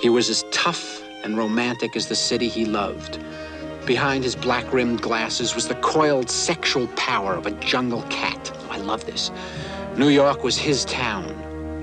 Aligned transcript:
He 0.00 0.08
was 0.08 0.30
as 0.30 0.44
tough 0.52 1.02
and 1.24 1.36
romantic 1.36 1.96
as 1.96 2.06
the 2.06 2.14
city 2.14 2.48
he 2.48 2.64
loved. 2.64 3.18
Behind 3.84 4.22
his 4.22 4.36
black 4.36 4.72
rimmed 4.72 5.02
glasses 5.02 5.56
was 5.56 5.66
the 5.66 5.74
coiled 5.76 6.30
sexual 6.30 6.86
power 6.88 7.34
of 7.34 7.46
a 7.46 7.50
jungle 7.52 8.02
cat. 8.02 8.52
Oh, 8.60 8.68
I 8.70 8.78
love 8.78 9.06
this. 9.06 9.32
New 9.96 10.08
York 10.08 10.44
was 10.44 10.56
his 10.56 10.84
town, 10.84 11.24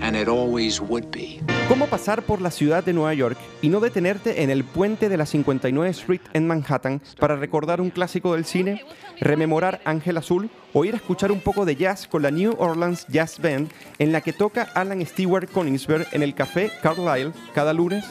and 0.01 0.15
it 0.15 0.27
always 0.27 0.79
would 0.79 1.05
be. 1.11 1.41
¿Cómo 1.67 1.87
pasar 1.87 2.21
por 2.21 2.41
la 2.41 2.51
ciudad 2.51 2.83
de 2.83 2.93
Nueva 2.93 3.13
York 3.13 3.37
y 3.61 3.69
no 3.69 3.79
detenerte 3.79 4.43
en 4.43 4.51
el 4.51 4.63
puente 4.63 5.09
de 5.09 5.17
la 5.17 5.25
59 5.25 5.89
Street 5.89 6.21
en 6.33 6.45
Manhattan 6.45 7.01
para 7.19 7.35
recordar 7.35 7.81
un 7.81 7.89
clásico 7.89 8.33
del 8.33 8.45
cine, 8.45 8.83
rememorar 9.19 9.81
Ángel 9.83 10.17
Azul 10.17 10.49
o 10.73 10.85
ir 10.85 10.93
a 10.93 10.97
escuchar 10.97 11.31
un 11.31 11.39
poco 11.39 11.65
de 11.65 11.75
jazz 11.75 12.07
con 12.07 12.21
la 12.21 12.29
New 12.29 12.55
Orleans 12.59 13.07
Jazz 13.07 13.39
Band 13.39 13.71
en 13.97 14.11
la 14.11 14.21
que 14.21 14.33
toca 14.33 14.63
Alan 14.75 15.03
Stewart 15.05 15.49
Koningsberg 15.49 16.07
en 16.11 16.21
el 16.21 16.35
Café 16.35 16.71
Carlyle 16.83 17.33
cada 17.53 17.73
lunes? 17.73 18.05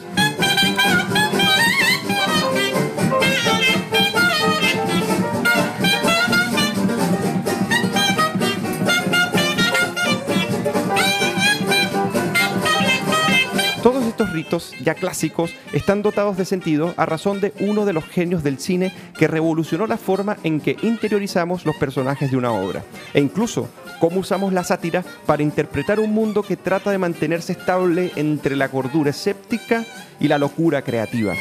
Ya 14.83 14.93
clásicos, 14.93 15.53
están 15.73 16.01
dotados 16.01 16.37
de 16.37 16.45
sentido 16.45 16.93
a 16.97 17.05
razón 17.05 17.41
de 17.41 17.53
uno 17.59 17.85
de 17.85 17.93
los 17.93 18.05
genios 18.05 18.43
del 18.43 18.59
cine 18.59 18.93
que 19.17 19.27
revolucionó 19.27 19.87
la 19.87 19.97
forma 19.97 20.37
en 20.43 20.61
que 20.61 20.77
interiorizamos 20.81 21.65
los 21.65 21.75
personajes 21.75 22.31
de 22.31 22.37
una 22.37 22.51
obra, 22.51 22.83
e 23.13 23.19
incluso 23.19 23.69
cómo 23.99 24.19
usamos 24.19 24.53
la 24.53 24.63
sátira 24.63 25.03
para 25.25 25.43
interpretar 25.43 25.99
un 25.99 26.13
mundo 26.13 26.43
que 26.43 26.57
trata 26.57 26.91
de 26.91 26.97
mantenerse 26.97 27.53
estable 27.53 28.11
entre 28.15 28.55
la 28.55 28.69
cordura 28.69 29.09
escéptica 29.09 29.83
y 30.19 30.27
la 30.27 30.37
locura 30.37 30.81
creativa. 30.83 31.33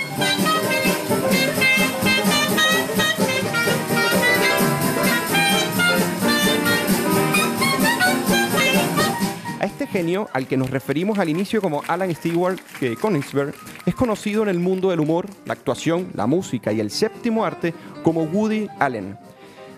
Genio, 9.94 10.28
al 10.32 10.48
que 10.48 10.56
nos 10.56 10.70
referimos 10.70 11.20
al 11.20 11.28
inicio 11.28 11.62
como 11.62 11.84
Alan 11.86 12.12
Stewart 12.12 12.58
eh, 12.80 12.96
Koenigsberg, 13.00 13.54
es 13.86 13.94
conocido 13.94 14.42
en 14.42 14.48
el 14.48 14.58
mundo 14.58 14.90
del 14.90 14.98
humor, 14.98 15.28
la 15.46 15.52
actuación, 15.52 16.08
la 16.14 16.26
música 16.26 16.72
y 16.72 16.80
el 16.80 16.90
séptimo 16.90 17.44
arte 17.44 17.72
como 18.02 18.24
Woody 18.24 18.66
Allen. 18.80 19.16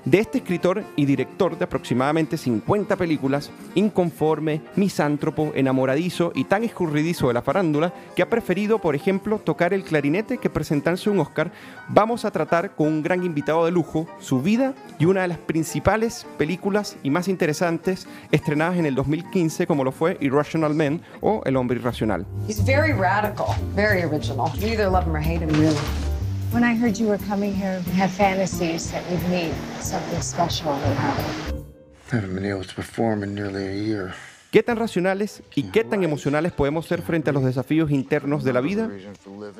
De 0.06 0.20
este 0.20 0.38
escritor 0.38 0.84
y 0.94 1.04
director 1.04 1.58
de 1.58 1.64
aproximadamente 1.64 2.36
50 2.36 2.94
películas, 2.94 3.50
inconforme, 3.74 4.62
misántropo, 4.76 5.50
enamoradizo 5.56 6.30
y 6.32 6.44
tan 6.44 6.62
escurridizo 6.62 7.26
de 7.26 7.34
la 7.34 7.42
farándula, 7.42 7.92
que 8.14 8.22
ha 8.22 8.30
preferido, 8.30 8.78
por 8.78 8.94
ejemplo, 8.94 9.40
tocar 9.40 9.74
el 9.74 9.82
clarinete 9.82 10.38
que 10.38 10.48
presentarse 10.48 11.10
un 11.10 11.18
Oscar, 11.18 11.50
vamos 11.88 12.24
a 12.24 12.30
tratar 12.30 12.76
con 12.76 12.86
un 12.86 13.02
gran 13.02 13.24
invitado 13.24 13.64
de 13.64 13.72
lujo 13.72 14.06
su 14.20 14.40
vida 14.40 14.74
y 15.00 15.06
una 15.06 15.22
de 15.22 15.28
las 15.28 15.38
principales 15.38 16.24
películas 16.38 16.96
y 17.02 17.10
más 17.10 17.26
interesantes 17.26 18.06
estrenadas 18.30 18.76
en 18.76 18.86
el 18.86 18.94
2015, 18.94 19.66
como 19.66 19.82
lo 19.82 19.90
fue 19.90 20.18
Irrational 20.20 20.72
Man 20.72 21.00
o 21.20 21.42
El 21.44 21.56
hombre 21.56 21.78
irracional. 21.78 22.24
He's 22.46 22.64
very 22.64 22.92
radical, 22.92 23.46
very 23.74 24.04
original. 24.04 24.52
You 24.54 24.68
either 24.68 24.88
love 24.88 25.04
him 25.04 25.16
or 25.16 25.20
hate 25.20 25.42
him, 25.42 25.50
really. 25.58 26.05
When 26.52 26.64
I 26.64 26.74
heard 26.74 26.96
you 26.96 27.08
were 27.08 27.18
coming 27.18 27.52
here, 27.52 27.82
I 27.86 27.90
had 27.90 28.10
fantasies 28.10 28.90
that 28.92 29.02
we'd 29.10 29.22
meet. 29.28 29.52
Something 29.80 30.22
special 30.22 30.72
would 30.72 30.96
happen. 30.96 31.64
I 32.12 32.16
haven't 32.16 32.34
been 32.34 32.46
able 32.46 32.64
to 32.64 32.74
perform 32.74 33.24
in 33.24 33.34
nearly 33.34 33.66
a 33.66 33.74
year. 33.74 34.14
¿Qué 34.52 34.62
tan 34.62 34.76
racionales 34.78 35.42
y 35.54 35.64
qué 35.64 35.84
tan 35.84 36.02
emocionales 36.02 36.52
podemos 36.52 36.86
ser 36.86 37.02
frente 37.02 37.30
a 37.30 37.32
los 37.32 37.44
desafíos 37.44 37.90
internos 37.90 38.44
de 38.44 38.52
la 38.52 38.60
vida? 38.60 38.88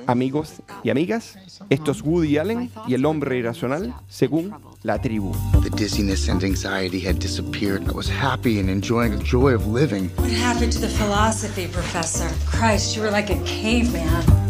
Amigos 0.07 0.63
y 0.85 0.91
amigas, 0.91 1.37
esto 1.69 1.91
es 1.91 2.03
Woody 2.03 2.39
Allen 2.39 2.71
y 2.87 2.95
el 2.95 3.05
hombre 3.05 3.37
irracional 3.37 3.95
según 4.09 4.55
la 4.85 4.99
tribu. 5.01 5.33
The 5.65 5.71
dizziness 5.71 6.29
and 6.29 6.43
anxiety 6.45 7.05
had 7.07 7.19
disappeared. 7.19 7.83
I 7.89 7.93
was 7.93 8.09
happy 8.09 8.59
and 8.61 8.71
enjoying 8.71 9.11
the 9.11 9.25
joy 9.25 9.55
of 9.55 9.67
living. 9.67 10.09
What 10.17 10.31
happened 10.31 10.73
to 10.75 10.81
the 10.81 10.89
philosophy 10.89 11.67
professor? 11.67 12.29
Christ, 12.47 12.97
you 12.97 13.03
were 13.03 13.11
like 13.11 13.29
a 13.29 13.39
caveman. 13.45 14.46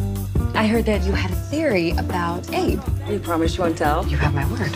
I 0.57 0.67
heard 0.67 0.87
that 0.87 1.03
you 1.05 1.13
had 1.13 1.31
a 1.31 1.35
theory 1.35 1.91
about 1.91 2.51
Abe. 2.55 2.81
You 3.07 3.19
promise 3.19 3.59
you 3.59 3.65
won't 3.65 3.77
tell? 3.77 4.07
You 4.07 4.17
have 4.17 4.33
my 4.35 4.51
word. 4.51 4.73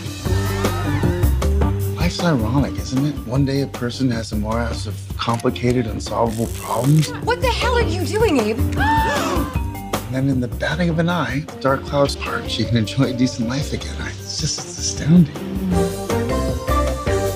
Life's 1.95 2.23
ironic, 2.23 2.73
isn't 2.73 3.03
it? 3.03 3.15
One 3.25 3.45
day 3.45 3.61
a 3.61 3.67
person 3.67 4.11
has 4.11 4.31
a 4.31 4.35
morass 4.35 4.85
of 4.85 4.95
complicated, 5.17 5.87
unsolvable 5.87 6.45
problems, 6.53 7.09
What 7.23 7.41
the 7.41 7.47
hell 7.47 7.75
are 7.75 7.81
you 7.81 8.05
doing, 8.05 8.39
Abe? 8.39 8.59
and 8.77 10.13
then 10.13 10.29
in 10.29 10.39
the 10.39 10.47
batting 10.47 10.89
of 10.89 10.99
an 10.99 11.09
eye, 11.09 11.45
dark 11.61 11.83
clouds 11.83 12.15
part. 12.15 12.49
She 12.49 12.63
can 12.63 12.77
enjoy 12.77 13.05
a 13.05 13.13
decent 13.13 13.49
life 13.49 13.73
again. 13.73 13.95
It's 14.19 14.39
just 14.39 14.59
it's 14.59 14.77
astounding. 14.77 15.35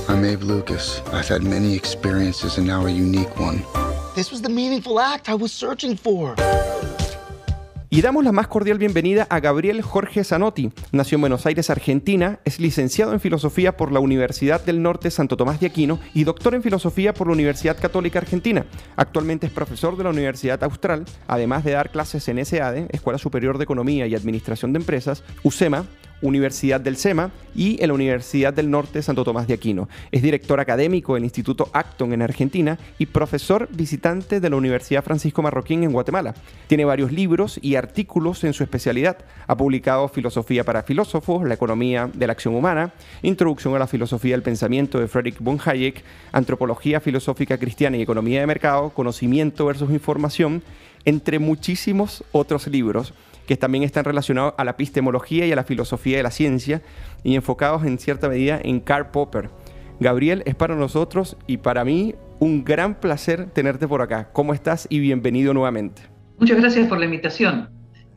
I'm 0.08 0.24
Abe 0.24 0.44
Lucas. 0.44 1.02
I've 1.08 1.28
had 1.28 1.42
many 1.42 1.76
experiences 1.76 2.60
and 2.60 2.68
now 2.68 2.86
a 2.86 2.92
unique 2.92 3.40
one. 3.40 3.66
This 4.14 4.30
was 4.30 4.44
the 4.44 4.50
meaningful 4.50 5.00
act 5.00 5.30
I 5.30 5.34
was 5.34 5.52
searching 5.52 5.96
for. 5.96 6.36
Y 7.96 8.02
damos 8.02 8.26
la 8.26 8.34
más 8.34 8.50
cordial 8.50 8.78
bienvenida 8.78 9.26
a 9.30 9.40
Gabriel 9.40 9.82
Jorge 9.82 10.26
Zanotti. 10.26 10.70
Nació 10.92 11.16
en 11.16 11.22
Buenos 11.22 11.46
Aires, 11.46 11.70
Argentina, 11.70 12.40
es 12.44 12.60
licenciado 12.60 13.14
en 13.14 13.22
Filosofía 13.22 13.78
por 13.78 13.94
la 13.94 14.02
Universidad 14.02 14.60
del 14.60 14.82
Norte 14.82 15.10
Santo 15.10 15.38
Tomás 15.38 15.62
de 15.62 15.68
Aquino 15.68 15.98
y 16.14 16.26
doctor 16.26 16.56
en 16.56 16.62
Filosofía 16.62 17.14
por 17.14 17.28
la 17.28 17.34
Universidad 17.34 17.80
Católica 17.80 18.20
Argentina. 18.20 18.66
Actualmente 18.98 19.48
es 19.48 19.54
profesor 19.54 19.96
de 19.96 20.04
la 20.04 20.10
Universidad 20.10 20.62
Austral, 20.66 21.06
además 21.26 21.64
de 21.64 21.72
dar 21.72 21.90
clases 21.90 22.28
en 22.28 22.46
SADE, 22.46 22.88
Escuela 22.92 23.18
Superior 23.18 23.58
de 23.58 23.64
Economía 23.64 24.06
y 24.08 24.16
Administración 24.16 24.74
de 24.74 24.80
Empresas, 24.80 25.24
USEMA, 25.44 25.86
Universidad 26.22 26.82
del 26.82 26.98
SEMA 26.98 27.32
y 27.56 27.82
en 27.82 27.88
la 27.88 27.94
Universidad 27.94 28.54
del 28.54 28.70
Norte 28.70 29.02
Santo 29.02 29.24
Tomás 29.24 29.48
de 29.48 29.54
Aquino. 29.54 29.90
Es 30.12 30.22
director 30.22 30.60
académico 30.60 31.14
del 31.14 31.24
Instituto 31.24 31.70
Acton 31.74 32.14
en 32.14 32.22
Argentina 32.22 32.78
y 32.98 33.08
profesor 33.08 33.68
visitante 33.72 34.40
de 34.40 34.50
la 34.50 34.56
Universidad 34.56 35.04
Francisco 35.04 35.42
Marroquín 35.42 35.84
en 35.84 35.92
Guatemala. 35.92 36.34
Tiene 36.68 36.86
varios 36.86 37.12
libros 37.12 37.60
y 37.62 37.76
artículos 37.76 38.44
en 38.44 38.54
su 38.54 38.64
especialidad. 38.64 39.18
Ha 39.48 39.56
publicado 39.56 40.08
Filosofía 40.08 40.64
para 40.64 40.84
filósofos, 40.84 41.48
La 41.48 41.54
economía 41.54 42.10
de 42.14 42.28
la 42.28 42.34
acción 42.34 42.56
humana, 42.56 42.94
Introducción 43.22 43.76
a 43.76 43.80
la 43.80 43.88
filosofía 43.88 44.34
del 44.34 44.44
pensamiento 44.44 45.00
de 45.00 45.08
Friedrich 45.08 45.40
von 45.40 45.60
Hayek, 45.64 46.04
Antropología 46.32 47.00
filosófica 47.00 47.58
cristiana 47.58 47.98
y 47.98 48.02
economía 48.02 48.40
de 48.40 48.48
mercado, 48.48 48.90
Conocimiento 48.90 49.66
versus 49.66 49.92
información, 49.92 50.64
entre 51.06 51.40
muchísimos 51.40 52.24
otros 52.32 52.68
libros 52.68 53.14
que 53.48 53.58
también 53.58 53.84
están 53.84 54.06
relacionados 54.06 54.54
a 54.58 54.64
la 54.64 54.72
epistemología 54.72 55.46
y 55.46 55.52
a 55.52 55.56
la 55.56 55.64
filosofía 55.64 56.18
de 56.18 56.24
la 56.24 56.32
ciencia 56.32 56.82
y 57.24 57.36
enfocados 57.36 57.84
en 57.86 57.98
cierta 58.00 58.28
medida 58.30 58.60
en 58.64 58.80
Karl 58.80 59.12
Popper. 59.12 59.50
Gabriel, 60.00 60.44
es 60.46 60.56
para 60.56 60.76
nosotros 60.76 61.38
y 61.48 61.58
para 61.58 61.86
mí 61.86 62.16
un 62.40 62.64
gran 62.66 63.00
placer 63.00 63.46
tenerte 63.52 63.88
por 63.88 64.02
acá. 64.02 64.30
¿Cómo 64.34 64.54
estás 64.54 64.88
y 64.90 65.00
bienvenido 65.00 65.54
nuevamente? 65.54 66.02
Muchas 66.38 66.58
gracias 66.58 66.88
por 66.88 67.00
la 67.00 67.06
invitación. 67.06 67.70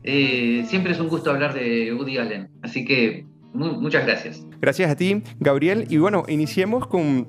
Eh, 0.03 0.63
siempre 0.67 0.91
es 0.91 0.99
un 0.99 1.07
gusto 1.07 1.29
hablar 1.31 1.53
de 1.53 1.93
Woody 1.93 2.17
Allen, 2.17 2.49
así 2.61 2.83
que 2.85 3.25
mu- 3.53 3.79
muchas 3.79 4.05
gracias. 4.05 4.45
Gracias 4.59 4.91
a 4.91 4.95
ti, 4.95 5.23
Gabriel. 5.39 5.85
Y 5.89 5.97
bueno, 5.97 6.23
iniciemos 6.27 6.87
con, 6.87 7.27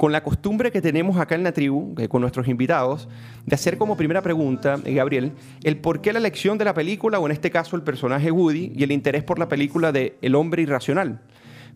con 0.00 0.12
la 0.12 0.22
costumbre 0.22 0.72
que 0.72 0.80
tenemos 0.80 1.18
acá 1.18 1.34
en 1.34 1.42
la 1.42 1.52
tribu, 1.52 1.94
eh, 1.98 2.08
con 2.08 2.22
nuestros 2.22 2.48
invitados, 2.48 3.06
de 3.44 3.54
hacer 3.54 3.76
como 3.76 3.98
primera 3.98 4.22
pregunta, 4.22 4.78
eh, 4.86 4.94
Gabriel, 4.94 5.32
el 5.62 5.76
por 5.76 6.00
qué 6.00 6.14
la 6.14 6.18
elección 6.18 6.56
de 6.56 6.64
la 6.64 6.72
película, 6.72 7.18
o 7.18 7.26
en 7.26 7.32
este 7.32 7.50
caso 7.50 7.76
el 7.76 7.82
personaje 7.82 8.30
Woody, 8.30 8.72
y 8.74 8.82
el 8.82 8.92
interés 8.92 9.22
por 9.24 9.38
la 9.38 9.50
película 9.50 9.92
de 9.92 10.16
El 10.22 10.36
hombre 10.36 10.62
irracional. 10.62 11.20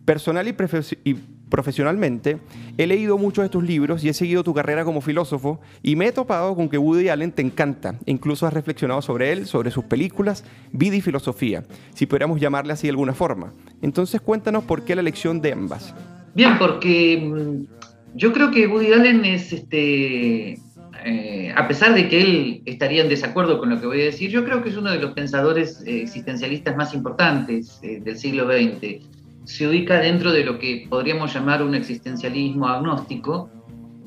Personal 0.05 0.47
y, 0.47 0.53
profes- 0.53 0.97
y 1.03 1.13
profesionalmente, 1.13 2.39
he 2.79 2.87
leído 2.87 3.19
muchos 3.19 3.43
de 3.43 3.49
tus 3.49 3.63
libros 3.63 4.03
y 4.03 4.09
he 4.09 4.13
seguido 4.15 4.43
tu 4.43 4.55
carrera 4.55 4.83
como 4.85 5.01
filósofo 5.01 5.59
y 5.83 5.95
me 5.95 6.07
he 6.07 6.11
topado 6.11 6.55
con 6.55 6.67
que 6.67 6.79
Woody 6.79 7.09
Allen 7.09 7.31
te 7.31 7.43
encanta. 7.43 7.93
Incluso 8.07 8.47
has 8.47 8.53
reflexionado 8.53 9.03
sobre 9.03 9.33
él, 9.33 9.45
sobre 9.45 9.69
sus 9.69 9.83
películas, 9.83 10.43
vida 10.71 10.95
y 10.95 11.01
filosofía, 11.01 11.63
si 11.93 12.07
pudiéramos 12.07 12.41
llamarle 12.41 12.73
así 12.73 12.87
de 12.87 12.91
alguna 12.91 13.13
forma. 13.13 13.53
Entonces 13.83 14.19
cuéntanos 14.19 14.63
por 14.63 14.83
qué 14.83 14.95
la 14.95 15.01
elección 15.01 15.41
de 15.41 15.53
ambas. 15.53 15.93
Bien, 16.33 16.57
porque 16.57 17.17
mm, 17.23 17.84
yo 18.15 18.31
creo 18.31 18.49
que 18.51 18.67
Woody 18.67 18.93
Allen 18.93 19.25
es, 19.25 19.51
este, 19.51 20.57
eh, 21.03 21.53
a 21.55 21.67
pesar 21.67 21.93
de 21.93 22.07
que 22.07 22.21
él 22.21 22.61
estaría 22.65 23.03
en 23.03 23.09
desacuerdo 23.09 23.59
con 23.59 23.69
lo 23.69 23.79
que 23.79 23.87
voy 23.87 24.01
a 24.01 24.05
decir, 24.05 24.29
yo 24.31 24.45
creo 24.45 24.63
que 24.63 24.69
es 24.69 24.77
uno 24.77 24.89
de 24.89 24.99
los 24.99 25.11
pensadores 25.11 25.83
eh, 25.85 26.01
existencialistas 26.01 26.75
más 26.77 26.93
importantes 26.93 27.79
eh, 27.83 27.99
del 28.03 28.17
siglo 28.17 28.45
XX. 28.45 29.05
Se 29.43 29.67
ubica 29.67 29.99
dentro 29.99 30.31
de 30.31 30.45
lo 30.45 30.57
que 30.57 30.87
podríamos 30.89 31.33
llamar 31.33 31.61
un 31.61 31.75
existencialismo 31.75 32.67
agnóstico, 32.67 33.49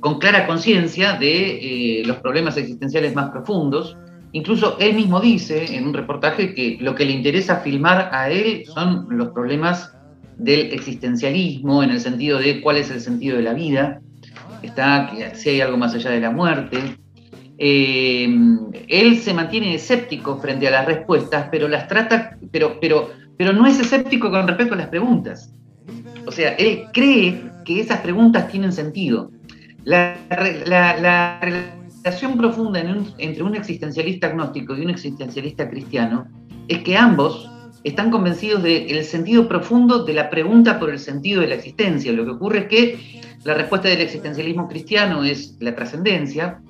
con 0.01 0.19
clara 0.19 0.47
conciencia 0.47 1.15
de 1.15 2.01
eh, 2.01 2.03
los 2.07 2.17
problemas 2.19 2.57
existenciales 2.57 3.15
más 3.15 3.31
profundos. 3.31 3.97
Incluso 4.33 4.77
él 4.79 4.95
mismo 4.95 5.21
dice 5.21 5.77
en 5.77 5.87
un 5.87 5.95
reportaje 5.95 6.55
que 6.55 6.79
lo 6.81 6.95
que 6.95 7.05
le 7.05 7.13
interesa 7.13 7.57
filmar 7.57 8.11
a 8.13 8.31
él 8.31 8.65
son 8.67 9.07
los 9.11 9.29
problemas 9.29 9.98
del 10.39 10.73
existencialismo, 10.73 11.83
en 11.83 11.91
el 11.91 12.01
sentido 12.01 12.39
de 12.39 12.61
cuál 12.61 12.79
es 12.79 12.91
el 12.91 13.01
sentido 13.01 13.37
de 13.37 13.43
la 13.43 13.53
vida, 13.53 14.01
está, 14.63 15.13
si 15.35 15.51
hay 15.51 15.61
algo 15.61 15.77
más 15.77 15.95
allá 15.95 16.11
de 16.11 16.21
la 16.21 16.31
muerte. 16.31 16.79
eh, 17.59 18.29
él 18.87 19.19
se 19.19 19.35
mantiene 19.35 19.75
escéptico 19.75 20.39
frente 20.39 20.69
a 20.69 20.71
las 20.71 20.87
respuestas, 20.87 21.49
pero 21.51 21.69
las 21.69 21.89
trata, 21.89 22.39
pero, 22.53 22.79
pero, 22.81 23.11
pero 23.37 23.53
no 23.53 23.67
es 23.67 23.81
escéptico 23.81 24.31
con 24.31 24.47
respecto 24.47 24.75
a 24.75 24.79
las 24.79 24.89
preguntas. 24.89 25.53
O 26.27 26.31
sea, 26.31 26.53
él 26.53 26.85
cree 26.93 27.43
que 27.65 27.81
esas 27.81 28.01
preguntas 28.01 28.49
tienen 28.49 28.73
sentido. 28.73 29.31
La, 29.85 30.19
relación 31.41 32.37
profunda 32.37 32.81
entre 33.19 33.43
un 33.43 33.55
existencialista 33.55 34.29
agnóstico 34.29 34.77
y 34.77 34.83
un 34.83 34.91
existencialista 34.91 35.69
cristiano 35.69 36.27
es 36.69 36.79
que 36.83 36.97
ambos 36.97 37.51
están 37.85 38.11
convencidos 38.11 38.63
del 38.63 39.05
sentido 39.05 39.49
profundo 39.49 40.05
de 40.05 40.15
la 40.15 40.31
pregunta 40.31 40.79
por 40.79 40.91
el 40.91 40.99
sentido 40.99 41.41
de 41.41 41.49
la 41.49 41.55
existencia. 41.55 42.13
Lo 42.13 42.25
que 42.25 42.33
ocurre 42.33 42.59
es 42.61 42.67
que 42.67 43.21
la 43.45 43.55
respuesta 43.55 43.89
del 43.89 44.01
existencialismo 44.01 44.69
cristiano 44.69 45.25
es 45.25 45.57
la 45.61 45.75
trascendencia, 45.75 46.61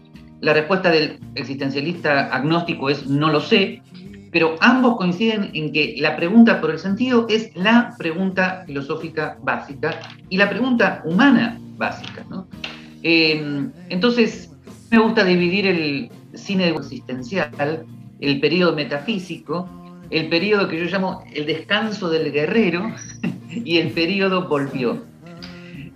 la 0.41 0.53
respuesta 0.53 0.91
del 0.91 1.19
existencialista 1.35 2.35
agnóstico 2.35 2.91
es 2.91 3.07
no 3.07 3.31
lo 3.31 3.41
sé, 3.41 3.83
pero 4.31 4.57
ambos 4.61 4.97
coinciden 4.97 5.51
en 5.55 5.73
que 5.73 5.97
la 5.99 6.17
pregunta 6.17 6.61
por 6.61 6.71
el 6.71 6.79
sentido 6.79 7.27
es 7.29 7.51
la 7.57 7.95
pregunta 7.99 8.63
filosófica 8.67 9.39
básica 9.43 9.99
y 10.29 10.37
la 10.37 10.49
pregunta 10.49 11.03
humana 11.05 11.59
básica. 11.77 12.25
Em, 13.03 13.73
entonces, 13.89 14.53
me 14.91 14.99
gusta 14.99 15.25
dividir 15.25 15.67
el 15.67 16.11
cine 16.35 16.69
existencial, 16.69 17.87
el 18.21 18.41
periodo 18.41 18.75
metafísico, 18.75 19.69
el 20.11 20.29
periodo 20.29 20.69
que 20.69 20.79
yo 20.79 20.85
llamo 20.85 21.25
el 21.33 21.47
descanso 21.47 22.09
del 22.09 22.33
guerrero 22.33 22.95
y 23.51 23.79
el 23.79 23.91
periodo 23.93 24.49
volvió. 24.49 25.05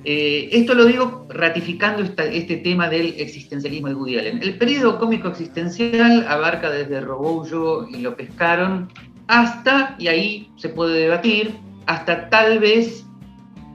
Eh, 0.05 0.49
esto 0.51 0.75
lo 0.75 0.85
digo 0.85 1.27
ratificando 1.29 2.03
este 2.03 2.57
tema 2.57 2.89
del 2.89 3.15
existencialismo 3.19 3.89
de 3.89 3.95
Woody 3.95 4.19
Allen. 4.19 4.43
El 4.43 4.59
periodo 4.59 4.99
cómico 4.99 5.29
existencial 5.29 6.27
abarca 6.29 6.71
desde 6.71 7.01
Roboullo 7.01 7.89
y 7.89 7.99
lo 7.99 8.17
pescaron 8.17 8.89
hasta, 9.29 9.95
y 9.99 10.09
ahí 10.09 10.51
se 10.57 10.69
puede 10.69 11.01
debatir, 11.03 11.55
hasta 11.87 12.29
tal 12.31 12.59
vez 12.59 13.07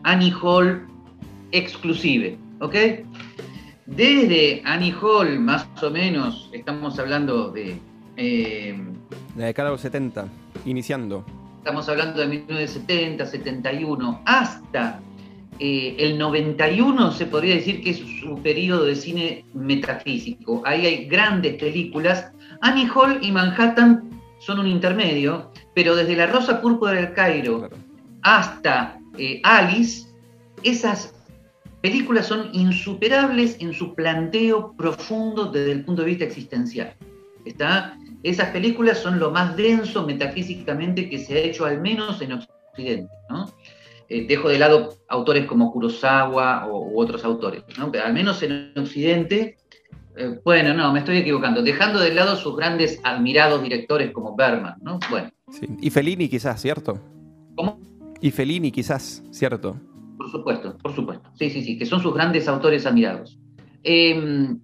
Annie 0.03 0.33
Hall 0.41 0.85
exclusive, 1.51 2.37
¿ok? 2.59 2.75
Desde 3.85 4.61
Annie 4.65 4.93
Hall, 5.01 5.39
más 5.39 5.65
o 5.81 5.89
menos, 5.89 6.49
estamos 6.51 6.99
hablando 6.99 7.49
de... 7.51 7.79
Eh, 8.17 8.75
la 9.35 9.45
década 9.45 9.69
de 9.69 9.73
los 9.75 9.81
70, 9.81 10.27
iniciando. 10.65 11.23
Estamos 11.59 11.87
hablando 11.87 12.19
de 12.19 12.27
1970, 12.27 13.25
71, 13.25 14.21
hasta 14.25 14.99
eh, 15.59 15.95
el 15.99 16.17
91 16.17 17.11
se 17.11 17.25
podría 17.25 17.55
decir 17.55 17.81
que 17.81 17.91
es 17.91 17.97
su 17.97 18.41
periodo 18.41 18.85
de 18.85 18.95
cine 18.95 19.45
metafísico. 19.53 20.61
Ahí 20.65 20.85
hay 20.85 21.05
grandes 21.05 21.55
películas. 21.55 22.31
Annie 22.61 22.89
Hall 22.93 23.19
y 23.21 23.31
Manhattan 23.31 24.09
son 24.39 24.59
un 24.59 24.67
intermedio, 24.67 25.51
pero 25.73 25.95
desde 25.95 26.15
La 26.15 26.27
Rosa 26.27 26.61
Púrpura 26.61 26.93
del 26.93 27.13
Cairo 27.13 27.69
hasta 28.21 28.99
eh, 29.17 29.41
Alice, 29.43 30.07
esas 30.63 31.13
películas 31.81 32.27
son 32.27 32.49
insuperables 32.53 33.57
en 33.59 33.73
su 33.73 33.95
planteo 33.95 34.73
profundo 34.75 35.51
desde 35.51 35.71
el 35.71 35.85
punto 35.85 36.01
de 36.01 36.07
vista 36.09 36.25
existencial. 36.25 36.95
¿Está? 37.45 37.97
Esas 38.29 38.49
películas 38.49 38.97
son 38.97 39.19
lo 39.19 39.31
más 39.31 39.55
denso 39.55 40.05
metafísicamente 40.05 41.09
que 41.09 41.17
se 41.17 41.35
ha 41.35 41.39
hecho 41.39 41.65
al 41.65 41.79
menos 41.79 42.21
en 42.21 42.33
Occidente. 42.33 43.13
¿no? 43.29 43.49
Eh, 44.09 44.25
dejo 44.27 44.49
de 44.49 44.57
lado 44.57 44.95
autores 45.09 45.45
como 45.45 45.71
Kurosawa 45.71 46.67
u 46.69 46.99
otros 46.99 47.25
autores, 47.25 47.63
¿no? 47.77 47.91
Pero 47.91 48.05
al 48.05 48.13
menos 48.13 48.41
en 48.41 48.71
Occidente, 48.77 49.57
eh, 50.15 50.39
bueno, 50.45 50.73
no, 50.73 50.93
me 50.93 50.99
estoy 50.99 51.17
equivocando, 51.17 51.61
dejando 51.61 51.99
de 51.99 52.13
lado 52.13 52.37
sus 52.37 52.55
grandes 52.55 53.01
admirados 53.03 53.61
directores 53.61 54.11
como 54.11 54.35
Berman, 54.35 54.75
¿no? 54.81 54.99
Bueno. 55.09 55.29
Y 55.81 55.89
Fellini 55.89 56.29
quizás, 56.29 56.61
¿cierto? 56.61 56.99
¿Cómo? 57.55 57.79
Y 58.21 58.31
Fellini 58.31 58.71
quizás, 58.71 59.23
¿cierto? 59.31 59.77
Por 60.17 60.31
supuesto, 60.31 60.77
por 60.77 60.95
supuesto. 60.95 61.29
Sí, 61.35 61.49
sí, 61.49 61.61
sí, 61.61 61.77
que 61.77 61.85
son 61.85 62.01
sus 62.01 62.13
grandes 62.13 62.47
autores 62.47 62.85
admirados. 62.85 63.37
Em, 63.83 64.59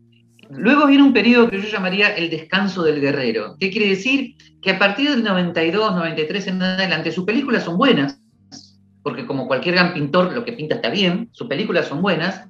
luego 0.58 0.88
viene 0.88 1.04
un 1.04 1.14
periodo 1.14 1.50
que 1.50 1.62
yo 1.62 1.68
llamaría 1.68 2.16
el 2.16 2.30
descanso 2.30 2.84
del 2.84 3.02
guerrero. 3.02 3.56
¿Qué 3.60 3.70
quiere 3.72 3.90
decir? 3.90 4.36
Que 4.62 4.72
a 4.72 4.80
partir 4.80 5.10
del 5.10 5.24
92, 5.24 5.96
93 5.96 6.48
en 6.48 6.62
adelante, 6.62 7.12
sus 7.12 7.26
películas 7.26 7.64
son 7.64 7.78
buenas, 7.78 8.20
porque 9.04 9.26
como 9.26 9.48
cualquier 9.48 9.76
gran 9.76 9.94
pintor, 9.94 10.34
lo 10.34 10.46
que 10.46 10.54
pinta 10.54 10.76
está 10.76 10.90
bien, 10.90 11.30
sus 11.34 11.48
películas 11.48 11.88
son 11.88 12.02
buenas, 12.02 12.48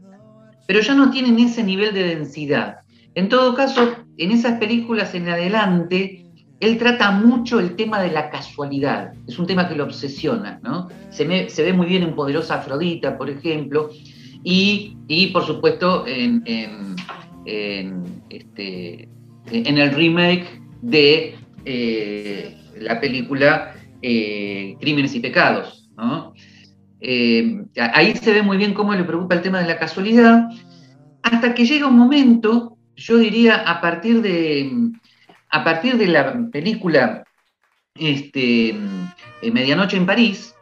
pero 0.68 0.80
ya 0.80 0.94
no 0.94 1.12
tienen 1.12 1.40
ese 1.40 1.64
nivel 1.64 1.94
de 1.94 2.04
densidad. 2.04 2.78
En 3.16 3.30
todo 3.30 3.56
caso, 3.56 3.96
en 4.18 4.32
esas 4.32 4.60
películas 4.60 5.14
en 5.14 5.30
adelante, 5.30 6.26
él 6.60 6.78
trata 6.78 7.12
mucho 7.12 7.60
el 7.60 7.76
tema 7.76 8.02
de 8.02 8.12
la 8.12 8.30
casualidad, 8.30 9.14
es 9.28 9.38
un 9.38 9.46
tema 9.46 9.68
que 9.68 9.76
lo 9.76 9.84
obsesiona, 9.84 10.60
¿no? 10.64 10.88
Se, 11.10 11.26
ve 11.26 11.74
muy 11.74 11.88
bien 11.88 12.04
en 12.04 12.16
Poderosa 12.16 12.56
Afrodita, 12.56 13.18
por 13.18 13.30
ejemplo, 13.30 13.90
y, 14.44 15.30
por 15.34 15.46
supuesto 15.46 16.06
en, 16.08 16.44
este, 17.45 19.10
en, 19.51 19.78
el 19.78 19.92
remake 19.92 20.62
de 20.81 21.36
eh, 21.66 22.57
la 22.80 23.00
película 23.00 23.75
eh, 24.01 24.75
Crímenes 24.80 25.16
y 25.16 25.19
Pecados, 25.19 25.90
eh, 27.00 27.66
ahí 27.78 28.16
se 28.16 28.34
ve 28.34 28.42
muy 28.42 28.57
bien 28.57 28.74
cómo 28.74 28.94
le 28.94 29.04
preocupa 29.04 29.36
el 29.36 29.42
tema 29.42 29.60
de 29.60 29.68
la 29.68 29.80
casualidad, 29.80 30.50
hasta 31.22 31.54
que 31.54 31.66
llega 31.66 31.88
un 31.88 31.98
momento, 31.98 32.78
yo 32.95 33.18
diría, 33.18 33.56
a 33.56 33.81
partir 33.81 34.22
de, 34.22 34.72
a 35.50 35.63
partir 35.63 35.98
de 35.98 36.07
la 36.07 36.50
película 36.51 37.24
este, 37.96 38.75
Medianoche 39.42 39.98
en 39.98 40.06
París, 40.06 40.56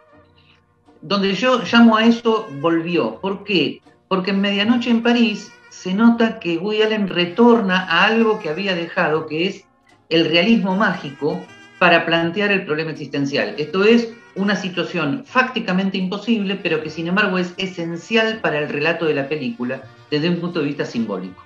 donde 1.02 1.34
yo 1.34 1.62
llamo 1.64 1.98
a 1.98 2.06
eso 2.06 2.48
volvió. 2.60 3.20
¿Por 3.22 3.44
qué? 3.44 3.82
Porque 4.08 4.32
en 4.32 4.42
Medianoche 4.42 4.90
en 4.90 5.02
París 5.02 5.52
se 5.82 5.96
nota 5.96 6.40
que 6.40 6.60
Woody 6.60 6.84
Allen 6.84 7.08
retorna 7.08 7.88
a 7.90 8.06
algo 8.06 8.38
que 8.38 8.50
había 8.50 8.76
dejado, 8.76 9.26
que 9.26 9.48
es 9.48 9.66
el 10.10 10.30
realismo 10.30 10.76
mágico, 10.76 11.44
para 11.80 12.06
plantear 12.06 12.52
el 12.52 12.66
problema 12.66 12.92
existencial. 12.92 13.56
Esto 13.58 13.84
es 13.84 14.14
una 14.36 14.56
situación 14.56 15.24
fácticamente 15.26 15.98
imposible, 15.98 16.56
pero 16.62 16.84
que 16.84 16.92
sin 16.92 17.08
embargo 17.08 17.40
es 17.40 17.56
esencial 17.58 18.42
para 18.42 18.60
el 18.60 18.70
relato 18.70 19.06
de 19.06 19.16
la 19.16 19.28
película 19.28 19.82
desde 20.12 20.30
un 20.30 20.40
punto 20.40 20.60
de 20.60 20.68
vista 20.68 20.86
simbólico. 20.86 21.44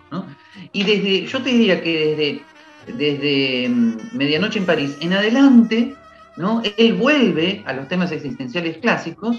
Y 0.73 0.83
desde, 0.83 1.25
yo 1.27 1.41
te 1.41 1.51
diría 1.51 1.81
que 1.81 2.41
desde, 2.87 3.69
mm, 3.69 4.17
Medianoche 4.17 4.59
en 4.59 4.65
París 4.65 4.97
en 4.99 5.13
adelante, 5.13 5.95
¿no? 6.35 6.61
él 6.77 6.93
vuelve 6.95 7.63
a 7.65 7.71
los 7.71 7.87
temas 7.87 8.11
existenciales 8.11 8.79
clásicos. 8.79 9.37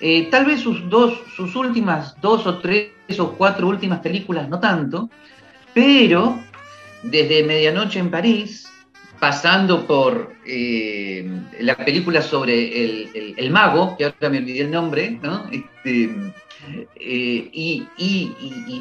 Eh, 0.00 0.26
tal 0.28 0.44
vez 0.44 0.60
sus, 0.60 0.90
dos, 0.90 1.22
sus 1.36 1.54
últimas 1.54 2.20
dos 2.20 2.44
o 2.48 2.58
tres 2.58 2.93
o 3.18 3.32
cuatro 3.32 3.68
últimas 3.68 4.00
películas 4.00 4.48
no 4.48 4.58
tanto, 4.58 5.10
pero 5.72 6.38
desde 7.02 7.44
Medianoche 7.44 7.98
en 7.98 8.10
París 8.10 8.68
pasando 9.20 9.86
por 9.86 10.34
eh, 10.46 11.26
la 11.60 11.76
película 11.76 12.20
sobre 12.20 13.04
el, 13.14 13.50
mago, 13.50 13.96
que 13.96 14.04
ahora 14.04 14.28
me 14.28 14.38
olvidé 14.38 14.62
el 14.62 14.70
nombre, 14.70 15.18
¿no? 15.22 15.46
Este, 15.50 16.14
eh, 16.96 17.50
y, 17.52 17.86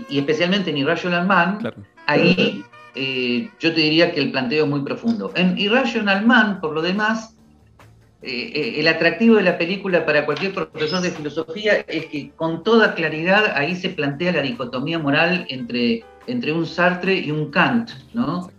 especialmente 0.09 0.71
en 0.71 0.77
Irrational 0.77 1.27
Man, 1.27 1.59
ahí 2.07 2.63
eh, 2.95 3.49
yo 3.59 3.73
te 3.73 3.81
diría 3.81 4.11
que 4.11 4.19
el 4.19 4.31
planteo 4.31 4.65
es 4.65 4.69
muy 4.69 4.81
profundo. 4.81 5.31
En 5.35 5.57
Irrational 5.57 6.25
Man, 6.25 6.59
por 6.59 6.73
lo 6.73 6.81
demás, 6.81 7.37
el 8.23 8.87
atractivo 8.87 9.35
de 9.35 9.43
la 9.43 9.57
película 9.57 10.05
para 10.05 10.25
cualquier 10.25 10.53
profesor 10.53 11.01
de 11.01 11.11
filosofía 11.11 11.79
es 11.87 12.05
que 12.05 12.31
con 12.35 12.63
toda 12.63 12.95
claridad 12.95 13.53
ahí 13.55 13.75
se 13.75 13.89
plantea 13.89 14.31
la 14.31 14.41
dicotomía 14.41 14.97
moral 14.97 15.45
entre, 15.49 16.03
entre 16.27 16.53
un 16.53 16.65
Sartre 16.65 17.19
y 17.19 17.31
un 17.31 17.51
Kant, 17.51 17.91
¿no? 18.13 18.49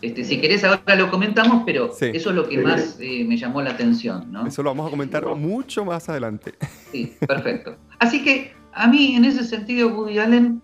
Este, 0.00 0.24
si 0.24 0.40
querés 0.40 0.64
ahora 0.64 0.94
lo 0.94 1.10
comentamos, 1.10 1.62
pero 1.66 1.90
eso 2.00 2.30
es 2.30 2.36
lo 2.36 2.48
que 2.48 2.58
más 2.58 2.96
eh, 3.00 3.24
me 3.24 3.36
llamó 3.36 3.60
la 3.60 3.70
atención. 3.70 4.32
¿no? 4.32 4.46
Eso 4.46 4.62
lo 4.62 4.70
vamos 4.70 4.88
a 4.88 4.90
comentar 4.90 5.26
mucho 5.36 5.84
más 5.84 6.08
adelante. 6.08 6.54
Sí, 6.90 7.14
perfecto. 7.26 7.76
Así 7.98 8.24
que 8.24 8.52
a 8.72 8.86
mí 8.86 9.14
en 9.14 9.26
ese 9.26 9.44
sentido 9.44 9.88
Woody 9.88 10.18
Allen 10.18 10.62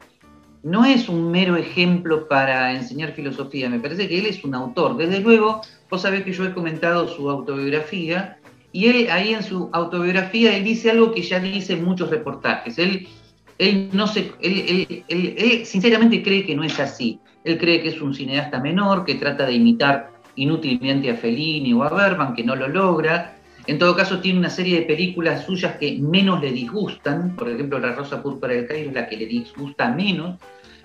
no 0.62 0.84
es 0.84 1.08
un 1.08 1.30
mero 1.30 1.56
ejemplo 1.56 2.26
para 2.26 2.72
enseñar 2.72 3.12
filosofía, 3.12 3.68
me 3.68 3.78
parece 3.78 4.08
que 4.08 4.18
él 4.18 4.26
es 4.26 4.42
un 4.42 4.54
autor. 4.54 4.96
Desde 4.96 5.20
luego, 5.20 5.60
vos 5.90 6.02
sabés 6.02 6.24
que 6.24 6.32
yo 6.32 6.44
he 6.44 6.52
comentado 6.54 7.06
su 7.06 7.28
autobiografía 7.30 8.38
y 8.76 8.88
él 8.88 9.08
ahí 9.10 9.32
en 9.32 9.42
su 9.42 9.70
autobiografía 9.72 10.54
él 10.54 10.62
dice 10.62 10.90
algo 10.90 11.10
que 11.14 11.22
ya 11.22 11.40
dice 11.40 11.72
en 11.72 11.84
muchos 11.86 12.10
reportajes. 12.10 12.78
Él, 12.78 13.08
él, 13.56 13.88
no 13.94 14.06
se, 14.06 14.32
él 14.38 15.64
sinceramente 15.64 16.22
cree 16.22 16.44
que 16.44 16.54
no 16.54 16.62
es 16.62 16.78
así. 16.78 17.18
Él 17.42 17.56
cree 17.56 17.80
que 17.80 17.88
es 17.88 18.02
un 18.02 18.12
cineasta 18.12 18.60
menor, 18.60 19.06
que 19.06 19.14
trata 19.14 19.46
de 19.46 19.54
imitar 19.54 20.10
inútilmente 20.34 21.08
a 21.08 21.14
Fellini 21.14 21.72
o 21.72 21.84
a 21.84 21.88
Berman, 21.88 22.34
que 22.34 22.44
no 22.44 22.54
lo 22.54 22.68
logra. 22.68 23.38
En 23.66 23.78
todo 23.78 23.96
caso, 23.96 24.20
tiene 24.20 24.40
una 24.40 24.50
serie 24.50 24.80
de 24.80 24.84
películas 24.84 25.46
suyas 25.46 25.76
que 25.78 25.96
menos 25.98 26.42
le 26.42 26.52
disgustan. 26.52 27.34
Por 27.34 27.48
ejemplo, 27.48 27.78
La 27.78 27.92
Rosa 27.92 28.22
Púrpura 28.22 28.52
del 28.52 28.66
Cairo 28.66 28.90
es 28.90 28.94
la 28.94 29.08
que 29.08 29.16
le 29.16 29.24
disgusta 29.24 29.90
menos. 29.90 30.38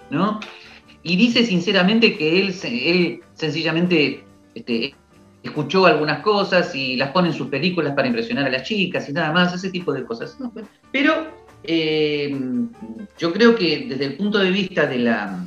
¿no? 0.09 0.39
y 1.03 1.15
dice 1.15 1.45
sinceramente 1.45 2.15
que 2.15 2.39
él, 2.39 2.55
él 2.63 3.21
sencillamente 3.33 4.23
este, 4.55 4.93
escuchó 5.43 5.85
algunas 5.85 6.21
cosas 6.21 6.73
y 6.75 6.95
las 6.95 7.11
pone 7.11 7.29
en 7.29 7.33
sus 7.33 7.47
películas 7.47 7.93
para 7.93 8.07
impresionar 8.07 8.45
a 8.45 8.49
las 8.49 8.63
chicas 8.63 9.09
y 9.09 9.13
nada 9.13 9.31
más, 9.31 9.53
ese 9.53 9.69
tipo 9.69 9.91
de 9.93 10.03
cosas. 10.03 10.37
Pero 10.91 11.27
eh, 11.63 12.35
yo 13.17 13.33
creo 13.33 13.55
que 13.55 13.85
desde 13.89 14.05
el 14.05 14.17
punto 14.17 14.39
de 14.39 14.51
vista 14.51 14.85
de 14.85 14.99
la, 14.99 15.43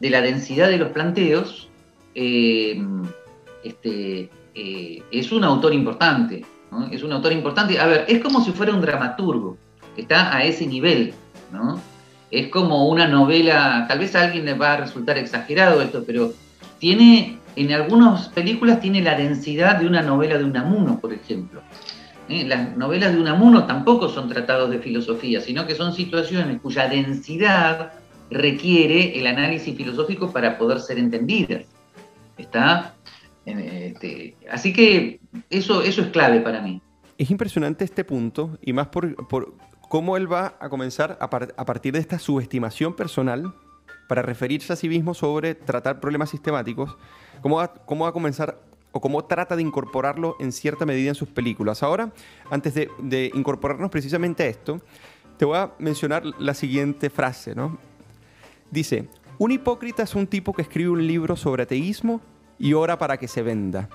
de 0.00 0.10
la 0.10 0.20
densidad 0.20 0.68
de 0.68 0.78
los 0.78 0.90
planteos, 0.92 1.68
eh, 2.14 2.82
este, 3.62 4.30
eh, 4.54 5.02
es 5.10 5.32
un 5.32 5.44
autor 5.44 5.74
importante. 5.74 6.44
Es 6.90 7.02
un 7.02 7.12
autor 7.12 7.32
importante. 7.32 7.78
A 7.78 7.86
ver, 7.86 8.04
es 8.08 8.20
como 8.20 8.44
si 8.44 8.52
fuera 8.52 8.72
un 8.72 8.80
dramaturgo. 8.80 9.56
Está 9.96 10.34
a 10.34 10.44
ese 10.44 10.66
nivel. 10.66 11.14
¿no? 11.52 11.80
Es 12.30 12.48
como 12.48 12.88
una 12.88 13.06
novela, 13.06 13.86
tal 13.88 14.00
vez 14.00 14.14
a 14.14 14.24
alguien 14.24 14.44
le 14.44 14.54
va 14.54 14.74
a 14.74 14.76
resultar 14.78 15.16
exagerado 15.16 15.80
esto, 15.80 16.04
pero 16.06 16.32
tiene 16.78 17.38
en 17.56 17.72
algunas 17.72 18.28
películas 18.28 18.80
tiene 18.80 19.00
la 19.02 19.16
densidad 19.16 19.80
de 19.80 19.86
una 19.86 20.02
novela 20.02 20.36
de 20.38 20.44
Unamuno, 20.44 21.00
por 21.00 21.12
ejemplo. 21.12 21.62
¿Eh? 22.28 22.44
Las 22.46 22.76
novelas 22.76 23.12
de 23.12 23.20
Unamuno 23.20 23.66
tampoco 23.66 24.08
son 24.08 24.28
tratados 24.28 24.70
de 24.70 24.78
filosofía, 24.78 25.40
sino 25.40 25.66
que 25.66 25.74
son 25.74 25.94
situaciones 25.94 26.60
cuya 26.60 26.88
densidad 26.88 27.92
requiere 28.30 29.18
el 29.18 29.26
análisis 29.26 29.74
filosófico 29.76 30.30
para 30.30 30.58
poder 30.58 30.80
ser 30.80 30.98
entendidas. 30.98 31.64
¿Está? 32.36 32.94
Este, 33.46 34.36
así 34.50 34.72
que 34.72 35.20
eso, 35.48 35.82
eso 35.82 36.02
es 36.02 36.08
clave 36.08 36.40
para 36.40 36.60
mí. 36.60 36.82
Es 37.16 37.30
impresionante 37.30 37.84
este 37.84 38.04
punto, 38.04 38.58
y 38.60 38.74
más 38.74 38.88
por, 38.88 39.16
cómo 39.88 40.16
él 40.18 40.30
va 40.30 40.56
a 40.60 40.68
comenzar 40.68 41.16
a, 41.20 41.24
a 41.24 41.64
partir 41.64 41.94
de 41.94 42.00
esta 42.00 42.18
subestimación 42.18 42.94
personal 42.94 43.54
para 44.08 44.22
referirse 44.22 44.72
a 44.72 44.76
sí 44.76 44.88
mismo 44.88 45.14
sobre 45.14 45.54
tratar 45.54 46.00
problemas 46.00 46.30
sistemáticos, 46.30 46.96
cómo 47.40 47.56
va, 47.56 47.72
cómo 47.72 48.04
va 48.04 48.10
a 48.10 48.12
comenzar 48.12 48.58
o 48.96 49.00
cómo 49.00 49.24
trata 49.24 49.56
de 49.56 49.62
incorporarlo 49.62 50.36
en 50.40 50.52
cierta 50.52 50.86
medida 50.86 51.10
en 51.10 51.14
sus 51.14 51.28
películas. 51.28 51.82
Ahora, 51.82 52.12
antes 52.50 52.74
de, 52.74 53.30
incorporarnos 53.34 53.90
precisamente 53.90 54.44
a 54.44 54.46
esto, 54.46 54.80
te 55.36 55.44
voy 55.44 55.58
a 55.58 55.72
mencionar 55.78 56.24
la 56.38 56.54
siguiente 56.54 57.10
frase, 57.10 57.54
¿no? 57.54 57.76
Dice, 58.70 59.08
un 59.38 59.50
hipócrita 59.50 60.02
es 60.02 60.14
un 60.14 60.26
tipo 60.26 60.54
que 60.54 60.62
escribe 60.62 60.88
un 60.88 61.06
libro 61.06 61.36
sobre 61.36 61.64
ateísmo 61.64 62.22
y 62.58 62.72
ora 62.72 62.98
para 62.98 63.18
que 63.18 63.28
se 63.28 63.42
venda. 63.42 63.88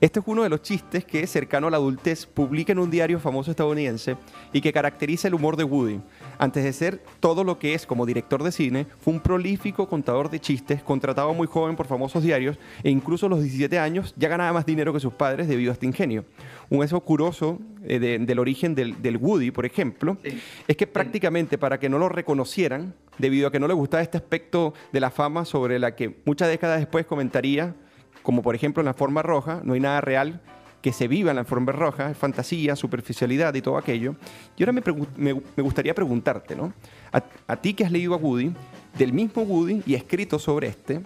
Este 0.00 0.20
es 0.20 0.26
uno 0.28 0.42
de 0.42 0.50
los 0.50 0.62
chistes 0.62 1.04
que, 1.04 1.26
cercano 1.26 1.66
a 1.66 1.70
la 1.70 1.78
adultez, 1.78 2.26
publica 2.26 2.72
en 2.72 2.78
un 2.78 2.90
diario 2.90 3.18
famoso 3.18 3.50
estadounidense 3.50 4.16
y 4.52 4.60
que 4.60 4.72
caracteriza 4.72 5.28
el 5.28 5.34
humor 5.34 5.56
de 5.56 5.64
Woody. 5.64 6.00
Antes 6.38 6.64
de 6.64 6.72
ser 6.72 7.02
todo 7.20 7.44
lo 7.44 7.58
que 7.58 7.74
es 7.74 7.86
como 7.86 8.06
director 8.06 8.42
de 8.42 8.52
cine, 8.52 8.86
fue 9.00 9.14
un 9.14 9.20
prolífico 9.20 9.88
contador 9.88 10.30
de 10.30 10.40
chistes, 10.40 10.82
contratado 10.82 11.32
muy 11.34 11.46
joven 11.46 11.76
por 11.76 11.86
famosos 11.86 12.22
diarios 12.22 12.58
e 12.82 12.90
incluso 12.90 13.26
a 13.26 13.28
los 13.28 13.42
17 13.42 13.78
años 13.78 14.14
ya 14.16 14.28
ganaba 14.28 14.52
más 14.52 14.66
dinero 14.66 14.92
que 14.92 15.00
sus 15.00 15.12
padres 15.12 15.48
debido 15.48 15.70
a 15.70 15.74
este 15.74 15.86
ingenio. 15.86 16.24
Un 16.68 16.84
eso 16.84 17.00
curioso 17.00 17.58
eh, 17.84 17.98
del 17.98 18.38
origen 18.38 18.74
del, 18.74 19.16
Woody, 19.16 19.50
por 19.50 19.66
ejemplo, 19.66 20.16
es 20.66 20.76
que 20.76 20.86
prácticamente 20.86 21.58
para 21.58 21.78
que 21.78 21.88
no 21.88 21.98
lo 21.98 22.08
reconocieran, 22.08 22.94
debido 23.18 23.48
a 23.48 23.52
que 23.52 23.60
no 23.60 23.68
le 23.68 23.74
gustaba 23.74 24.02
este 24.02 24.18
aspecto 24.18 24.74
de 24.92 25.00
la 25.00 25.10
fama 25.10 25.44
sobre 25.44 25.78
la 25.78 25.94
que 25.94 26.16
muchas 26.24 26.48
décadas 26.48 26.80
después 26.80 27.06
comentaría 27.06 27.74
como 28.26 28.42
por 28.42 28.56
ejemplo 28.56 28.80
en 28.80 28.86
la 28.86 28.94
forma 28.94 29.22
roja, 29.22 29.60
no 29.62 29.74
hay 29.74 29.80
nada 29.80 30.00
real 30.00 30.40
que 30.86 30.92
se 30.92 31.08
viva 31.08 31.30
en 31.30 31.36
la 31.36 31.44
forma 31.44 31.72
roja, 31.72 32.14
fantasía, 32.14 32.76
superficialidad 32.76 33.52
y 33.56 33.60
todo 33.60 33.76
aquello. 33.76 34.14
Y 34.56 34.62
ahora 34.62 34.80
me, 35.16 35.32
gustaría 35.60 35.92
preguntarte, 35.92 36.54
¿no? 36.54 36.72
A, 37.10 37.56
ti 37.56 37.74
que 37.74 37.84
has 37.84 37.90
leído 37.90 38.14
a 38.14 38.18
Woody, 38.18 38.52
del 38.96 39.12
mismo 39.12 39.42
Woody 39.42 39.82
y 39.84 39.96
escrito 39.96 40.38
sobre 40.38 40.68
este, 40.68 41.00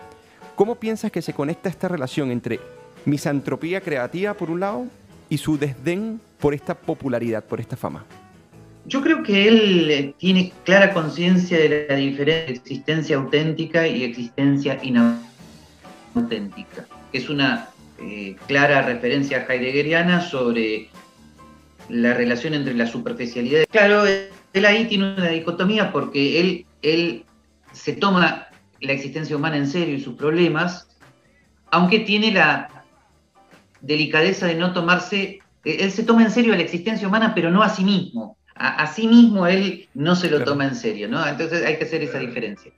¿cómo 0.54 0.74
piensas 0.74 1.10
que 1.10 1.22
se 1.22 1.32
conecta 1.32 1.70
esta 1.70 1.88
relación 1.88 2.30
entre 2.30 2.60
misantropía 3.06 3.80
creativa 3.80 4.34
por 4.34 4.50
un 4.50 4.60
lado 4.60 4.84
y 5.30 5.38
su 5.38 5.56
desdén 5.56 6.20
por 6.38 6.52
esta 6.52 6.74
popularidad, 6.74 7.42
por 7.42 7.58
esta 7.58 7.74
fama? 7.74 8.04
Yo 8.84 9.00
creo 9.00 9.22
que 9.22 9.48
él 9.48 9.90
eh, 9.90 10.14
tiene 10.18 10.52
clara 10.62 10.92
conciencia 10.92 11.56
de 11.56 11.86
la 11.88 11.96
diferencia 11.96 12.48
de 12.48 12.52
existencia 12.52 13.16
auténtica 13.16 13.88
y 13.88 14.04
existencia 14.04 14.78
inauténtica 14.82 16.84
es 17.14 17.28
una 17.28 17.70
eh, 18.00 18.36
clara 18.46 18.82
referencia 18.82 19.46
heideggeriana 19.48 20.20
sobre 20.20 20.88
la 21.88 22.14
relación 22.14 22.54
entre 22.54 22.74
la 22.74 22.86
superficialidad. 22.86 23.64
Claro, 23.70 24.04
él 24.06 24.66
ahí 24.66 24.86
tiene 24.86 25.14
una 25.14 25.28
dicotomía 25.28 25.92
porque 25.92 26.40
él, 26.40 26.66
él 26.82 27.24
se 27.72 27.92
toma 27.94 28.48
la 28.80 28.92
existencia 28.92 29.36
humana 29.36 29.56
en 29.56 29.66
serio 29.66 29.94
y 29.94 30.00
sus 30.00 30.14
problemas, 30.14 30.88
aunque 31.70 32.00
tiene 32.00 32.32
la 32.32 32.84
delicadeza 33.80 34.46
de 34.46 34.54
no 34.54 34.72
tomarse, 34.72 35.40
eh, 35.64 35.76
él 35.80 35.90
se 35.90 36.02
toma 36.02 36.22
en 36.22 36.30
serio 36.30 36.54
la 36.54 36.62
existencia 36.62 37.06
humana, 37.06 37.34
pero 37.34 37.50
no 37.50 37.62
a 37.62 37.68
sí 37.68 37.84
mismo. 37.84 38.36
A, 38.54 38.86
sí 38.88 39.08
mismo 39.08 39.46
él 39.46 39.88
no 39.94 40.14
se 40.14 40.28
lo 40.28 40.44
toma 40.44 40.66
en 40.66 40.74
serio, 40.74 41.08
¿no? 41.08 41.26
Entonces 41.26 41.64
hay 41.64 41.78
que 41.78 41.84
hacer 41.84 42.02
esa 42.02 42.18
diferencia. 42.18 42.70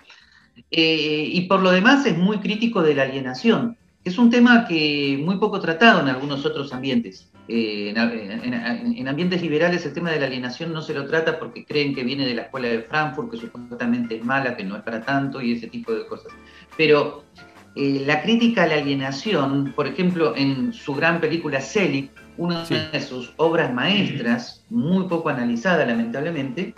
Eh, 0.71 1.25
y 1.33 1.41
por 1.43 1.61
lo 1.61 1.73
demás 1.73 2.07
es 2.07 2.17
muy 2.17 2.39
crítico 2.39 2.83
de 2.83 2.95
la 2.95 3.03
alienación. 3.03 3.77
Es 4.05 4.19
un 4.19 4.31
tema 4.31 4.67
que 4.67 5.21
muy 5.25 5.37
poco 5.37 5.61
tratado 5.61 6.01
en 6.01 6.09
algunos 6.09 6.45
otros 6.45 6.73
ambientes. 6.73 7.31
Eh, 7.49 7.93
en, 7.95 9.09
ambientes 9.09 9.43
liberales 9.43 9.85
el 9.85 9.93
tema 9.93 10.11
de 10.11 10.21
la 10.21 10.27
alienación 10.27 10.73
no 10.73 10.81
se 10.81 10.95
lo 10.95 11.07
trata 11.07 11.39
porque 11.39 11.65
creen 11.65 11.95
que 11.95 12.05
viene 12.05 12.25
de 12.25 12.35
la 12.35 12.43
escuela 12.43 12.69
de 12.69 12.83
Frankfurt, 12.83 13.31
que 13.31 13.37
supuestamente 13.37 14.17
es 14.17 14.25
mala, 14.25 14.57
que 14.57 14.65
no 14.65 14.77
es 14.77 14.83
para 14.83 15.05
tanto 15.05 15.41
y 15.41 15.53
ese 15.53 15.67
tipo 15.67 15.93
de 15.93 16.07
cosas. 16.07 16.33
Pero 16.77 17.25
eh, 17.75 18.03
la 18.07 18.23
crítica 18.23 18.65
a 18.65 18.67
la 18.67 18.75
alienación, 18.75 19.73
por 19.75 19.87
ejemplo, 19.87 20.35
en 20.37 20.73
su 20.73 20.95
gran 20.95 21.21
película 21.21 21.61
Selig, 21.61 22.11
una 22.37 22.65
de 22.65 23.01
sus 23.01 23.33
obras 23.37 23.73
maestras, 23.73 24.65
muy 24.71 25.05
poco 25.07 25.29
analizada 25.29 25.85
lamentablemente, 25.85 26.75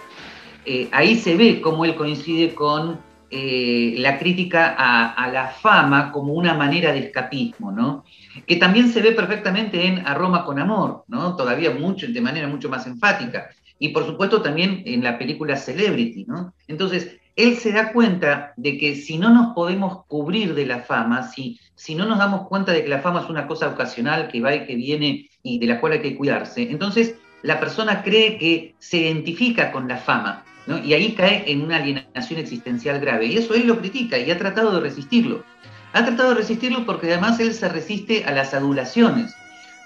eh, 0.67 0.89
ahí 0.93 1.17
se 1.17 1.37
ve 1.37 1.61
cómo 1.61 1.85
él 1.85 1.95
coincide 1.95 2.55
con 2.55 2.99
eh, 3.37 3.97
la 3.99 4.17
crítica 4.17 4.77
a, 4.79 5.29
la 5.29 5.49
fama 5.49 6.13
como 6.13 6.35
una 6.35 6.55
manera 6.55 6.93
de 6.93 7.01
escapismo, 7.01 7.73
¿no? 7.73 8.05
Que 8.47 8.55
también 8.55 8.93
se 8.93 9.03
ve 9.03 9.11
perfectamente 9.11 9.89
en 9.89 10.07
A 10.07 10.15
Roma 10.15 10.45
con 10.45 10.61
Amor, 10.61 11.03
¿no? 11.09 11.35
Todavía 11.35 11.73
mucho, 11.73 12.07
de 12.07 12.21
manera 12.21 12.47
mucho 12.47 12.69
más 12.69 12.87
enfática. 12.87 13.51
Y 13.81 13.89
por 13.89 14.07
supuesto 14.07 14.41
también 14.41 14.85
en 14.87 15.03
la 15.03 15.19
película 15.19 15.57
Celebrity, 15.57 16.27
¿no? 16.29 16.55
Entonces, 16.69 17.19
él 17.35 17.57
se 17.57 17.73
da 17.73 17.93
cuenta 17.93 18.53
de 18.57 18.79
que 18.79 18.95
si 18.95 19.19
no 19.19 19.31
nos 19.31 19.53
podemos 19.53 20.05
cubrir 20.07 20.55
de 20.55 20.67
la 20.67 20.83
fama, 20.83 21.27
si, 21.27 21.59
si 21.75 21.97
no 21.97 22.07
nos 22.07 22.19
damos 22.19 22.47
cuenta 22.47 22.71
de 22.71 22.85
que 22.85 22.89
la 22.89 23.01
fama 23.01 23.23
es 23.23 23.29
una 23.29 23.49
cosa 23.49 23.67
ocasional 23.69 24.29
que 24.29 24.41
va 24.43 24.55
y 24.55 24.65
que 24.65 24.77
viene 24.77 25.29
y 25.43 25.59
de 25.59 25.67
la 25.67 25.81
cual 25.81 25.95
hay 25.95 26.03
que 26.03 26.17
cuidarse, 26.17 26.71
entonces 26.71 27.17
la 27.45 27.61
persona 27.61 28.03
cree 28.03 28.39
que 28.39 28.75
se 28.79 28.97
identifica 28.97 29.71
con 29.71 29.87
la 29.87 29.99
fama, 29.99 30.43
y 30.83 30.95
ahí 30.95 31.13
cae 31.13 31.45
en 31.47 31.61
una 31.61 31.77
alienación 31.77 32.41
existencial 32.41 32.99
grave. 33.01 33.27
Y 33.27 33.37
eso 33.37 33.53
él 33.53 33.67
lo 33.67 33.79
critica 33.79 34.19
y 34.19 34.31
ha 34.31 34.39
tratado 34.39 34.73
de 34.73 34.81
resistirlo. 34.81 35.45
Ha 35.93 36.07
tratado 36.07 36.31
de 36.31 36.37
resistirlo 36.37 36.87
porque 36.87 37.13
además 37.13 37.39
él 37.41 37.53
se 37.53 37.69
resiste 37.69 38.25
a 38.25 38.33
las 38.33 38.55
adulaciones. 38.55 39.35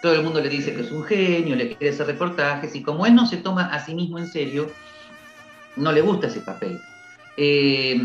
Todo 0.02 0.14
el 0.14 0.22
mundo 0.22 0.40
le 0.40 0.48
dice 0.48 0.72
que 0.72 0.82
es 0.82 0.92
un 0.92 1.02
genio, 1.02 1.56
le 1.56 1.74
quiere 1.74 1.92
hacer 1.92 2.06
reportajes, 2.06 2.76
y 2.76 2.82
como 2.82 3.06
él 3.06 3.16
no 3.16 3.26
se 3.26 3.38
toma 3.38 3.66
a 3.66 3.84
sí 3.84 3.92
mismo 3.92 4.20
en 4.20 4.28
serio, 4.28 4.70
no 5.74 5.90
le 5.90 6.00
gusta 6.00 6.28
ese 6.28 6.40
papel. 6.40 6.80
Eh, 7.36 8.00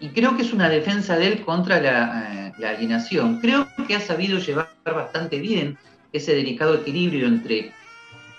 y 0.00 0.08
creo 0.08 0.36
que 0.36 0.42
es 0.42 0.52
una 0.52 0.68
defensa 0.68 1.16
de 1.16 1.28
él 1.28 1.44
contra 1.46 1.80
la, 1.80 2.52
eh, 2.58 2.66
alienación. 2.66 3.40
Creo 3.40 3.66
que 3.86 3.96
ha 3.96 4.00
sabido 4.00 4.38
llevar 4.38 4.68
bastante 4.84 5.38
bien 5.38 5.78
ese 6.12 6.34
delicado 6.34 6.74
equilibrio 6.74 7.26
entre, 7.26 7.72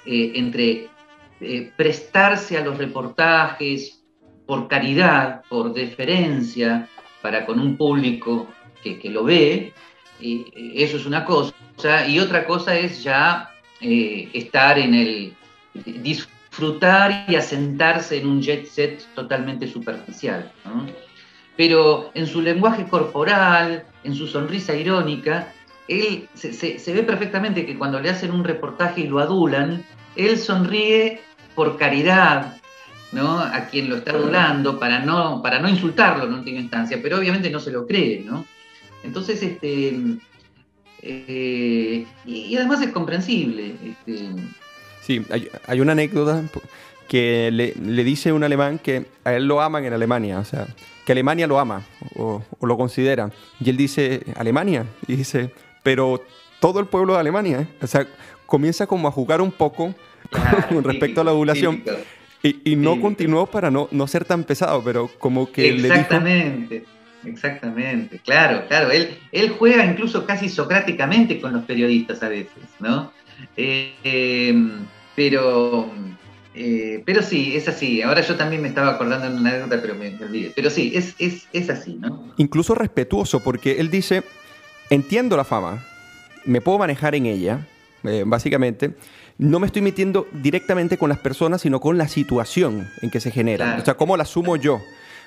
eh, 0.05 0.31
entre 0.35 0.87
eh, 1.41 1.71
prestarse 1.75 2.57
a 2.57 2.63
los 2.63 2.77
reportajes 2.77 4.01
por 4.45 4.67
caridad, 4.67 5.43
por 5.49 5.73
deferencia, 5.73 6.87
para 7.21 7.45
con 7.45 7.59
un 7.59 7.77
público 7.77 8.47
que, 8.81 8.99
lo 9.09 9.25
ve, 9.25 9.73
eh, 10.21 10.45
eso 10.75 10.97
es 10.97 11.05
una 11.05 11.25
cosa, 11.25 11.53
y 12.07 12.19
otra 12.19 12.45
cosa 12.45 12.77
es 12.77 13.03
ya 13.03 13.51
estar 13.81 14.77
en 14.77 14.93
el 14.93 15.33
disfrutar 15.85 17.25
y 17.29 17.35
asentarse 17.35 18.17
en 18.17 18.27
un 18.27 18.41
jet 18.41 18.65
set 18.65 19.05
totalmente 19.15 19.67
superficial. 19.67 20.51
Pero 21.55 22.11
en 22.13 22.25
su 22.25 22.41
lenguaje 22.41 22.85
corporal, 22.87 23.85
en 24.03 24.15
su 24.15 24.27
sonrisa 24.27 24.75
irónica, 24.75 25.53
él 25.89 26.29
se, 26.35 26.93
ve 26.93 27.03
perfectamente 27.03 27.65
que 27.65 27.77
cuando 27.77 27.99
le 27.99 28.09
hacen 28.09 28.31
un 28.31 28.43
reportaje 28.43 29.01
y 29.01 29.07
lo 29.07 29.19
adulan, 29.19 29.83
él 30.15 30.37
sonríe 30.37 31.19
por 31.55 31.77
caridad, 31.77 32.57
¿no? 33.11 33.39
A 33.39 33.65
quien 33.65 33.89
lo 33.89 33.97
está 33.97 34.11
adulando, 34.11 34.79
para 34.79 34.99
no, 34.99 35.41
para 35.41 35.59
no 35.59 35.67
insultarlo 35.67 36.25
en 36.25 36.33
última 36.35 36.59
instancia, 36.59 36.99
pero 37.01 37.17
obviamente 37.17 37.49
no 37.49 37.59
se 37.59 37.71
lo 37.71 37.87
cree, 37.87 38.23
¿no? 38.23 38.45
Entonces, 39.03 39.41
este, 39.41 39.97
eh, 41.01 42.05
y, 42.25 42.55
además 42.55 42.81
es 42.81 42.91
comprensible. 42.91 43.75
Este. 43.83 44.29
Sí, 45.01 45.25
hay, 45.65 45.81
una 45.81 45.93
anécdota 45.93 46.43
que 47.07 47.49
le, 47.51 48.03
dice 48.03 48.31
un 48.31 48.43
alemán 48.43 48.77
que 48.77 49.07
a 49.23 49.33
él 49.33 49.47
lo 49.47 49.61
aman 49.61 49.85
en 49.85 49.93
Alemania, 49.93 50.37
o 50.37 50.45
sea, 50.45 50.67
que 51.03 51.13
Alemania 51.13 51.47
lo 51.47 51.59
ama 51.59 51.81
o 52.15 52.43
lo 52.61 52.77
considera. 52.77 53.31
Y 53.59 53.71
él 53.71 53.77
dice, 53.77 54.21
¿Alemania? 54.35 54.85
Y 55.07 55.15
dice, 55.15 55.51
pero 55.89 56.23
todo 56.59 56.79
el 56.79 56.85
pueblo 56.85 57.15
de 57.15 57.19
Alemania, 57.19 57.61
¿eh? 57.61 57.67
O 57.81 57.87
sea, 57.87 58.05
comienza 58.45 58.85
como 58.85 59.07
a 59.07 59.11
jugar 59.11 59.41
un 59.41 59.51
poco 59.51 59.95
con 60.69 60.83
respecto 60.83 61.21
a 61.21 61.23
la 61.23 61.33
ovulación. 61.33 61.77
Típico. 61.77 61.97
Y, 62.43 62.73
y 62.73 62.75
no 62.75 62.93
Sí. 62.93 63.01
continuó 63.01 63.47
para 63.47 63.71
no, 63.71 63.87
no 63.89 64.07
ser 64.07 64.23
tan 64.23 64.43
pesado, 64.43 64.83
pero 64.83 65.09
como 65.17 65.51
que 65.51 65.63
le 65.63 65.81
dijo... 65.81 65.87
Exactamente, 65.87 66.85
exactamente, 67.25 68.19
claro, 68.19 68.67
claro. 68.67 68.91
Él, 68.91 69.17
él 69.31 69.49
juega 69.57 69.83
incluso 69.83 70.27
casi 70.27 70.47
socráticamente 70.47 71.41
con 71.41 71.53
los 71.53 71.63
periodistas 71.63 72.21
a 72.21 72.29
veces, 72.29 72.63
¿no? 72.79 73.11
Eh, 73.57 73.95
eh, 74.03 74.53
pero, 75.15 75.89
eh, 76.53 77.01
pero 77.03 77.23
sí, 77.23 77.55
es 77.55 77.67
así. 77.67 78.03
Ahora 78.03 78.21
yo 78.21 78.35
también 78.35 78.61
me 78.61 78.67
estaba 78.67 78.91
acordando 78.91 79.25
en 79.25 79.39
una 79.39 79.49
anécdota, 79.49 79.81
pero 79.81 79.95
me, 79.95 80.11
me 80.11 80.25
olvidé. 80.25 80.53
Pero 80.55 80.69
sí, 80.69 80.91
es, 80.93 81.15
es, 81.17 81.47
es 81.51 81.69
así, 81.71 81.95
¿no? 81.95 82.31
incluso 82.37 82.75
respetuoso, 82.75 83.39
porque 83.43 83.79
él 83.79 83.89
dice, 83.89 84.23
entiendo 84.89 85.35
la 85.37 85.43
fama, 85.43 85.85
me 86.45 86.61
puedo 86.61 86.77
manejar 86.79 87.15
en 87.15 87.25
ella, 87.25 87.67
eh, 88.03 88.23
básicamente, 88.25 88.91
no 89.37 89.59
me 89.59 89.67
estoy 89.67 89.81
metiendo 89.81 90.27
directamente 90.33 90.97
con 90.97 91.09
las 91.09 91.19
personas, 91.19 91.61
sino 91.61 91.79
con 91.79 91.97
la 91.97 92.07
situación 92.07 92.87
en 93.01 93.09
que 93.09 93.19
se 93.19 93.31
genera, 93.31 93.65
Claro. 93.65 93.81
o 93.81 93.85
sea, 93.85 93.93
cómo 93.95 94.17
la 94.17 94.23
asumo 94.23 94.55
yo. 94.55 94.81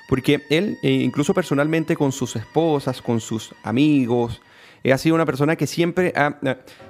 Porque 0.09 0.41
él, 0.49 0.77
eh, 0.83 0.89
incluso 0.91 1.33
personalmente 1.33 1.95
con 1.95 2.11
sus 2.11 2.35
esposas, 2.35 3.01
con 3.01 3.21
sus 3.21 3.55
amigos, 3.63 4.41
eh, 4.83 4.91
ha 4.91 4.97
sido 4.97 5.15
una 5.15 5.25
persona 5.25 5.55
que 5.55 5.65
siempre, 5.65 6.11
ha- 6.15 6.37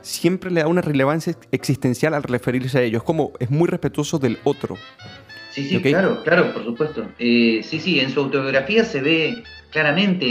siempre 0.02 0.50
le 0.50 0.62
da 0.62 0.68
una 0.68 0.82
relevancia 0.82 1.36
existencial 1.52 2.14
al 2.16 2.24
referirse 2.24 2.80
a 2.80 2.82
ellos. 2.82 3.02
Es 3.02 3.06
como, 3.06 3.32
es 3.40 3.52
muy 3.52 3.68
respetuoso 3.70 4.18
del 4.18 4.40
otro. 4.44 4.78
Sí, 5.52 5.70
sí, 5.70 5.80
claro, 5.80 6.24
claro, 6.24 6.52
por 6.54 6.66
supuesto. 6.66 7.08
Sí, 7.20 7.62
sí, 7.64 8.00
en 8.00 8.10
su 8.10 8.22
autobiografía 8.22 8.84
se 8.84 9.02
ve 9.02 9.44
claramente 9.70 10.26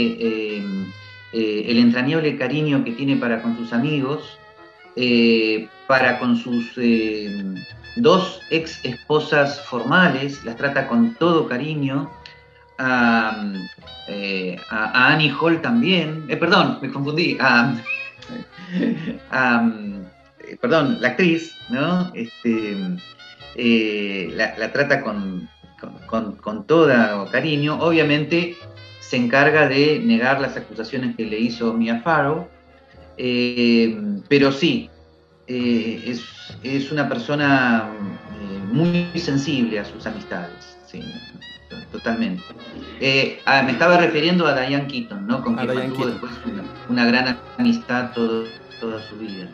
eh, 1.33 1.65
el 1.67 1.79
entrañable 1.79 2.37
cariño 2.37 2.83
que 2.83 2.91
tiene 2.91 3.17
para 3.17 3.41
con 3.41 3.57
sus 3.57 3.73
amigos, 3.73 4.37
eh, 4.95 5.67
para 5.87 6.19
con 6.19 6.37
sus 6.37 6.73
eh, 6.77 7.43
dos 7.95 8.39
ex 8.51 8.79
esposas 8.85 9.59
formales, 9.61 10.45
las 10.45 10.55
trata 10.57 10.87
con 10.87 11.15
todo 11.15 11.47
cariño. 11.47 12.11
A, 12.77 13.51
Annie 14.69 15.33
Hall 15.39 15.61
también, 15.61 16.27
perdón, 16.27 16.77
me 16.81 16.91
confundí, 16.91 17.37
a, 17.39 17.73
perdón, 20.61 20.97
la 20.99 21.07
actriz, 21.07 21.55
¿no? 21.69 22.11
Este, 22.13 22.77
la, 24.35 24.71
trata 24.71 25.01
con, 25.01 25.49
con, 26.05 26.35
con, 26.35 26.67
toda 26.67 27.25
cariño. 27.31 27.79
Obviamente 27.79 28.55
se 29.09 29.17
encarga 29.17 29.67
de 29.67 29.99
negar 29.99 30.39
las 30.41 30.55
acusaciones 30.57 31.15
que 31.15 31.25
le 31.25 31.39
hizo 31.39 31.73
Mia 31.73 32.01
Farrow, 32.01 32.47
eh, 33.17 33.95
pero 34.27 34.51
sí, 34.51 34.89
eh, 35.47 36.03
es, 36.07 36.23
es 36.63 36.91
una 36.91 37.07
persona 37.07 37.89
eh, 37.99 38.73
muy 38.73 39.09
sensible 39.15 39.79
a 39.79 39.85
sus 39.85 40.05
amistades, 40.05 40.77
sí, 40.87 41.03
totalmente. 41.91 42.43
Ah, 43.45 43.61
me 43.63 43.71
estaba 43.73 43.97
refiriendo 43.97 44.47
a 44.47 44.59
Diane 44.59 44.87
Keaton, 44.87 45.27
¿no? 45.27 45.43
con 45.43 45.59
A 45.59 45.63
quien 45.63 45.75
mantuvo 45.75 46.07
después 46.07 46.31
una, 46.45 46.63
una 46.89 47.05
gran 47.05 47.37
amistad 47.57 48.11
todo- 48.13 48.45
toda 48.79 49.01
su 49.09 49.17
vida. 49.17 49.47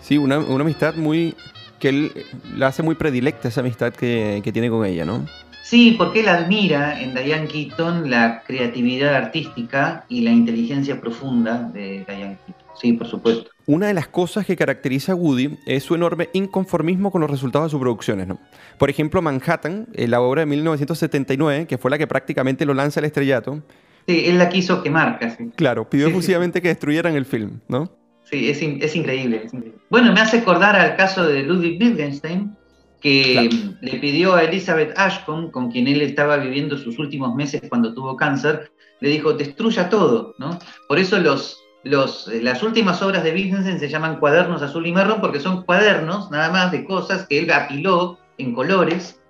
Sí, 0.00 0.18
una, 0.18 0.38
una 0.38 0.62
amistad 0.64 0.94
muy... 0.96 1.34
que 1.78 1.88
él 1.90 2.12
la 2.56 2.68
hace 2.68 2.82
muy 2.82 2.94
predilecta 2.96 3.48
esa 3.48 3.60
amistad 3.60 3.92
que, 3.92 4.40
que 4.42 4.52
tiene 4.52 4.68
con 4.68 4.84
ella, 4.84 5.04
¿no? 5.04 5.24
Sí, 5.68 5.94
porque 5.98 6.20
él 6.20 6.28
admira 6.28 6.98
en 6.98 7.14
Diane 7.14 7.46
Keaton 7.46 8.08
la 8.10 8.42
creatividad 8.46 9.14
artística 9.14 10.06
y 10.08 10.22
la 10.22 10.30
inteligencia 10.30 10.98
profunda 10.98 11.58
de 11.74 12.06
Diane 12.08 12.38
Keaton. 12.46 12.64
Sí, 12.80 12.92
por 12.94 13.06
supuesto. 13.06 13.50
Una 13.66 13.88
de 13.88 13.92
las 13.92 14.08
cosas 14.08 14.46
que 14.46 14.56
caracteriza 14.56 15.12
a 15.12 15.14
Woody 15.14 15.58
es 15.66 15.82
su 15.82 15.94
enorme 15.94 16.30
inconformismo 16.32 17.10
con 17.10 17.20
los 17.20 17.30
resultados 17.30 17.66
de 17.66 17.70
sus 17.72 17.80
producciones. 17.80 18.26
¿no? 18.28 18.38
Por 18.78 18.88
ejemplo, 18.88 19.20
Manhattan, 19.20 19.88
eh, 19.92 20.08
la 20.08 20.22
obra 20.22 20.40
de 20.40 20.46
1979, 20.46 21.66
que 21.66 21.76
fue 21.76 21.90
la 21.90 21.98
que 21.98 22.06
prácticamente 22.06 22.64
lo 22.64 22.72
lanza 22.72 23.00
al 23.00 23.04
estrellato, 23.06 23.62
Sí, 24.06 24.22
él 24.24 24.38
la 24.38 24.48
quiso 24.48 24.82
quemar 24.82 25.18
casi. 25.18 25.48
claro, 25.54 25.90
pidió 25.90 26.06
Sí, 26.06 26.12
sí. 26.12 26.16
efusivamente 26.16 26.62
que 26.62 26.68
destruyeran 26.68 27.14
el 27.14 27.26
film, 27.26 27.60
¿no? 27.68 27.92
Sí, 28.24 28.48
es, 28.48 28.62
in- 28.62 28.78
es 28.80 28.96
increíble, 28.96 29.42
es 29.44 29.52
increíble. 29.52 29.78
Bueno, 29.90 30.14
me 30.14 30.20
hace 30.22 30.38
acordar 30.38 30.76
al 30.76 30.96
caso 30.96 31.26
de 31.26 31.42
Ludwig 31.42 31.78
Wittgenstein, 31.78 32.56
que 33.00 33.48
Claro. 33.48 33.76
le 33.80 33.98
pidió 33.98 34.34
a 34.34 34.42
Elizabeth 34.44 34.98
Ashcombe, 34.98 35.50
con 35.50 35.70
quien 35.70 35.86
él 35.86 36.02
estaba 36.02 36.36
viviendo 36.36 36.76
sus 36.76 36.98
últimos 36.98 37.34
meses 37.34 37.62
cuando 37.68 37.94
tuvo 37.94 38.16
cáncer, 38.16 38.72
le 39.00 39.10
dijo, 39.10 39.32
destruya 39.32 39.88
todo, 39.88 40.34
¿no? 40.38 40.58
Por 40.88 40.98
eso 40.98 41.18
los, 41.18 41.58
los, 41.84 42.28
eh, 42.28 42.42
las 42.42 42.62
últimas 42.62 43.00
obras 43.02 43.22
de 43.22 43.32
Wittgenstein 43.32 43.78
se 43.78 43.88
llaman 43.88 44.18
cuadernos 44.18 44.62
azul 44.62 44.86
y 44.86 44.92
marrón, 44.92 45.20
porque 45.20 45.38
son 45.40 45.62
cuadernos 45.62 46.30
nada 46.30 46.50
más 46.50 46.72
de 46.72 46.84
cosas 46.84 47.26
que 47.28 47.38
él 47.38 47.50
apiló 47.52 48.18
en 48.38 48.54
colores, 48.54 49.20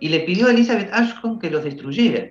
y 0.00 0.08
le 0.08 0.20
pidió 0.20 0.48
a 0.48 0.50
Elizabeth 0.50 0.92
Ashcombe 0.92 1.40
que 1.40 1.50
los 1.50 1.64
destruyera. 1.64 2.30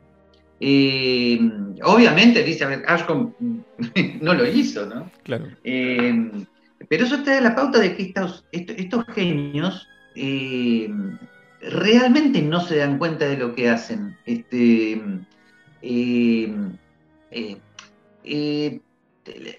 Eh, 0.59 1.39
obviamente 1.83 2.41
Elizabeth 2.41 2.83
Ashcombe 2.87 3.33
no 4.21 4.33
lo 4.33 4.45
hizo, 4.47 4.85
¿no? 4.85 5.09
Claro. 5.23 5.47
Eh, 5.63 6.31
pero 6.87 7.05
eso 7.05 7.23
te 7.23 7.31
da 7.31 7.41
la 7.41 7.55
pauta 7.55 7.79
de 7.79 7.95
que 7.95 8.03
estos, 8.03 8.45
estos, 8.51 8.75
estos 8.77 9.05
genios 9.13 9.87
eh, 10.15 10.93
realmente 11.61 12.41
no 12.41 12.61
se 12.61 12.77
dan 12.77 12.97
cuenta 12.97 13.25
de 13.25 13.37
lo 13.37 13.55
que 13.55 13.69
hacen. 13.69 14.17
Este, 14.25 15.01
eh, 15.81 16.55
eh, 18.23 18.81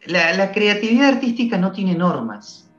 la, 0.07 0.53
creatividad 0.53 1.09
artística 1.09 1.59
no 1.59 1.73
tiene 1.73 1.95
normas. 1.95 2.71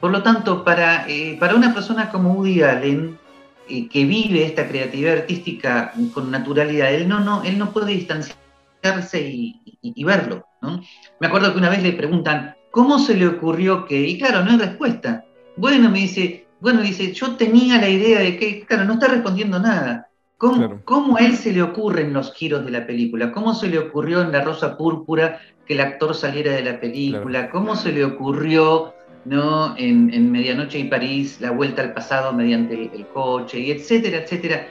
Por 0.00 0.10
lo 0.10 0.22
tanto, 0.22 0.64
para, 0.64 1.06
para 1.40 1.54
una 1.54 1.72
persona 1.72 2.10
como 2.10 2.34
Woody 2.34 2.62
Allen, 2.62 3.18
que 3.66 4.04
vive 4.04 4.44
esta 4.44 4.68
creatividad 4.68 5.18
artística 5.18 5.94
con 6.12 6.30
naturalidad, 6.30 6.92
él 6.92 7.08
no, 7.08 7.20
no, 7.20 7.42
él 7.42 7.56
no 7.56 7.72
puede 7.72 7.92
distanciarse 7.92 9.20
y 9.22 10.04
verlo. 10.04 10.44
¿no? 10.60 10.82
Me 11.20 11.26
acuerdo 11.26 11.52
que 11.52 11.58
una 11.58 11.70
vez 11.70 11.82
le 11.82 11.92
preguntan, 11.92 12.54
¿cómo 12.70 12.98
se 12.98 13.14
le 13.14 13.26
ocurrió 13.26 13.86
que? 13.86 14.00
Y 14.00 14.18
claro, 14.18 14.44
no 14.44 14.50
hay 14.50 14.58
respuesta. 14.58 15.24
Bueno, 15.56 15.88
me 15.90 16.00
dice, 16.00 16.43
bueno, 16.64 16.80
dice, 16.80 17.12
yo 17.12 17.36
tenía 17.36 17.78
la 17.78 17.88
idea 17.88 18.20
de 18.20 18.36
que, 18.38 18.64
claro, 18.66 18.84
no 18.86 18.94
está 18.94 19.06
respondiendo 19.08 19.58
nada. 19.58 20.08
¿Cómo, 20.38 20.56
Claro. 20.56 20.80
cómo 20.84 21.16
a 21.16 21.20
él 21.20 21.36
se 21.36 21.52
le 21.52 21.62
ocurren 21.62 22.12
los 22.12 22.32
giros 22.34 22.64
de 22.64 22.70
la 22.72 22.86
película? 22.86 23.30
¿Cómo 23.32 23.54
se 23.54 23.68
le 23.68 23.78
ocurrió 23.78 24.20
en 24.22 24.32
La 24.32 24.42
Rosa 24.42 24.76
Púrpura 24.76 25.38
que 25.66 25.74
el 25.74 25.80
actor 25.80 26.14
saliera 26.14 26.52
de 26.52 26.64
la 26.64 26.80
película? 26.80 27.50
¿Cómo 27.50 27.76
se 27.76 27.92
le 27.92 28.04
ocurrió 28.04 28.92
¿no? 29.26 29.74
en, 29.76 30.12
en 30.12 30.32
Medianoche 30.32 30.78
y 30.78 30.84
París 30.84 31.38
la 31.40 31.50
vuelta 31.52 31.82
al 31.82 31.92
pasado 31.94 32.32
mediante 32.32 32.74
el, 32.74 32.90
el 32.94 33.06
coche, 33.08 33.60
y 33.60 33.70
etcétera, 33.70 34.18
etcétera? 34.18 34.66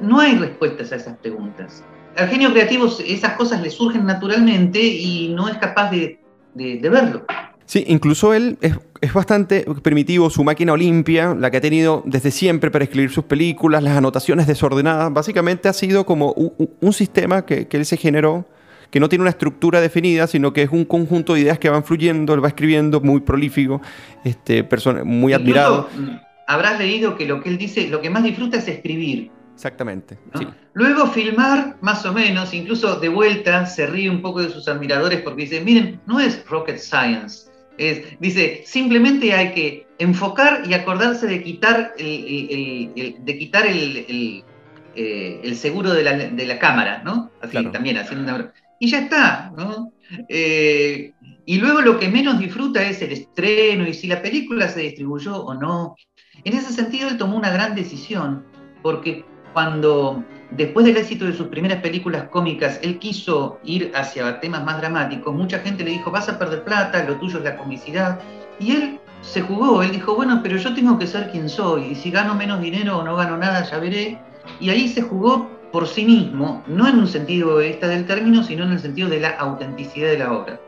No 0.00 0.20
hay 0.20 0.34
respuestas 0.36 0.90
a 0.92 0.96
esas 0.96 1.16
preguntas. 1.18 1.84
Al 2.16 2.28
genio 2.28 2.50
creativo 2.52 2.86
esas 3.06 3.34
cosas 3.34 3.62
le 3.62 3.70
surgen 3.70 4.04
naturalmente 4.06 4.80
y 4.82 5.28
no 5.34 5.48
es 5.48 5.56
capaz 5.58 5.90
de, 5.90 6.18
de- 6.54 6.78
de 6.78 6.88
verlo. 6.88 7.24
Sí, 7.70 7.84
incluso 7.86 8.34
él 8.34 8.58
es, 8.62 8.76
es 9.00 9.12
bastante 9.12 9.64
primitivo, 9.80 10.28
su 10.28 10.42
máquina 10.42 10.72
Olimpia, 10.72 11.36
la 11.38 11.52
que 11.52 11.58
ha 11.58 11.60
tenido 11.60 12.02
desde 12.04 12.32
siempre 12.32 12.68
para 12.68 12.82
escribir 12.82 13.12
sus 13.12 13.22
películas, 13.22 13.80
las 13.84 13.96
anotaciones 13.96 14.48
desordenadas, 14.48 15.12
básicamente 15.12 15.68
ha 15.68 15.72
sido 15.72 16.04
como 16.04 16.32
un, 16.32 16.52
un- 16.80 16.92
sistema 16.92 17.46
que, 17.46 17.68
que 17.68 17.76
él 17.76 17.86
se 17.86 17.96
generó, 17.96 18.44
que 18.90 18.98
no 18.98 19.08
tiene 19.08 19.22
una 19.22 19.30
estructura 19.30 19.80
definida, 19.80 20.26
sino 20.26 20.52
que 20.52 20.62
es 20.62 20.70
un 20.72 20.84
conjunto 20.84 21.34
de 21.34 21.42
ideas 21.42 21.60
que 21.60 21.70
van 21.70 21.84
fluyendo, 21.84 22.34
él 22.34 22.42
va 22.42 22.48
escribiendo, 22.48 23.00
muy 23.00 23.20
prolífico, 23.20 23.80
este, 24.24 24.64
persona, 24.64 25.04
muy 25.04 25.32
admirado. 25.32 25.88
Habrás 26.48 26.76
leído 26.76 27.14
que 27.16 27.24
lo 27.24 27.40
que 27.40 27.50
él 27.50 27.56
dice, 27.56 27.86
lo 27.86 28.00
que 28.00 28.10
más 28.10 28.24
disfruta 28.24 28.56
es 28.56 28.66
escribir. 28.66 29.30
Exactamente, 29.54 30.18
¿no? 30.34 30.40
sí. 30.40 30.48
Luego 30.72 31.06
filmar, 31.06 31.76
más 31.82 32.04
o 32.04 32.12
menos, 32.12 32.52
incluso 32.52 32.98
de 32.98 33.08
vuelta 33.10 33.64
se 33.66 33.86
ríe 33.86 34.10
un 34.10 34.22
poco 34.22 34.42
de 34.42 34.50
sus 34.50 34.66
admiradores 34.66 35.22
porque 35.22 35.42
dice, 35.42 35.60
miren, 35.60 36.00
no 36.08 36.18
es 36.18 36.44
rocket 36.48 36.78
science. 36.78 37.49
Es, 37.80 38.20
dice, 38.20 38.62
simplemente 38.66 39.32
hay 39.32 39.52
que 39.52 39.86
enfocar 39.98 40.64
y 40.68 40.74
acordarse 40.74 41.26
de 41.26 41.42
quitar 41.42 41.94
el, 41.98 42.06
el- 42.06 42.50
el- 42.50 42.92
el- 42.96 43.24
de 43.24 43.38
quitar 43.38 43.66
el, 43.66 44.44
eh, 44.94 45.40
el 45.42 45.56
seguro 45.56 45.94
de 45.94 46.02
la, 46.02 46.12
de 46.18 46.46
la 46.46 46.58
cámara, 46.58 47.02
¿no? 47.02 47.30
Así 47.40 47.52
Claro. 47.52 47.70
también, 47.70 47.96
haciendo 47.96 48.34
una... 48.34 48.52
Y 48.78 48.90
ya 48.90 48.98
está, 49.00 49.52
¿no? 49.56 49.92
Eh, 50.28 51.12
y 51.46 51.58
luego 51.58 51.80
lo 51.80 51.98
que 51.98 52.08
menos 52.08 52.38
disfruta 52.38 52.86
es 52.86 53.00
el 53.00 53.12
estreno 53.12 53.88
y 53.88 53.94
si 53.94 54.06
la 54.08 54.20
película 54.20 54.68
se 54.68 54.80
distribuyó 54.80 55.42
o 55.42 55.54
no. 55.54 55.96
En 56.44 56.52
ese 56.54 56.72
sentido, 56.72 57.08
él 57.08 57.16
tomó 57.16 57.36
una 57.36 57.50
gran 57.50 57.74
decisión, 57.74 58.44
porque 58.82 59.24
cuando, 59.54 60.22
después 60.52 60.86
del 60.86 60.96
éxito 60.96 61.24
de 61.24 61.32
sus 61.32 61.48
primeras 61.48 61.80
películas 61.80 62.24
cómicas, 62.30 62.80
él 62.82 62.98
quiso 62.98 63.58
ir 63.64 63.92
hacia 63.94 64.40
temas 64.40 64.64
más 64.64 64.78
dramáticos, 64.80 65.34
mucha 65.34 65.58
gente 65.60 65.84
le 65.84 65.90
dijo, 65.90 66.10
vas 66.10 66.28
a 66.28 66.38
perder 66.38 66.64
plata, 66.64 67.04
lo 67.04 67.16
tuyo 67.16 67.38
es 67.38 67.44
la 67.44 67.56
comicidad, 67.56 68.20
y 68.58 68.72
él 68.72 69.00
se 69.22 69.42
jugó, 69.42 69.82
él 69.82 69.92
dijo, 69.92 70.14
bueno, 70.14 70.40
pero 70.42 70.56
yo 70.56 70.74
tengo 70.74 70.98
que 70.98 71.06
ser 71.06 71.30
quien 71.30 71.48
soy, 71.48 71.84
y 71.92 71.94
si 71.94 72.10
gano 72.10 72.34
menos 72.34 72.60
dinero 72.60 72.98
o 72.98 73.04
no 73.04 73.16
gano 73.16 73.36
nada, 73.36 73.64
ya 73.64 73.78
veré. 73.78 74.18
Y 74.58 74.70
ahí 74.70 74.88
se 74.88 75.02
jugó 75.02 75.48
por 75.72 75.86
sí 75.86 76.04
mismo, 76.04 76.64
no 76.66 76.88
en 76.88 76.98
un 76.98 77.06
sentido 77.06 77.50
egoísta 77.50 77.88
del 77.88 78.06
término, 78.06 78.42
sino 78.42 78.64
en 78.64 78.72
el 78.72 78.80
sentido 78.80 79.08
de 79.08 79.20
la 79.20 79.30
autenticidad 79.30 80.10
de 80.10 80.18
la 80.18 80.32
obra. 80.32 80.60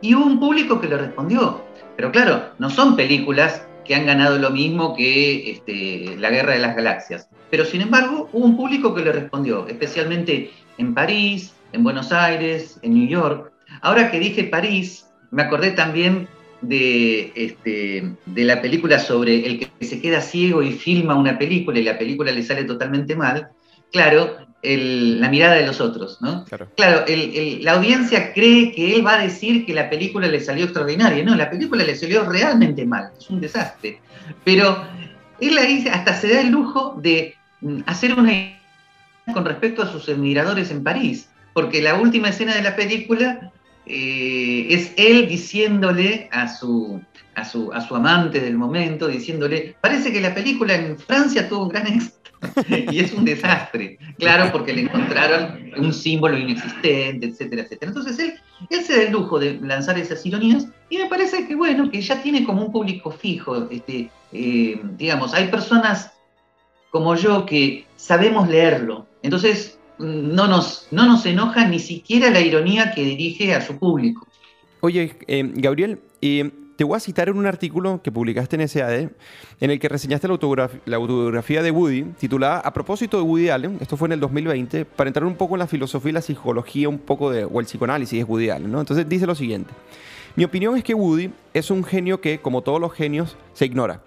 Y 0.00 0.14
hubo 0.14 0.24
un 0.24 0.40
público 0.40 0.80
que 0.80 0.88
le 0.88 0.96
respondió. 0.96 1.62
Pero 1.96 2.12
claro, 2.12 2.44
no 2.58 2.70
son 2.70 2.96
películas 2.96 3.66
que 3.90 3.96
han 3.96 4.06
ganado 4.06 4.38
lo 4.38 4.50
mismo 4.50 4.94
que 4.94 5.50
este, 5.50 6.16
La 6.16 6.30
Guerra 6.30 6.52
de 6.52 6.60
las 6.60 6.76
Galaxias. 6.76 7.28
Pero 7.50 7.64
sin 7.64 7.80
embargo, 7.80 8.30
hubo 8.32 8.44
un 8.44 8.56
público 8.56 8.94
que 8.94 9.02
le 9.02 9.10
respondió, 9.10 9.66
especialmente 9.66 10.52
en 10.78 10.94
París, 10.94 11.56
en 11.72 11.82
Buenos 11.82 12.12
Aires, 12.12 12.78
en 12.82 12.94
New 12.94 13.08
York. 13.08 13.50
Ahora 13.82 14.12
que 14.12 14.20
dije 14.20 14.44
París, 14.44 15.10
me 15.32 15.42
acordé 15.42 15.72
también 15.72 16.28
de, 16.60 17.32
este, 17.34 18.14
de 18.26 18.44
la 18.44 18.62
película 18.62 19.00
sobre 19.00 19.44
el 19.44 19.58
que 19.58 19.84
se 19.84 20.00
queda 20.00 20.20
ciego 20.20 20.62
y 20.62 20.70
filma 20.70 21.16
una 21.16 21.36
película 21.36 21.80
y 21.80 21.82
la 21.82 21.98
película 21.98 22.30
le 22.30 22.44
sale 22.44 22.62
totalmente 22.62 23.16
mal. 23.16 23.48
Claro, 23.90 24.36
la 24.62 25.28
mirada 25.30 25.54
de 25.54 25.66
los 25.66 25.80
otros, 25.80 26.20
¿no? 26.20 26.44
Claro, 26.76 27.04
la 27.06 27.72
audiencia 27.72 28.32
cree 28.32 28.72
que 28.72 28.94
él 28.94 29.06
va 29.06 29.14
a 29.14 29.22
decir 29.22 29.64
que 29.64 29.72
la 29.72 29.88
película 29.88 30.28
le 30.28 30.40
salió 30.40 30.64
extraordinaria. 30.64 31.24
No, 31.24 31.34
la 31.34 31.48
película 31.48 31.82
le 31.84 31.96
salió 31.96 32.24
realmente 32.24 32.84
mal, 32.84 33.10
es 33.18 33.30
un 33.30 33.40
desastre. 33.40 34.00
Pero 34.44 34.84
él 35.40 35.56
ahí 35.58 35.86
hasta 35.90 36.14
se 36.14 36.34
da 36.34 36.40
el 36.42 36.50
lujo 36.50 36.96
de 37.00 37.34
mm, 37.62 37.80
hacer 37.86 38.14
una 38.14 38.32
con 39.32 39.44
respecto 39.44 39.82
a 39.82 39.90
sus 39.90 40.08
admiradores 40.08 40.70
en 40.70 40.82
París, 40.82 41.28
porque 41.52 41.80
la 41.80 41.94
última 41.94 42.28
escena 42.28 42.54
de 42.54 42.62
la 42.62 42.76
película 42.76 43.52
eh, 43.86 44.66
es 44.70 44.92
él 44.96 45.28
diciéndole 45.28 46.28
a 46.32 46.48
su, 46.48 47.00
a, 47.34 47.44
su, 47.44 47.72
a 47.72 47.80
su 47.80 47.96
amante 47.96 48.40
del 48.40 48.56
momento, 48.56 49.08
diciéndole, 49.08 49.76
parece 49.80 50.12
que 50.12 50.20
la 50.20 50.34
película 50.34 50.74
en 50.74 50.98
Francia 50.98 51.48
tuvo 51.48 51.64
un 51.64 51.68
gran 51.70 51.86
éxito 51.86 52.20
y 52.90 53.00
es 53.00 53.12
un 53.12 53.24
desastre, 53.24 53.98
claro, 54.18 54.50
porque 54.52 54.72
le 54.72 54.82
encontraron 54.82 55.72
un 55.76 55.92
símbolo 55.92 56.38
inexistente, 56.38 57.26
etcétera, 57.26 57.62
etcétera. 57.62 57.90
Entonces 57.90 58.18
él, 58.18 58.34
él 58.70 58.84
se 58.84 58.96
da 58.96 59.02
el 59.02 59.12
lujo 59.12 59.38
de 59.38 59.60
lanzar 59.60 59.98
esas 59.98 60.24
ironías 60.24 60.66
y 60.88 60.98
me 60.98 61.06
parece 61.06 61.46
que, 61.46 61.54
bueno, 61.54 61.90
que 61.90 62.00
ya 62.00 62.22
tiene 62.22 62.44
como 62.44 62.64
un 62.64 62.72
público 62.72 63.10
fijo. 63.10 63.68
Este, 63.70 64.10
eh, 64.32 64.80
digamos, 64.96 65.34
hay 65.34 65.48
personas 65.48 66.12
como 66.90 67.14
yo 67.14 67.46
que 67.46 67.86
sabemos 67.96 68.48
leerlo, 68.48 69.06
entonces 69.22 69.79
no 70.00 70.46
nos, 70.46 70.88
no 70.90 71.06
nos 71.06 71.24
enoja 71.26 71.66
ni 71.66 71.78
siquiera 71.78 72.30
la 72.30 72.40
ironía 72.40 72.92
que 72.92 73.04
dirige 73.04 73.54
a 73.54 73.60
su 73.60 73.78
público. 73.78 74.26
Oye, 74.80 75.14
eh, 75.26 75.50
Gabriel, 75.54 76.00
eh, 76.22 76.50
te 76.76 76.84
voy 76.84 76.96
a 76.96 77.00
citar 77.00 77.28
en 77.28 77.36
un 77.36 77.44
artículo 77.44 78.00
que 78.02 78.10
publicaste 78.10 78.56
en 78.56 78.66
SAD, 78.66 79.10
en 79.60 79.70
el 79.70 79.78
que 79.78 79.86
reseñaste 79.90 80.26
la 80.26 80.96
autobiografía 80.96 81.62
de 81.62 81.70
Woody, 81.70 82.04
titulada 82.18 82.60
A 82.60 82.72
propósito 82.72 83.18
de 83.18 83.22
Woody 83.22 83.50
Allen, 83.50 83.76
esto 83.82 83.98
fue 83.98 84.08
en 84.08 84.12
el 84.12 84.20
2020, 84.20 84.86
para 84.86 85.08
entrar 85.08 85.26
un 85.26 85.34
poco 85.34 85.56
en 85.56 85.58
la 85.58 85.66
filosofía 85.66 86.08
y 86.08 86.14
la 86.14 86.22
psicología, 86.22 86.88
un 86.88 86.98
poco 86.98 87.30
de, 87.30 87.44
o 87.44 87.60
el 87.60 87.66
psicoanálisis 87.66 88.18
de 88.20 88.24
Woody 88.24 88.48
Allen, 88.48 88.72
¿no? 88.72 88.80
Entonces 88.80 89.06
dice 89.06 89.26
lo 89.26 89.34
siguiente. 89.34 89.74
Mi 90.36 90.44
opinión 90.44 90.74
es 90.74 90.82
que 90.82 90.94
Woody 90.94 91.30
es 91.52 91.70
un 91.70 91.84
genio 91.84 92.22
que, 92.22 92.38
como 92.38 92.62
todos 92.62 92.80
los 92.80 92.94
genios, 92.94 93.36
se 93.52 93.66
ignora. 93.66 94.00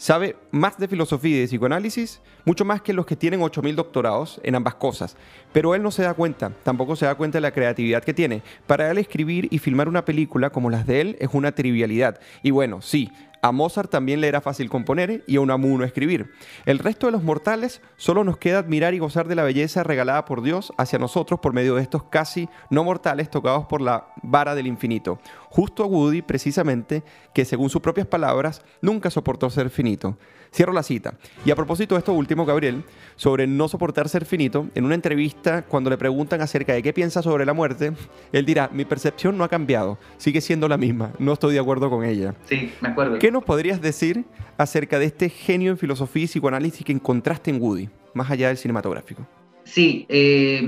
Sabe 0.00 0.36
más 0.50 0.78
de 0.78 0.88
filosofía 0.88 1.36
y 1.36 1.40
de 1.40 1.46
psicoanálisis, 1.46 2.22
mucho 2.46 2.64
más 2.64 2.80
que 2.80 2.94
los 2.94 3.04
que 3.04 3.16
tienen 3.16 3.42
8.000 3.42 3.74
doctorados 3.74 4.40
en 4.42 4.54
ambas 4.54 4.76
cosas. 4.76 5.14
Pero 5.52 5.74
él 5.74 5.82
no 5.82 5.90
se 5.90 6.02
da 6.04 6.14
cuenta, 6.14 6.52
tampoco 6.62 6.96
se 6.96 7.04
da 7.04 7.16
cuenta 7.16 7.36
de 7.36 7.42
la 7.42 7.50
creatividad 7.50 8.02
que 8.02 8.14
tiene. 8.14 8.40
Para 8.66 8.90
él 8.90 8.96
escribir 8.96 9.48
y 9.50 9.58
filmar 9.58 9.90
una 9.90 10.06
película 10.06 10.48
como 10.48 10.70
las 10.70 10.86
de 10.86 11.02
él 11.02 11.16
es 11.20 11.28
una 11.34 11.52
trivialidad. 11.52 12.18
Y 12.42 12.50
bueno, 12.50 12.80
sí, 12.80 13.12
a 13.42 13.52
Mozart 13.52 13.90
también 13.90 14.20
le 14.20 14.28
era 14.28 14.40
fácil 14.40 14.68
componer 14.68 15.24
y 15.26 15.36
a 15.36 15.40
Unamuno 15.40 15.84
escribir. 15.84 16.32
El 16.66 16.78
resto 16.78 17.06
de 17.06 17.12
los 17.12 17.22
mortales 17.22 17.80
solo 17.96 18.24
nos 18.24 18.36
queda 18.36 18.58
admirar 18.58 18.94
y 18.94 18.98
gozar 18.98 19.28
de 19.28 19.34
la 19.34 19.42
belleza 19.42 19.82
regalada 19.82 20.24
por 20.24 20.42
Dios 20.42 20.72
hacia 20.76 20.98
nosotros 20.98 21.40
por 21.40 21.52
medio 21.52 21.74
de 21.74 21.82
estos 21.82 22.04
casi 22.04 22.48
no 22.68 22.84
mortales 22.84 23.30
tocados 23.30 23.66
por 23.66 23.80
la 23.80 24.08
vara 24.22 24.54
del 24.54 24.66
infinito. 24.66 25.20
Justo 25.48 25.82
a 25.82 25.86
Woody, 25.86 26.22
precisamente, 26.22 27.02
que 27.34 27.44
según 27.44 27.70
sus 27.70 27.82
propias 27.82 28.06
palabras, 28.06 28.62
nunca 28.80 29.10
soportó 29.10 29.50
ser 29.50 29.70
finito. 29.70 30.16
Cierro 30.52 30.72
la 30.72 30.82
cita. 30.82 31.14
Y 31.44 31.50
a 31.50 31.56
propósito 31.56 31.94
de 31.94 32.00
esto 32.00 32.12
último, 32.12 32.44
Gabriel, 32.44 32.82
sobre 33.16 33.46
no 33.46 33.68
soportar 33.68 34.08
ser 34.08 34.24
finito, 34.24 34.66
en 34.74 34.84
una 34.84 34.94
entrevista, 34.94 35.62
cuando 35.62 35.90
le 35.90 35.98
preguntan 35.98 36.40
acerca 36.40 36.72
de 36.72 36.82
qué 36.82 36.92
piensa 36.92 37.22
sobre 37.22 37.46
la 37.46 37.52
muerte, 37.52 37.92
él 38.32 38.44
dirá, 38.44 38.68
mi 38.72 38.84
percepción 38.84 39.38
no 39.38 39.44
ha 39.44 39.48
cambiado, 39.48 39.98
sigue 40.16 40.40
siendo 40.40 40.66
la 40.68 40.76
misma, 40.76 41.12
no 41.18 41.32
estoy 41.34 41.54
de 41.54 41.60
acuerdo 41.60 41.88
con 41.88 42.04
ella. 42.04 42.34
Sí, 42.46 42.72
me 42.80 42.88
acuerdo. 42.88 43.18
¿Qué 43.18 43.30
nos 43.30 43.44
podrías 43.44 43.80
decir 43.80 44.24
acerca 44.58 44.98
de 44.98 45.06
este 45.06 45.28
genio 45.28 45.70
en 45.70 45.78
filosofía 45.78 46.24
y 46.24 46.26
psicoanálisis 46.26 46.84
que 46.84 46.92
encontraste 46.92 47.50
en 47.50 47.62
Woody, 47.62 47.88
más 48.14 48.30
allá 48.30 48.48
del 48.48 48.56
cinematográfico? 48.56 49.26
Sí, 49.64 50.06
eh, 50.08 50.62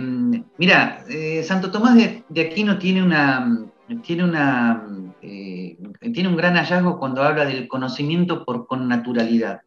mira, 0.59 1.05
eh, 1.09 1.43
Santo 1.43 1.73
Tomás 1.73 1.97
de, 1.97 2.23
de 2.29 2.41
Aquino 2.41 2.79
tiene 2.79 3.03
una, 3.03 3.67
tiene, 4.03 4.25
una, 4.25 4.87
eh, 5.23 5.77
tiene 6.13 6.29
un 6.29 6.37
gran 6.37 6.55
hallazgo 6.57 6.99
cuando 6.99 7.23
habla 7.23 7.45
del 7.45 7.69
conocimiento 7.69 8.45
por 8.45 8.67
connaturalidad. 8.67 9.63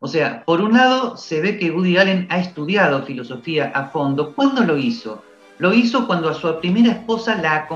O 0.00 0.08
sea, 0.08 0.44
por 0.44 0.60
un 0.60 0.74
lado 0.74 1.16
se 1.16 1.40
ve 1.40 1.58
que 1.58 1.70
Woody 1.70 1.96
Allen 1.96 2.26
ha 2.30 2.38
estudiado 2.38 3.04
filosofía 3.04 3.72
a 3.74 3.86
fondo. 3.86 4.34
¿Cuándo 4.34 4.62
lo 4.62 4.76
hizo? 4.76 5.22
Lo 5.58 5.72
hizo 5.72 6.06
cuando 6.06 6.28
a 6.28 6.34
su 6.34 6.58
primera 6.58 6.92
esposa 6.92 7.36
la, 7.40 7.66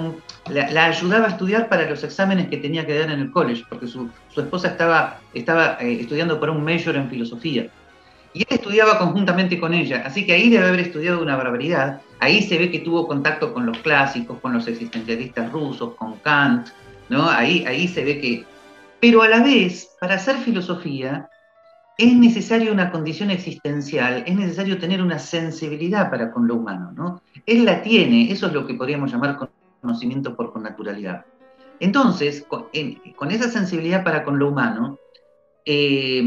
la, 0.71 0.85
ayudaba 0.85 1.27
a 1.27 1.31
estudiar 1.31 1.69
para 1.69 1.89
los 1.89 2.03
exámenes 2.03 2.49
que 2.49 2.57
tenía 2.57 2.85
que 2.85 2.99
dar 2.99 3.11
en 3.11 3.21
el 3.21 3.31
college, 3.31 3.65
porque 3.69 3.87
su, 3.87 4.11
su 4.29 4.41
esposa 4.41 4.69
estaba, 4.69 5.21
estaba 5.33 5.79
eh, 5.81 6.01
estudiando 6.01 6.39
para 6.41 6.53
un 6.53 6.65
major 6.65 6.97
en 6.97 7.09
filosofía. 7.09 7.71
Y 8.33 8.41
él 8.41 8.47
estudiaba 8.51 8.99
conjuntamente 8.99 9.59
con 9.59 9.75
ella, 9.75 10.03
así 10.05 10.27
que 10.27 10.33
ahí 10.33 10.51
debe 10.51 10.69
haber 10.69 10.81
estudiado 10.81 11.23
una 11.23 11.37
barbaridad. 11.37 12.01
Ahí 12.21 12.43
se 12.43 12.59
ve 12.59 12.71
que 12.71 12.81
tuvo 12.81 13.07
contacto 13.07 13.55
con 13.55 13.67
los 13.67 13.79
clásicos, 13.79 14.39
con 14.41 14.53
los 14.53 14.67
existencialistas 14.69 15.51
rusos, 15.51 15.95
con 15.95 16.17
Kant, 16.19 16.69
¿no? 17.09 17.29
Ahí, 17.29 17.65
ahí 17.67 17.89
se 17.89 18.05
ve 18.05 18.21
que... 18.21 18.45
Pero 19.01 19.23
a 19.23 19.29
la 19.29 19.43
vez, 19.43 19.91
para 20.01 20.17
hacer 20.17 20.37
filosofía, 20.37 21.29
es 21.99 22.15
necesaria 22.15 22.73
una 22.73 22.93
condición 22.93 23.31
existencial, 23.31 24.23
es 24.25 24.37
necesario 24.37 24.79
tener 24.79 25.03
una 25.03 25.19
sensibilidad 25.19 26.11
para 26.11 26.31
con 26.31 26.47
lo 26.47 26.55
humano, 26.55 26.93
¿no? 26.93 27.23
Él 27.45 27.65
la 27.65 27.83
tiene, 27.83 28.31
eso 28.31 28.47
es 28.47 28.53
lo 28.53 28.67
que 28.67 28.75
podríamos 28.75 29.11
llamar 29.11 29.39
conocimiento 29.81 30.37
por 30.37 30.53
connaturalidad. 30.53 31.25
Entonces, 31.81 32.47
con, 32.47 32.69
esa 33.31 33.49
sensibilidad 33.49 34.05
para 34.05 34.25
con 34.25 34.39
lo 34.39 34.49
humano, 34.49 34.99
eh, 35.65 36.23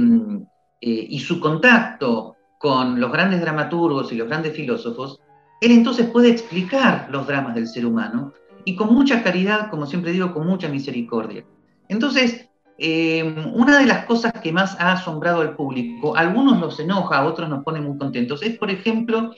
eh, 0.81 1.05
y 1.09 1.19
su 1.19 1.39
contacto 1.39 2.35
con 2.57 2.99
los 2.99 3.11
grandes 3.11 3.39
dramaturgos 3.39 4.11
y 4.11 4.15
los 4.15 4.27
grandes 4.27 4.55
filósofos, 4.55 5.19
él 5.61 5.71
entonces 5.71 6.07
puede 6.09 6.29
explicar 6.29 7.07
los 7.11 7.27
dramas 7.27 7.53
del 7.53 7.67
ser 7.67 7.85
humano 7.85 8.33
y 8.65 8.75
con 8.75 8.93
mucha 8.93 9.21
caridad, 9.21 9.69
como 9.69 9.85
siempre 9.85 10.11
digo, 10.11 10.33
con 10.33 10.47
mucha 10.47 10.69
misericordia. 10.69 11.45
Entonces, 11.87 12.49
eh, 12.79 13.23
una 13.53 13.77
de 13.77 13.85
las 13.85 14.05
cosas 14.05 14.33
que 14.41 14.51
más 14.51 14.75
ha 14.79 14.93
asombrado 14.93 15.41
al 15.41 15.55
público, 15.55 16.15
algunos 16.15 16.59
los 16.59 16.79
enoja, 16.79 17.25
otros 17.25 17.47
nos 17.47 17.63
pone 17.63 17.79
muy 17.79 17.97
contentos, 17.99 18.41
es, 18.41 18.57
por 18.57 18.71
ejemplo, 18.71 19.35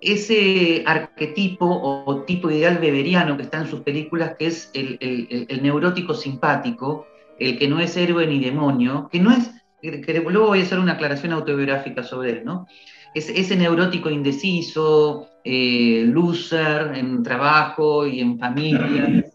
ese 0.00 0.84
arquetipo 0.86 1.66
o, 1.66 2.22
tipo 2.22 2.48
ideal 2.48 2.78
beberiano 2.78 3.36
que 3.36 3.42
está 3.42 3.58
en 3.58 3.68
sus 3.68 3.80
películas, 3.80 4.36
que 4.38 4.46
es 4.46 4.70
el, 4.72 4.98
el 5.00 5.62
neurótico 5.62 6.14
simpático, 6.14 7.06
el 7.40 7.58
que 7.58 7.68
no 7.68 7.80
es 7.80 7.96
héroe 7.96 8.26
ni 8.26 8.38
demonio, 8.38 9.08
que 9.10 9.18
no 9.18 9.32
es 9.32 9.50
que 9.80 10.20
luego 10.20 10.48
voy 10.48 10.60
a 10.60 10.62
hacer 10.62 10.78
una 10.78 10.92
aclaración 10.92 11.32
autobiográfica 11.32 12.02
sobre 12.02 12.30
él, 12.30 12.44
¿no? 12.44 12.66
ese 13.14 13.56
neurótico 13.56 14.08
indeciso, 14.08 15.28
eh, 15.44 16.04
loser 16.06 16.92
en 16.94 17.22
trabajo 17.22 18.06
y 18.06 18.20
en 18.20 18.38
familia, 18.38 19.24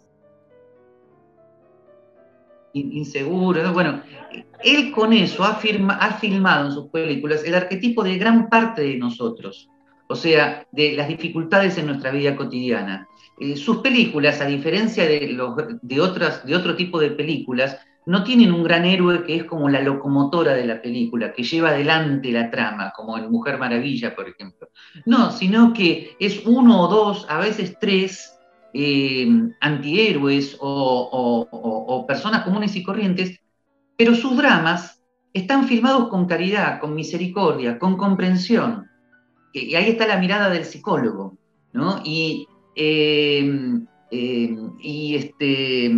inseguro, 2.73 3.73
bueno, 3.73 4.01
él 4.63 4.91
con 4.91 5.13
eso 5.13 5.43
ha, 5.43 5.60
ha 5.99 6.13
filmado 6.13 6.67
en 6.67 6.71
sus 6.73 6.89
películas 6.89 7.43
el 7.45 7.55
arquetipo 7.55 8.03
de 8.03 8.17
gran 8.17 8.49
parte 8.49 8.81
de 8.81 8.97
nosotros, 8.97 9.69
o 10.08 10.15
sea, 10.15 10.65
de 10.71 10.93
las 10.93 11.08
dificultades 11.08 11.77
en 11.77 11.88
nuestra 11.88 12.12
vida 12.12 12.36
cotidiana. 12.36 13.08
Eh, 13.39 13.55
sus 13.58 13.77
películas, 13.77 14.39
a 14.41 14.45
diferencia 14.45 15.05
de, 15.05 15.27
los, 15.27 15.55
de, 15.81 16.01
otras, 16.01 16.45
de 16.45 16.55
otro 16.55 16.75
tipo 16.75 16.99
de 16.99 17.12
películas, 17.12 17.77
no 18.05 18.23
tienen 18.23 18.51
un 18.51 18.63
gran 18.63 18.85
héroe 18.85 19.23
que 19.23 19.35
es 19.35 19.43
como 19.45 19.69
la 19.69 19.81
locomotora 19.81 20.53
de 20.53 20.65
la 20.65 20.81
película, 20.81 21.33
que 21.33 21.43
lleva 21.43 21.69
adelante 21.69 22.31
la 22.31 22.51
trama, 22.51 22.93
como 22.95 23.17
en 23.17 23.31
Mujer 23.31 23.57
Maravilla, 23.57 24.15
por 24.15 24.29
ejemplo. 24.29 24.69
No, 25.05 25.31
sino 25.31 25.73
que 25.73 26.15
es 26.19 26.45
uno 26.45 26.83
o 26.83 26.87
dos, 26.87 27.25
a 27.29 27.39
veces 27.39 27.77
tres, 27.79 28.35
eh, 28.77 29.27
antihéroes 29.61 30.57
o, 30.59 32.05
personas 32.07 32.43
comunes 32.43 32.75
y 32.75 32.83
corrientes, 32.83 33.39
pero 33.97 34.13
sus 34.13 34.35
dramas 34.35 35.01
están 35.33 35.65
filmados 35.65 36.09
con 36.09 36.25
caridad, 36.25 36.79
con 36.79 36.93
misericordia, 36.93 37.79
con 37.79 37.97
comprensión. 37.97 38.89
Y 39.53 39.75
ahí 39.75 39.89
está 39.91 40.05
la 40.05 40.17
mirada 40.17 40.49
del 40.49 40.65
psicólogo, 40.65 41.37
¿no? 41.71 42.01
Y, 42.03 42.47
eh, 42.75 43.79
eh, 44.11 44.57
y, 44.81 45.15
este, 45.15 45.91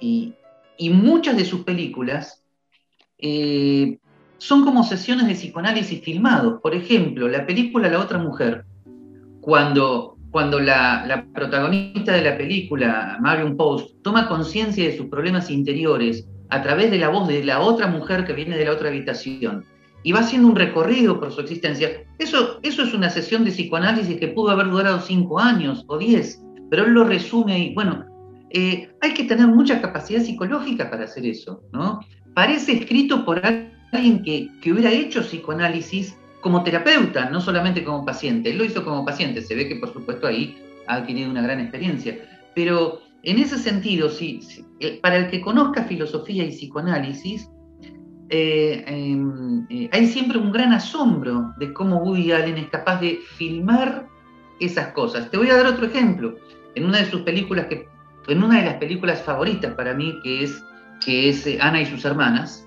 y, 0.00 0.34
y 0.78 0.90
muchas 0.90 1.36
de 1.36 1.44
sus 1.44 1.64
películas 1.64 2.44
eh, 3.18 3.98
son 4.38 4.64
como 4.64 4.84
sesiones 4.84 5.26
de 5.26 5.34
psicoanálisis 5.34 6.02
filmados. 6.02 6.60
Por 6.60 6.74
ejemplo, 6.74 7.28
la 7.28 7.46
película 7.46 7.88
La 7.88 8.00
otra 8.00 8.18
mujer, 8.18 8.64
cuando, 9.40 10.16
cuando 10.30 10.60
la, 10.60 11.06
la 11.06 11.24
protagonista 11.26 12.12
de 12.12 12.22
la 12.22 12.36
película, 12.36 13.18
Marion 13.20 13.56
Post, 13.56 14.02
toma 14.02 14.28
conciencia 14.28 14.84
de 14.84 14.96
sus 14.96 15.06
problemas 15.06 15.50
interiores 15.50 16.28
a 16.50 16.62
través 16.62 16.90
de 16.90 16.98
la 16.98 17.08
voz 17.08 17.28
de 17.28 17.42
la 17.44 17.60
otra 17.60 17.86
mujer 17.86 18.24
que 18.24 18.32
viene 18.32 18.56
de 18.56 18.66
la 18.66 18.72
otra 18.72 18.88
habitación 18.88 19.64
y 20.02 20.12
va 20.12 20.20
haciendo 20.20 20.48
un 20.48 20.56
recorrido 20.56 21.18
por 21.18 21.32
su 21.32 21.40
existencia. 21.40 22.04
Eso, 22.18 22.60
eso 22.62 22.82
es 22.82 22.92
una 22.94 23.10
sesión 23.10 23.44
de 23.44 23.50
psicoanálisis 23.50 24.18
que 24.18 24.28
pudo 24.28 24.50
haber 24.50 24.70
durado 24.70 25.00
cinco 25.00 25.40
años 25.40 25.84
o 25.88 25.98
diez, 25.98 26.42
pero 26.70 26.84
él 26.84 26.92
lo 26.92 27.04
resume 27.04 27.58
y, 27.58 27.74
bueno, 27.74 28.04
eh, 28.56 28.88
hay 29.00 29.14
que 29.14 29.24
tener 29.24 29.48
mucha 29.48 29.80
capacidad 29.80 30.22
psicológica 30.22 30.88
para 30.88 31.04
hacer 31.04 31.26
eso, 31.26 31.64
¿no? 31.72 31.98
Parece 32.34 32.72
escrito 32.72 33.24
por 33.24 33.42
alguien 33.44 34.22
que, 34.22 34.48
hubiera 34.70 34.92
hecho 34.92 35.22
psicoanálisis 35.22 36.16
como 36.40 36.62
terapeuta, 36.62 37.30
no 37.30 37.40
solamente 37.40 37.82
como 37.82 38.04
paciente. 38.04 38.50
Él 38.50 38.58
lo 38.58 38.64
hizo 38.64 38.84
como 38.84 39.04
paciente, 39.04 39.42
se 39.42 39.56
ve 39.56 39.66
que 39.66 39.76
por 39.76 39.92
supuesto 39.92 40.28
ahí 40.28 40.56
ha 40.86 40.96
adquirido 40.96 41.32
una 41.32 41.42
gran 41.42 41.58
experiencia. 41.58 42.16
Pero 42.54 43.00
en 43.24 43.38
ese 43.40 43.58
sentido, 43.58 44.08
sí, 44.08 44.40
eh, 44.78 45.00
para 45.02 45.16
el 45.16 45.30
que 45.30 45.40
conozca 45.40 45.82
filosofía 45.82 46.44
y 46.44 46.50
psicoanálisis, 46.50 47.50
eh, 48.28 48.84
em, 48.86 49.66
hay 49.90 50.06
siempre 50.06 50.38
un 50.38 50.52
gran 50.52 50.72
asombro 50.72 51.52
de 51.58 51.72
cómo 51.72 51.96
Woody 51.96 52.30
Allen 52.30 52.58
es 52.58 52.68
capaz 52.68 53.00
de 53.00 53.18
filmar 53.36 54.06
esas 54.60 54.92
cosas. 54.92 55.28
Te 55.28 55.38
voy 55.38 55.50
a 55.50 55.56
dar 55.56 55.66
otro 55.66 55.86
ejemplo. 55.86 56.36
En 56.76 56.84
una 56.84 56.98
de 56.98 57.10
sus 57.10 57.22
películas, 57.22 57.66
que, 57.66 57.86
en 58.28 58.42
una 58.42 58.60
de 58.60 58.66
las 58.66 58.74
películas 58.74 59.22
favoritas 59.22 59.74
para 59.74 59.94
mí, 59.94 60.18
que 60.22 60.44
es, 60.44 60.62
que 61.04 61.28
es 61.28 61.46
Ana 61.60 61.82
y 61.82 61.86
sus 61.86 62.04
hermanas, 62.04 62.66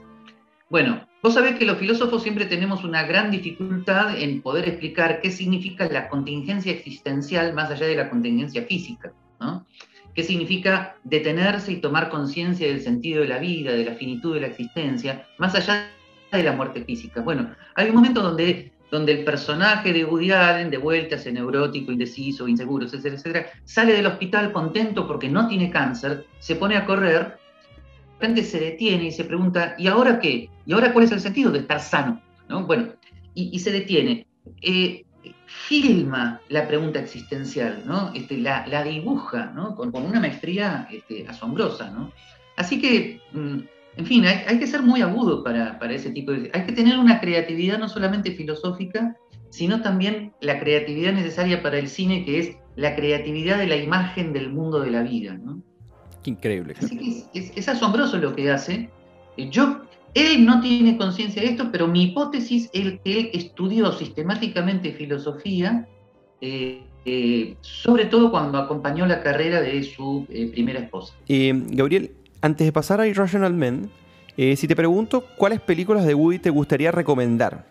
bueno, 0.69 1.07
vos 1.23 1.33
sabés 1.33 1.57
que 1.57 1.65
los 1.65 1.77
filósofos 1.77 2.23
siempre 2.23 2.45
tenemos 2.45 2.83
una 2.83 3.03
gran 3.03 3.31
dificultad 3.31 4.19
en 4.19 4.41
poder 4.41 4.67
explicar 4.67 5.21
qué 5.21 5.31
significa 5.31 5.87
la 5.87 6.09
contingencia 6.09 6.73
existencial 6.73 7.53
más 7.53 7.71
allá 7.71 7.87
de 7.87 7.95
la 7.95 8.09
contingencia 8.09 8.63
física. 8.63 9.13
¿no? 9.39 9.65
¿Qué 10.13 10.23
significa 10.23 10.97
detenerse 11.03 11.71
y 11.71 11.77
tomar 11.77 12.09
conciencia 12.09 12.67
del 12.67 12.81
sentido 12.81 13.21
de 13.21 13.29
la 13.29 13.37
vida, 13.37 13.71
de 13.71 13.85
la 13.85 13.93
finitud 13.93 14.33
de 14.33 14.41
la 14.41 14.47
existencia, 14.47 15.25
más 15.37 15.55
allá 15.55 15.89
de 16.31 16.43
la 16.43 16.51
muerte 16.51 16.83
física? 16.83 17.21
Bueno, 17.21 17.55
hay 17.75 17.89
un 17.89 17.95
momento 17.95 18.21
donde, 18.21 18.73
donde 18.91 19.11
el 19.11 19.23
personaje 19.25 19.91
de 19.91 20.05
Woody 20.05 20.31
Allen, 20.31 20.69
de 20.69 20.77
vuelta, 20.77 21.15
ese 21.15 21.31
neurótico, 21.31 21.91
indeciso, 21.91 22.47
inseguro, 22.47 22.85
etcétera, 22.85 23.15
etcétera, 23.15 23.45
sale 23.65 23.93
del 23.93 24.05
hospital 24.05 24.51
contento 24.51 25.07
porque 25.07 25.29
no 25.29 25.47
tiene 25.47 25.69
cáncer, 25.69 26.25
se 26.39 26.55
pone 26.55 26.77
a 26.77 26.85
correr, 26.85 27.21
de 27.21 28.13
repente 28.13 28.43
se 28.43 28.59
detiene 28.59 29.05
y 29.05 29.11
se 29.11 29.25
pregunta, 29.25 29.75
¿y 29.77 29.87
ahora 29.87 30.19
qué? 30.19 30.49
¿Y 30.65 30.73
ahora 30.73 30.93
cuál 30.93 31.05
es 31.05 31.11
el 31.11 31.19
sentido 31.19 31.51
de 31.51 31.59
estar 31.59 31.79
sano? 31.79 32.21
¿No? 32.47 32.65
Bueno, 32.65 32.93
y, 33.33 33.59
se 33.59 33.71
detiene. 33.71 34.25
Eh, 34.61 35.05
filma 35.45 36.41
la 36.49 36.67
pregunta 36.67 36.99
existencial, 36.99 37.83
¿no? 37.85 38.11
Este, 38.13 38.37
la, 38.37 38.83
dibuja 38.83 39.51
¿no? 39.55 39.75
con, 39.75 39.95
una 39.95 40.19
maestría 40.19 40.87
este, 40.91 41.27
asombrosa. 41.27 41.91
¿no? 41.91 42.11
Así 42.55 42.81
que, 42.81 43.21
mm, 43.31 43.59
en 43.97 44.05
fin, 44.05 44.25
hay, 44.25 44.59
que 44.59 44.67
ser 44.67 44.83
muy 44.83 45.01
agudo 45.01 45.43
para, 45.43 45.77
ese 45.91 46.11
tipo 46.11 46.31
de... 46.31 46.51
Hay 46.53 46.65
que 46.65 46.71
tener 46.71 46.99
una 46.99 47.19
creatividad 47.19 47.79
no 47.79 47.89
solamente 47.89 48.31
filosófica, 48.31 49.17
sino 49.49 49.81
también 49.81 50.33
la 50.39 50.59
creatividad 50.59 51.13
necesaria 51.13 51.63
para 51.63 51.79
el 51.79 51.87
cine, 51.87 52.23
que 52.23 52.39
es 52.39 52.55
la 52.75 52.95
creatividad 52.95 53.57
de 53.57 53.67
la 53.67 53.75
imagen 53.75 54.33
del 54.33 54.51
mundo 54.51 54.79
de 54.81 54.91
la 54.91 55.01
vida. 55.01 55.33
¿no? 55.33 55.61
Qué 56.21 56.29
increíble. 56.29 56.75
Así 56.77 56.97
que 56.97 57.39
es, 57.39 57.51
es 57.55 57.67
asombroso 57.67 58.17
lo 58.17 58.35
que 58.35 58.51
hace. 58.51 58.89
Yo 59.35 59.81
él 60.13 60.45
no 60.45 60.61
tiene 60.61 60.97
conciencia 60.97 61.41
de 61.41 61.49
esto, 61.49 61.69
pero 61.71 61.87
mi 61.87 62.03
hipótesis 62.05 62.69
es 62.73 62.99
que 63.03 63.19
él 63.19 63.29
estudió 63.33 63.91
sistemáticamente 63.91 64.93
filosofía, 64.93 65.87
eh, 66.41 66.81
eh, 67.05 67.55
sobre 67.61 68.05
todo 68.05 68.31
cuando 68.31 68.57
acompañó 68.57 69.05
la 69.05 69.21
carrera 69.21 69.61
de 69.61 69.83
su 69.83 70.25
eh, 70.29 70.47
primera 70.47 70.79
esposa. 70.79 71.13
Gabriel, 71.27 72.11
antes 72.47 72.65
de 72.65 72.71
pasar 72.71 72.99
a 72.99 73.07
Irrational 73.07 73.53
Men, 73.53 73.91
si 74.35 74.67
te 74.67 74.75
pregunto 74.75 75.25
cuáles 75.35 75.61
películas 75.61 76.05
de 76.05 76.13
Woody 76.13 76.39
te 76.39 76.49
gustaría 76.49 76.91
recomendar, 76.91 77.65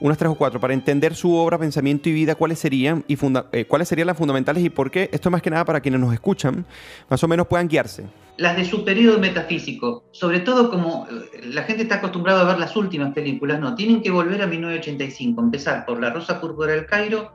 unas 0.00 0.16
tres 0.16 0.30
o 0.30 0.34
cuatro, 0.34 0.60
para 0.60 0.74
entender 0.74 1.14
su 1.14 1.34
obra, 1.34 1.58
pensamiento 1.58 2.08
y 2.08 2.12
vida, 2.12 2.34
cuáles 2.34 2.58
serían 2.58 3.04
y 3.08 3.18
eh, 3.52 3.64
cuáles 3.64 3.88
serían 3.88 4.06
las 4.06 4.16
fundamentales 4.16 4.64
y 4.64 4.70
por 4.70 4.90
qué. 4.90 5.10
Esto 5.12 5.30
más 5.30 5.42
que 5.42 5.50
nada 5.50 5.64
para 5.64 5.80
quienes 5.80 6.00
nos 6.00 6.12
escuchan, 6.12 6.64
más 7.08 7.22
o 7.24 7.28
menos 7.28 7.46
puedan 7.46 7.68
guiarse. 7.68 8.06
Las 8.36 8.56
de 8.56 8.64
su 8.64 8.84
periodo 8.84 9.18
metafísico, 9.18 10.04
sobre 10.12 10.40
todo 10.40 10.70
como 10.70 11.08
eh, 11.10 11.46
la 11.46 11.64
gente 11.64 11.82
está 11.82 11.96
acostumbrada 11.96 12.42
a 12.42 12.44
ver 12.44 12.58
las 12.58 12.76
últimas 12.76 13.12
películas, 13.12 13.58
no, 13.58 13.74
tienen 13.74 14.00
que 14.00 14.10
volver 14.10 14.40
a 14.42 14.46
1985, 14.46 15.40
empezar 15.40 15.84
por 15.84 16.00
La 16.00 16.10
Rosa 16.10 16.40
Púrpura 16.40 16.72
del 16.72 16.86
Cairo, 16.86 17.32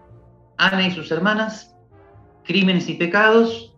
Ana 0.57 0.87
y 0.87 0.91
sus 0.91 1.11
hermanas, 1.11 1.75
Crímenes 2.45 2.87
y 2.87 2.93
Pecados, 2.93 3.72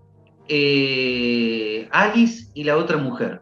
eh, 0.47 1.87
Alice 1.91 2.49
y 2.53 2.63
la 2.63 2.77
otra 2.77 2.97
mujer. 2.97 3.41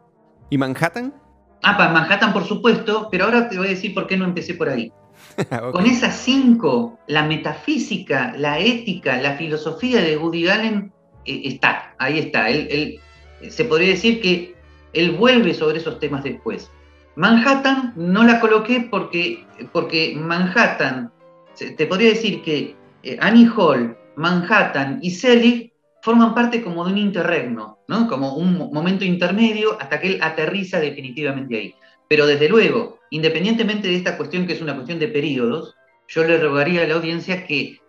¿Y 0.50 0.58
Manhattan? 0.58 1.14
Ah, 1.62 1.76
para 1.76 1.90
Manhattan, 1.90 2.32
por 2.32 2.44
supuesto, 2.44 3.08
pero 3.10 3.24
ahora 3.24 3.48
te 3.48 3.56
voy 3.56 3.68
a 3.68 3.70
decir 3.70 3.94
por 3.94 4.06
qué 4.06 4.16
no 4.16 4.24
empecé 4.24 4.54
por 4.54 4.68
ahí. 4.68 4.92
Con 5.72 5.86
esas 5.86 6.16
cinco, 6.16 6.98
la 7.06 7.24
metafísica, 7.24 8.34
la 8.36 8.58
ética, 8.58 9.20
la 9.20 9.36
filosofía 9.36 10.00
de 10.02 10.16
Woody 10.16 10.48
Allen 10.48 10.92
eh, 11.24 11.42
está, 11.44 11.94
ahí 11.98 12.18
está. 12.18 12.48
Él, 12.50 13.00
se 13.48 13.64
podría 13.64 13.88
decir 13.88 14.20
que 14.20 14.54
él 14.92 15.12
vuelve 15.12 15.54
sobre 15.54 15.78
esos 15.78 15.98
temas 15.98 16.24
después. 16.24 16.70
Manhattan 17.16 17.92
no 17.96 18.24
la 18.24 18.40
coloqué 18.40 18.88
porque, 18.90 19.46
porque 19.72 20.14
Manhattan, 20.16 21.12
te 21.56 21.86
podría 21.86 22.10
decir 22.10 22.42
que 22.42 22.74
eh, 23.02 23.16
Annie 23.20 23.48
Hall, 23.56 23.96
Manhattan 24.16 24.98
y 25.02 25.10
Selig 25.10 25.73
forman 26.04 26.34
parte 26.34 26.62
como 26.62 26.84
de 26.84 26.92
un 26.92 26.98
interregno, 26.98 27.78
¿no? 27.88 28.06
como 28.08 28.34
un 28.34 28.70
momento 28.70 29.06
intermedio 29.06 29.80
hasta 29.80 29.98
que 29.98 30.08
él 30.08 30.18
aterriza 30.20 30.78
definitivamente 30.78 31.56
ahí. 31.56 31.74
Pero 32.10 32.26
desde 32.26 32.46
luego, 32.46 32.98
independientemente 33.08 33.88
de 33.88 33.96
esta 33.96 34.18
cuestión 34.18 34.46
que 34.46 34.52
es 34.52 34.60
una 34.60 34.74
cuestión 34.74 34.98
de 34.98 35.08
periodos, 35.08 35.74
yo 36.08 36.22
le 36.24 36.36
rogaría 36.36 36.82
a 36.82 36.86
la 36.86 36.96
audiencia 36.96 37.46
que 37.46 37.80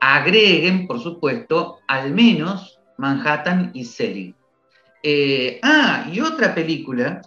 agreguen, 0.00 0.86
por 0.86 1.00
supuesto, 1.00 1.78
al 1.88 2.12
menos 2.12 2.78
Manhattan 2.98 3.70
y 3.72 3.86
Selig. 3.86 4.34
Eh, 5.02 5.58
ah, 5.62 6.10
y 6.12 6.20
otra 6.20 6.54
película 6.54 7.22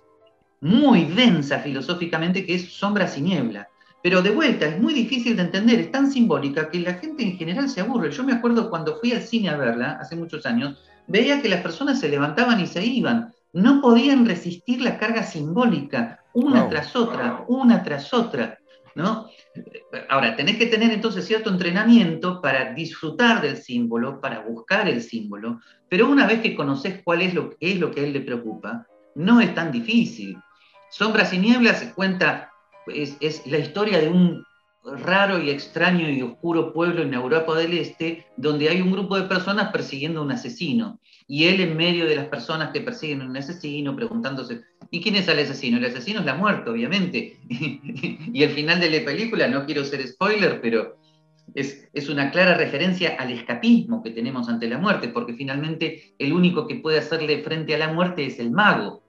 muy 0.62 1.06
densa 1.06 1.58
filosóficamente 1.58 2.46
que 2.46 2.54
es 2.54 2.72
Sombras 2.72 3.18
y 3.18 3.22
Niebla. 3.22 3.68
Pero 4.06 4.22
de 4.22 4.30
vuelta, 4.30 4.68
es 4.68 4.80
muy 4.80 4.94
difícil 4.94 5.36
de 5.36 5.42
entender, 5.42 5.80
es 5.80 5.92
tan 5.92 6.12
simbólica 6.12 6.70
que 6.70 6.80
la 6.80 6.94
gente 6.94 7.24
en 7.24 7.40
general 7.40 7.68
se 7.68 7.82
aburre. 7.82 8.12
Yo 8.12 8.24
me 8.24 8.34
acuerdo 8.34 8.70
cuando 8.70 9.00
fui 9.00 9.12
al 9.14 9.24
cine 9.24 9.50
a 9.50 9.58
verla, 9.58 9.98
hace 10.00 10.16
muchos 10.16 10.46
años, 10.46 10.78
veía 11.08 11.42
que 11.42 11.50
las 11.50 11.62
personas 11.62 12.00
se 12.00 12.08
levantaban 12.08 12.62
y 12.62 12.68
se 12.68 12.86
iban. 12.86 13.34
No 13.52 13.82
podían 13.82 14.28
resistir 14.28 14.80
la 14.80 15.00
carga 15.00 15.24
simbólica 15.24 16.20
una 16.34 16.70
tras 16.70 16.96
otra, 16.96 17.46
una 17.48 17.82
tras 17.82 18.14
otra, 18.14 18.60
¿no? 18.94 19.28
Ahora, 20.08 20.36
tenés 20.36 20.58
que 20.58 20.68
tener 20.68 20.92
entonces 20.92 21.26
cierto 21.26 21.50
entrenamiento 21.50 22.44
para 22.44 22.76
disfrutar 22.76 23.42
del 23.42 23.58
símbolo, 23.58 24.22
para 24.22 24.42
buscar 24.42 24.88
el 24.88 25.02
símbolo, 25.02 25.62
pero 25.90 26.08
una 26.08 26.28
vez 26.28 26.42
que 26.42 26.56
conoces 26.56 27.02
cuál 27.04 27.24
es 27.24 27.34
lo, 27.34 27.56
es 27.60 27.80
lo 27.80 27.90
que 27.90 28.02
a 28.02 28.04
él 28.04 28.14
le 28.14 28.22
preocupa, 28.22 28.86
no 29.16 29.42
es 29.42 29.56
tan 29.56 29.72
difícil. 29.72 30.38
Sombras 30.92 31.34
y 31.34 31.40
Nieblas 31.40 31.80
se 31.80 31.92
cuenta, 31.92 32.52
es, 32.88 33.46
la 33.48 33.60
historia 33.60 34.00
de 34.00 34.10
un 34.10 34.44
raro 34.84 35.42
y 35.42 35.50
extraño 35.50 36.10
y 36.10 36.22
oscuro 36.22 36.72
pueblo 36.72 37.02
en 37.02 37.14
Europa 37.14 37.56
del 37.56 37.78
Este, 37.78 38.26
donde 38.38 38.70
hay 38.70 38.82
un 38.82 38.92
grupo 38.92 39.18
de 39.18 39.28
personas 39.28 39.72
persiguiendo 39.72 40.20
a 40.20 40.24
un 40.24 40.32
asesino. 40.32 41.00
Y 41.28 41.46
él 41.46 41.60
en 41.60 41.76
medio 41.76 42.06
de 42.06 42.16
las 42.16 42.28
personas 42.28 42.72
que 42.72 42.82
persiguen 42.82 43.22
a 43.22 43.26
un 43.26 43.36
asesino, 43.36 43.96
preguntándose, 43.96 44.62
¿y 44.92 45.02
quién 45.02 45.16
es 45.16 45.28
el 45.28 45.40
asesino? 45.40 45.78
El 45.78 45.86
asesino 45.86 46.20
es 46.20 46.26
la 46.26 46.36
muerte, 46.36 46.70
obviamente. 46.70 47.40
y 47.50 48.44
el 48.44 48.52
final 48.52 48.80
de 48.80 48.92
la 48.92 49.06
película, 49.06 49.48
no 49.48 49.66
quiero 49.66 49.84
ser 49.84 50.08
spoiler, 50.08 50.62
pero 50.62 50.98
es, 51.56 51.88
es, 51.94 52.10
una 52.10 52.30
clara 52.30 52.56
referencia 52.56 53.16
al 53.18 53.32
escapismo 53.32 54.04
que 54.04 54.12
tenemos 54.12 54.50
ante 54.50 54.68
la 54.68 54.78
muerte, 54.78 55.08
porque 55.08 55.34
finalmente 55.34 56.14
el 56.20 56.32
único 56.32 56.68
que 56.68 56.76
puede 56.76 57.00
hacerle 57.00 57.42
frente 57.42 57.74
a 57.74 57.80
la 57.80 57.92
muerte 57.92 58.28
es 58.28 58.38
el 58.38 58.52
mago. 58.52 59.05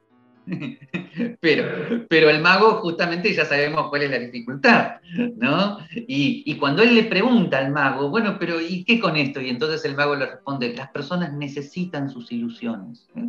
pero, 1.40 2.06
pero 2.08 2.30
el 2.30 2.40
mago 2.40 2.74
justamente 2.80 3.32
ya 3.32 3.44
sabemos 3.44 3.88
cuál 3.88 4.02
es 4.02 4.10
la 4.10 4.18
dificultad, 4.18 4.96
¿no? 5.36 5.78
Y, 5.92 6.54
cuando 6.56 6.82
él 6.82 6.94
le 6.94 7.04
pregunta 7.04 7.58
al 7.58 7.72
mago, 7.72 8.10
bueno, 8.10 8.36
pero 8.38 8.60
¿y 8.60 8.84
qué 8.84 9.00
con 9.00 9.16
esto? 9.16 9.40
Y 9.40 9.48
entonces 9.48 9.84
el 9.84 9.96
mago 9.96 10.14
le 10.14 10.26
responde, 10.26 10.74
las 10.74 10.90
personas 10.90 11.32
necesitan 11.32 12.08
sus 12.10 12.30
ilusiones. 12.32 13.08
¿eh? 13.16 13.28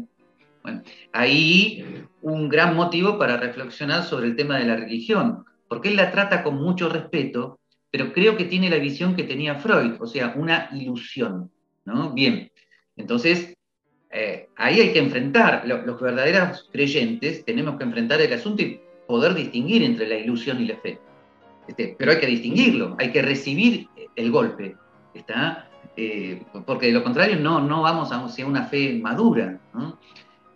Bueno, 0.63 0.83
ahí 1.13 1.83
un 2.21 2.49
gran 2.49 2.75
motivo 2.75 3.17
para 3.17 3.37
reflexionar 3.37 4.03
sobre 4.03 4.27
el 4.27 4.35
tema 4.35 4.57
de 4.57 4.65
la 4.65 4.75
religión, 4.75 5.45
porque 5.67 5.89
él 5.89 5.95
la 5.95 6.11
trata 6.11 6.43
con 6.43 6.55
mucho 6.55 6.89
respeto, 6.89 7.59
pero 7.91 8.13
creo 8.13 8.37
que 8.37 8.45
tiene 8.45 8.69
la 8.69 8.77
visión 8.77 9.15
que 9.15 9.23
tenía 9.23 9.55
Freud, 9.55 9.95
o 9.99 10.05
sea, 10.05 10.33
una 10.35 10.69
ilusión, 10.71 11.51
¿no? 11.85 12.11
Bien, 12.13 12.51
entonces 12.95 13.56
eh, 14.11 14.49
ahí 14.55 14.79
hay 14.79 14.93
que 14.93 14.99
enfrentar, 14.99 15.63
los 15.65 15.99
verdaderos 15.99 16.69
creyentes 16.71 17.43
tenemos 17.45 17.77
que 17.77 17.83
enfrentar 17.83 18.21
el 18.21 18.31
asunto 18.33 18.63
y 18.63 18.79
poder 19.05 19.33
distinguir 19.33 19.83
entre 19.83 20.07
la 20.07 20.15
ilusión 20.15 20.61
y 20.61 20.67
la 20.67 20.77
fe. 20.77 20.99
Este, 21.67 21.95
pero 21.97 22.11
hay 22.11 22.19
que 22.19 22.27
distinguirlo, 22.27 22.95
hay 22.99 23.11
que 23.11 23.21
recibir 23.21 23.87
el 24.15 24.31
golpe, 24.31 24.75
¿está? 25.13 25.69
Eh, 25.97 26.41
porque 26.65 26.87
de 26.87 26.93
lo 26.93 27.03
contrario 27.03 27.37
no, 27.39 27.59
no 27.59 27.81
vamos 27.81 28.09
hacia 28.11 28.45
una 28.45 28.63
fe 28.65 28.99
madura. 29.01 29.59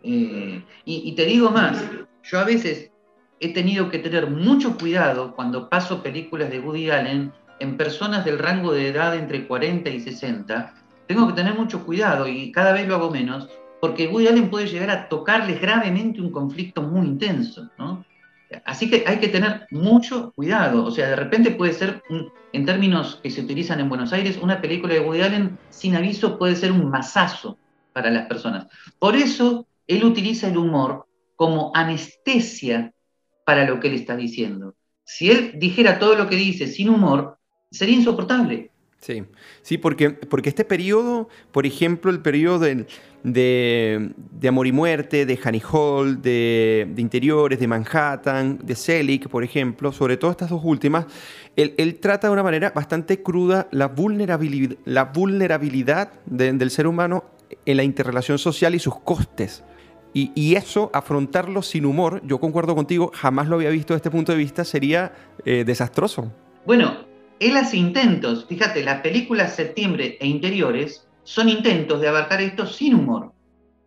Eh, 0.04 0.62
y, 0.86 1.10
y, 1.10 1.16
te 1.16 1.26
digo 1.26 1.50
más, 1.52 1.84
yo 2.24 2.40
a 2.40 2.44
veces 2.44 2.92
he 3.40 3.54
tenido 3.54 3.90
que 3.90 4.00
tener 4.00 4.30
mucho 4.30 4.78
cuidado 4.78 5.36
cuando 5.36 5.70
paso 5.70 6.02
películas 6.02 6.50
de 6.50 6.60
Woody 6.60 6.92
Allen 6.92 7.34
en 7.60 7.78
personas 7.78 8.24
del 8.24 8.40
rango 8.40 8.72
de 8.72 8.88
edad 8.88 9.16
entre 9.16 9.48
40 9.48 9.90
y 9.90 10.00
60. 10.00 10.81
Tengo 11.12 11.28
que 11.28 11.34
tener 11.34 11.56
mucho 11.56 11.86
cuidado 11.86 12.26
y 12.26 12.54
cada 12.54 12.71
vez 12.71 12.88
lo 12.88 12.95
hago 12.95 13.12
menos, 13.12 13.50
porque 13.82 14.08
Woody 14.08 14.30
Allen 14.30 14.50
puede 14.50 14.67
llegar 14.67 14.89
a 14.89 15.10
tocarles 15.10 15.60
gravemente 15.60 16.21
un 16.21 16.32
conflicto 16.32 16.82
muy 16.82 17.06
intenso. 17.06 17.69
¿no? 17.78 18.06
Así 18.63 18.89
que 18.89 19.04
hay 19.06 19.17
que 19.17 19.28
tener 19.28 19.67
mucho 19.71 20.32
cuidado. 20.32 20.86
O 20.86 20.89
sea, 20.89 21.10
de 21.10 21.17
repente 21.17 21.52
puede 21.52 21.74
ser, 21.74 22.02
en 22.54 22.65
términos 22.65 23.19
que 23.21 23.30
se 23.30 23.41
utilizan 23.41 23.82
en 23.82 23.89
Buenos 23.89 24.13
Aires, 24.13 24.39
una 24.41 24.62
película 24.62 24.93
de 24.93 25.02
Woody 25.02 25.21
Allen 25.21 25.58
sin 25.69 25.97
aviso 25.97 26.38
puede 26.38 26.56
ser 26.56 26.71
un 26.71 26.89
masazo 26.89 27.58
para 27.91 28.10
las 28.10 28.28
personas. 28.28 28.67
Por 28.97 29.17
eso 29.17 29.67
él 29.88 30.06
utiliza 30.06 30.47
el 30.47 30.56
humor 30.56 31.08
como 31.36 31.74
anestesia 31.76 32.93
para 33.45 33.65
lo 33.65 33.82
que 33.82 33.89
él 33.89 33.95
está 33.95 34.15
diciendo. 34.15 34.76
Si 35.04 35.30
él 35.30 35.56
dijera 35.60 36.00
todo 36.00 36.15
lo 36.15 36.30
que 36.30 36.38
dice 36.38 36.67
sin 36.67 36.89
humor, 36.89 37.38
sería 37.69 37.97
insoportable. 37.97 38.71
Sí, 39.02 39.24
sí, 39.64 39.80
porque, 39.80 40.12
porque 40.12 40.50
este 40.50 40.64
periodo, 40.64 41.28
por 41.52 41.66
ejemplo, 41.66 42.12
el 42.12 42.20
periodo 42.20 42.60
de, 42.60 42.86
de, 43.24 44.48
Amor 44.48 44.68
y 44.68 44.72
Muerte, 44.72 45.26
de 45.26 45.40
Honey 45.44 45.62
Hall, 45.72 46.22
de, 46.22 46.88
Interiores, 46.98 47.60
de 47.60 47.68
Manhattan, 47.68 48.60
de 48.62 48.76
Selig, 48.76 49.28
por 49.28 49.44
ejemplo, 49.44 49.92
sobre 49.92 50.18
todo 50.18 50.30
estas 50.30 50.52
dos 50.52 50.62
últimas, 50.64 51.08
él, 51.56 51.98
trata 52.00 52.28
de 52.28 52.34
una 52.34 52.44
manera 52.44 52.70
bastante 52.76 53.24
cruda 53.24 53.68
la 53.72 53.88
vulnerabilidad, 53.88 54.78
la 54.86 55.06
vulnerabilidad 55.06 56.14
del 56.28 56.70
ser 56.70 56.86
humano 56.86 57.24
en 57.66 57.78
la 57.78 57.84
interrelación 57.84 58.38
social 58.38 58.76
y 58.76 58.80
sus 58.80 59.00
costes. 59.00 59.64
Y, 60.14 60.56
eso, 60.56 60.92
afrontarlo 60.94 61.64
sin 61.64 61.86
humor, 61.86 62.22
yo 62.24 62.40
concuerdo 62.40 62.76
contigo, 62.76 63.12
jamás 63.16 63.48
lo 63.48 63.56
había 63.56 63.70
visto 63.70 63.94
desde 63.94 64.02
este 64.02 64.12
punto 64.12 64.34
de 64.34 64.38
vista, 64.38 64.64
sería 64.64 65.14
eh, 65.46 65.64
desastroso. 65.66 66.32
Bueno, 66.66 67.11
él 67.41 67.58
hace 67.58 67.77
intentos, 67.77 68.45
fíjate, 68.47 68.84
las 68.84 69.01
películas 69.01 69.56
Septiembre 69.56 70.15
e 70.19 70.27
Interiores 70.27 71.08
son 71.23 71.49
intentos 71.49 71.99
de 71.99 72.08
abarcar 72.08 72.39
esto 72.39 72.67
sin 72.67 72.93
humor. 72.93 73.34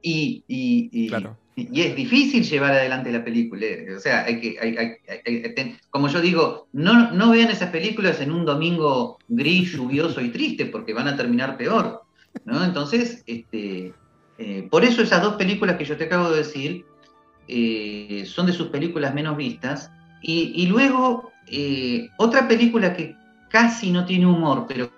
Y, 0.03 0.43
y, 0.49 1.11
es 1.57 1.95
difícil 1.95 2.43
llevar 2.43 2.73
adelante 2.73 3.13
la 3.13 3.25
película. 3.25 3.65
O 3.97 4.01
sea, 4.01 4.25
hay 4.25 4.41
que, 4.41 5.77
como 5.89 6.09
yo 6.09 6.21
digo, 6.21 6.67
no, 6.73 7.13
no 7.13 7.31
vean 7.31 7.49
esas 7.49 7.71
películas 7.71 8.21
en 8.21 8.33
un 8.33 8.45
domingo 8.45 9.19
gris, 9.29 9.71
lluvioso 9.71 10.21
y 10.21 10.31
triste, 10.31 10.67
porque 10.67 10.93
van 10.93 11.07
a 11.07 11.17
terminar 11.17 11.57
peor. 11.57 12.03
¿no? 12.45 12.65
Entonces, 12.65 13.23
este, 13.29 13.95
eh, 14.39 14.67
por 14.69 14.85
eso 14.85 15.01
esas 15.01 15.23
dos 15.23 15.37
películas 15.37 15.77
que 15.77 15.85
yo 15.85 15.97
te 15.97 16.05
acabo 16.05 16.31
de 16.31 16.39
decir 16.39 16.85
eh, 17.47 18.25
son 18.27 18.47
de 18.47 18.53
sus 18.53 18.67
películas 18.67 19.15
menos 19.15 19.37
vistas. 19.37 19.93
Y, 20.27 20.67
luego, 20.67 21.31
eh, 21.47 22.09
otra 22.17 22.49
película 22.49 22.97
que 22.97 23.15
casi 23.55 23.93
no 23.93 24.05
tiene 24.05 24.27
humor, 24.27 24.65
pero 24.67 24.91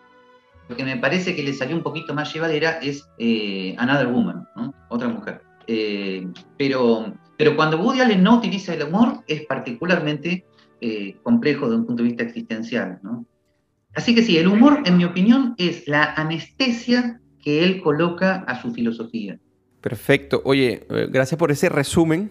lo 0.66 0.74
que 0.74 0.82
me 0.82 0.96
parece 0.96 1.36
que 1.36 1.42
le 1.42 1.52
salió 1.52 1.76
un 1.76 1.82
poquito 1.82 2.14
más 2.14 2.32
llevadera 2.32 2.78
es 2.80 3.06
eh, 3.18 3.74
Another 3.76 4.06
Woman, 4.06 4.48
otra 4.88 5.08
mujer. 5.08 5.42
Eh, 5.66 6.26
pero, 6.56 7.12
pero 7.36 7.54
cuando 7.54 7.78
Woody 7.78 8.00
Allen 8.00 8.22
no 8.22 8.38
utiliza 8.38 8.72
el 8.72 8.84
humor 8.84 9.22
es 9.26 9.44
particularmente 9.44 10.46
eh, 10.80 11.16
complejo 11.22 11.68
de 11.68 11.76
un 11.76 11.84
punto 11.84 12.02
de 12.02 12.08
vista 12.08 12.22
existencial. 12.22 12.98
Así 13.94 14.14
que 14.14 14.22
sí, 14.22 14.38
el 14.38 14.48
humor, 14.48 14.84
en 14.86 14.96
mi 14.96 15.04
opinión, 15.04 15.54
es 15.58 15.86
la 15.86 16.14
anestesia 16.14 17.20
que 17.42 17.62
él 17.62 17.82
coloca 17.82 18.36
a 18.48 18.62
su 18.62 18.72
filosofía. 18.72 19.38
Perfecto. 19.82 20.40
Oye, 20.46 20.86
gracias 21.10 21.38
por 21.38 21.50
ese 21.50 21.68
resumen 21.68 22.30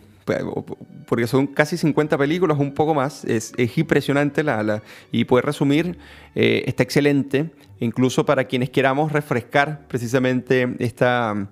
porque 1.05 1.27
son 1.27 1.47
casi 1.47 1.77
50 1.77 2.17
películas, 2.17 2.57
un 2.57 2.73
poco 2.73 2.93
más, 2.93 3.23
es, 3.25 3.53
impresionante 3.77 4.43
la, 4.43 4.81
y 5.11 5.25
puede 5.25 5.43
resumir, 5.43 5.97
eh, 6.33 6.63
está 6.65 6.83
excelente, 6.83 7.51
incluso 7.79 8.25
para 8.25 8.45
quienes 8.45 8.69
queramos 8.69 9.11
refrescar 9.11 9.87
precisamente 9.87 10.75
esta, 10.79 11.47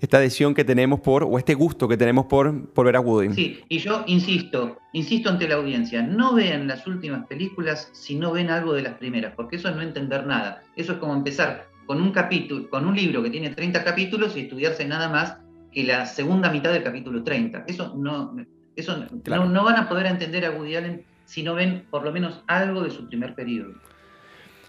esta 0.00 0.16
adhesión 0.16 0.54
que 0.54 0.64
tenemos 0.64 1.00
por, 1.00 1.24
o 1.24 1.38
este 1.38 1.54
gusto 1.54 1.86
que 1.86 1.96
tenemos 1.96 2.26
por, 2.26 2.68
por 2.70 2.86
ver 2.86 2.96
a 2.96 3.00
Woody. 3.00 3.34
Sí, 3.34 3.60
y 3.68 3.78
yo 3.78 4.02
insisto, 4.06 4.78
insisto 4.92 5.30
ante 5.30 5.46
la 5.46 5.56
audiencia, 5.56 6.02
no 6.02 6.34
vean 6.34 6.66
las 6.66 6.86
últimas 6.86 7.26
películas 7.26 7.90
si 7.92 8.16
no 8.16 8.32
ven 8.32 8.50
algo 8.50 8.72
de 8.72 8.82
las 8.82 8.94
primeras, 8.94 9.34
porque 9.36 9.56
eso 9.56 9.68
es 9.68 9.76
no 9.76 9.82
entender 9.82 10.26
nada. 10.26 10.62
Eso 10.74 10.94
es 10.94 10.98
como 10.98 11.14
empezar 11.14 11.68
con 11.86 12.00
un 12.00 12.12
capítulo, 12.12 12.68
con 12.70 12.86
un 12.86 12.96
libro 12.96 13.22
que 13.22 13.30
tiene 13.30 13.50
30 13.50 13.84
capítulos 13.84 14.36
y 14.36 14.40
estudiarse 14.40 14.84
nada 14.84 15.08
más 15.08 15.38
que 15.72 15.84
la 15.84 16.06
segunda 16.06 16.50
mitad 16.50 16.72
del 16.72 16.82
capítulo 16.82 17.22
30. 17.22 17.64
Eso 17.66 17.94
no, 17.96 18.36
eso 18.76 19.06
no, 19.26 19.64
van 19.64 19.76
a 19.76 19.88
poder 19.88 20.06
entender 20.06 20.44
a 20.44 20.50
Woody 20.50 20.76
Allen 20.76 21.04
si 21.24 21.42
no 21.42 21.54
ven 21.54 21.86
por 21.90 22.02
lo 22.02 22.12
menos 22.12 22.42
algo 22.46 22.82
de 22.82 22.90
su 22.90 23.08
primer 23.08 23.34
periodo. 23.34 23.72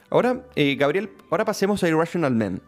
Ahora, 0.10 0.44
eh, 0.56 0.76
Gabriel, 0.76 1.10
ahora 1.30 1.46
pasemos 1.46 1.84
a 1.84 1.88
Irrational 1.88 2.36
Man. 2.36 2.62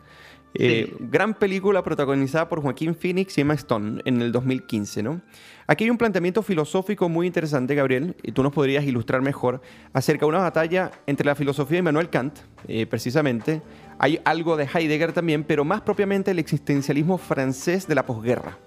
Eh, 0.55 0.95
gran 0.99 1.33
película 1.33 1.83
protagonizada 1.83 2.47
por 2.47 2.61
Joaquín 2.61 2.95
Phoenix 2.95 3.37
y 3.37 3.41
Emma 3.41 3.55
Stone 3.55 4.01
en 4.05 4.21
el 4.21 4.31
2015, 4.31 5.01
¿no? 5.01 5.21
Aquí 5.65 5.85
hay 5.85 5.89
un 5.89 5.97
planteamiento 5.97 6.43
filosófico 6.43 7.09
muy 7.09 7.25
interesante, 7.25 7.73
Gabriel, 7.73 8.15
y 8.21 8.33
tú 8.33 8.43
nos 8.43 8.51
podrías 8.51 8.83
ilustrar 8.83 9.21
mejor 9.21 9.61
acerca 9.93 10.25
de 10.25 10.29
una 10.29 10.39
batalla 10.39 10.91
entre 11.07 11.25
la 11.25 11.35
filosofía 11.35 11.77
de 11.77 11.79
Immanuel 11.79 12.09
Kant, 12.09 12.39
eh, 12.67 12.85
precisamente. 12.85 13.61
Hay 13.97 14.19
algo 14.25 14.57
de 14.57 14.67
Heidegger 14.71 15.13
también, 15.13 15.43
pero 15.43 15.63
más 15.63 15.81
propiamente 15.81 16.31
el 16.31 16.39
existencialismo 16.39 17.17
francés 17.17 17.87
de 17.87 17.95
la 17.95 18.05
posguerra. 18.05 18.57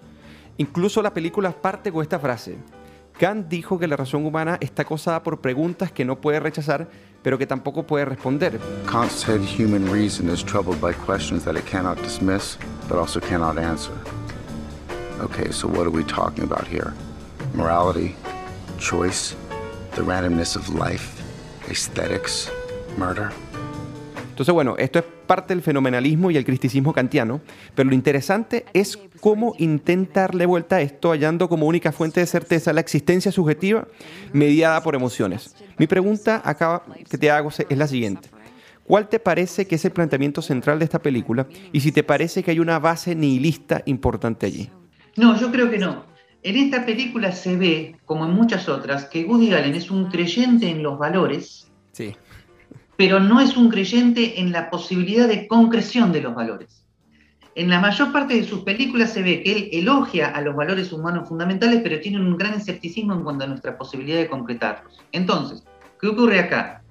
Incluso 0.56 1.02
la 1.02 1.12
película 1.12 1.52
parte 1.52 1.92
con 1.92 2.02
esta 2.02 2.18
frase. 2.18 2.56
Kant 3.18 3.48
dijo 3.48 3.78
que 3.78 3.86
la 3.86 3.96
razón 3.96 4.26
humana 4.26 4.58
está 4.60 4.82
acosada 4.82 5.22
por 5.22 5.40
preguntas 5.40 5.90
que 5.90 6.04
no 6.04 6.20
puede 6.20 6.38
rechazar, 6.38 6.88
pero 7.22 7.38
que 7.38 7.46
tampoco 7.46 7.86
puede 7.86 8.04
responder. 8.04 8.60
Kant 8.86 9.10
said 9.10 9.40
human 9.40 9.90
reason 9.90 10.28
is 10.28 10.44
troubled 10.44 10.78
by 10.80 10.92
questions 10.92 11.42
that 11.44 11.56
it 11.56 11.64
cannot 11.64 11.96
dismiss, 12.02 12.58
but 12.88 12.98
also 12.98 13.18
cannot 13.18 13.58
answer. 13.58 13.94
Okay, 15.22 15.50
so 15.50 15.66
what 15.66 15.86
are 15.86 15.90
we 15.90 16.04
talking 16.04 16.44
about 16.44 16.66
here? 16.66 16.92
Morality, 17.54 18.14
choice, 18.78 19.34
the 19.94 20.02
randomness 20.02 20.54
of 20.54 20.68
life, 20.68 21.22
aesthetics, 21.70 22.50
murder. 22.98 23.32
Entonces, 24.28 24.52
bueno, 24.52 24.76
esto 24.76 24.98
es 24.98 25.04
parte 25.26 25.54
del 25.54 25.62
fenomenalismo 25.62 26.30
y 26.30 26.36
el 26.36 26.44
cristicismo 26.44 26.92
kantiano, 26.92 27.40
pero 27.74 27.88
lo 27.88 27.94
interesante 27.94 28.64
es 28.72 28.98
cómo 29.20 29.54
intenta 29.58 30.22
darle 30.22 30.46
vuelta 30.46 30.76
a 30.76 30.80
esto 30.80 31.10
hallando 31.10 31.48
como 31.48 31.66
única 31.66 31.92
fuente 31.92 32.20
de 32.20 32.26
certeza 32.26 32.72
la 32.72 32.80
existencia 32.80 33.32
subjetiva 33.32 33.86
mediada 34.32 34.82
por 34.82 34.94
emociones. 34.94 35.54
Mi 35.78 35.86
pregunta 35.86 36.42
acá 36.44 36.82
que 37.08 37.18
te 37.18 37.30
hago 37.30 37.50
es 37.50 37.78
la 37.78 37.86
siguiente. 37.86 38.28
¿Cuál 38.84 39.08
te 39.08 39.18
parece 39.18 39.66
que 39.66 39.74
es 39.74 39.84
el 39.84 39.90
planteamiento 39.90 40.42
central 40.42 40.78
de 40.78 40.84
esta 40.84 41.00
película 41.00 41.48
y 41.72 41.80
si 41.80 41.90
te 41.90 42.04
parece 42.04 42.44
que 42.44 42.52
hay 42.52 42.60
una 42.60 42.78
base 42.78 43.16
nihilista 43.16 43.82
importante 43.86 44.46
allí? 44.46 44.70
No, 45.16 45.38
yo 45.38 45.50
creo 45.50 45.70
que 45.70 45.78
no. 45.78 46.04
En 46.44 46.56
esta 46.56 46.86
película 46.86 47.32
se 47.32 47.56
ve, 47.56 47.96
como 48.04 48.26
en 48.26 48.30
muchas 48.30 48.68
otras, 48.68 49.06
que 49.06 49.24
Woody 49.24 49.52
Allen 49.52 49.74
es 49.74 49.90
un 49.90 50.08
creyente 50.08 50.70
en 50.70 50.84
los 50.84 50.96
valores. 50.96 51.68
Pero 52.96 53.20
no 53.20 53.40
es 53.40 53.56
un 53.56 53.68
creyente 53.68 54.40
en 54.40 54.52
la 54.52 54.70
posibilidad 54.70 55.28
de 55.28 55.46
concreción 55.46 56.12
de 56.12 56.22
los 56.22 56.34
valores. 56.34 56.86
En 57.54 57.70
la 57.70 57.80
mayor 57.80 58.12
parte 58.12 58.34
de 58.34 58.44
sus 58.44 58.60
películas 58.64 59.14
se 59.14 59.22
ve 59.22 59.42
que 59.42 59.52
él 59.52 59.68
elogia 59.72 60.28
a 60.28 60.42
los 60.42 60.54
valores 60.54 60.92
humanos 60.92 61.26
fundamentales, 61.26 61.80
pero 61.82 62.00
tiene 62.00 62.20
un 62.20 62.36
gran 62.36 62.52
escepticismo 62.52 63.14
en 63.14 63.22
cuanto 63.22 63.44
a 63.44 63.46
nuestra 63.46 63.78
posibilidad 63.78 64.18
de 64.18 64.28
concretarlos. 64.28 65.02
Entonces, 65.12 65.64
¿qué 65.98 66.08
ocurre 66.08 66.38
acá? 66.38 66.82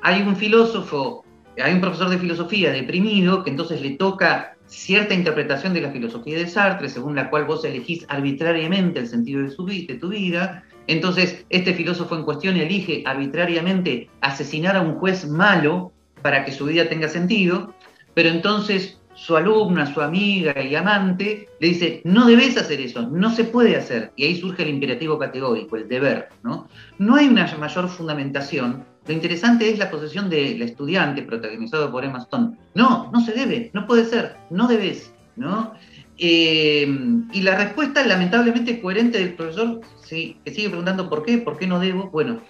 Hay 0.00 0.22
un 0.22 0.34
filósofo, 0.34 1.24
hay 1.62 1.74
un 1.74 1.82
profesor 1.82 2.08
de 2.08 2.18
filosofía 2.18 2.72
deprimido 2.72 3.44
que 3.44 3.50
entonces 3.50 3.82
le 3.82 3.90
toca 3.90 4.56
cierta 4.66 5.12
interpretación 5.12 5.74
de 5.74 5.82
la 5.82 5.90
filosofía 5.90 6.38
de 6.38 6.46
Sartre, 6.46 6.88
según 6.88 7.14
la 7.14 7.28
cual 7.28 7.44
vos 7.44 7.64
elegís 7.64 8.06
arbitrariamente 8.08 9.00
el 9.00 9.08
sentido 9.08 9.42
de, 9.42 9.86
de 9.86 9.94
tu 9.96 10.08
vida. 10.08 10.64
Entonces, 10.86 11.44
este 11.50 11.74
filósofo 11.74 12.16
en 12.16 12.24
cuestión 12.24 12.56
elige 12.56 13.02
arbitrariamente 13.06 14.10
asesinar 14.20 14.76
a 14.76 14.82
un 14.82 14.94
juez 14.94 15.26
malo 15.26 15.92
para 16.22 16.44
que 16.44 16.52
su 16.52 16.66
vida 16.66 16.88
tenga 16.88 17.08
sentido, 17.08 17.74
pero 18.14 18.28
entonces 18.28 19.00
su 19.14 19.36
alumna, 19.36 19.92
su 19.92 20.00
amiga 20.00 20.60
y 20.60 20.74
amante 20.74 21.48
le 21.60 21.68
dice, 21.68 22.00
no 22.04 22.26
debes 22.26 22.56
hacer 22.56 22.80
eso, 22.80 23.02
no 23.08 23.30
se 23.30 23.44
puede 23.44 23.76
hacer. 23.76 24.12
Y 24.16 24.24
ahí 24.24 24.40
surge 24.40 24.62
el 24.62 24.70
imperativo 24.70 25.18
categórico, 25.18 25.76
el 25.76 25.88
deber. 25.88 26.28
¿no? 26.42 26.68
no 26.98 27.14
hay 27.14 27.28
una 27.28 27.46
mayor 27.56 27.88
fundamentación 27.88 28.84
lo 29.06 29.12
interesante 29.12 29.68
es 29.68 29.78
la 29.78 29.90
posesión 29.90 30.30
del 30.30 30.62
estudiante 30.62 31.22
protagonizado 31.22 31.90
por 31.90 32.04
Emma 32.04 32.20
Stone. 32.20 32.56
No, 32.74 33.10
no 33.12 33.20
se 33.20 33.32
debe, 33.32 33.70
no 33.74 33.86
puede 33.86 34.06
ser, 34.06 34.36
no 34.48 34.66
debes, 34.66 35.12
¿no? 35.36 35.74
Eh, 36.18 36.86
y 37.32 37.42
la 37.42 37.56
respuesta 37.56 38.06
lamentablemente 38.06 38.80
coherente 38.80 39.18
del 39.18 39.34
profesor, 39.34 39.80
sí, 40.02 40.36
que 40.44 40.52
sigue 40.52 40.68
preguntando 40.68 41.10
por 41.10 41.24
qué, 41.24 41.38
por 41.38 41.58
qué 41.58 41.66
no 41.66 41.80
debo, 41.80 42.10
bueno, 42.10 42.40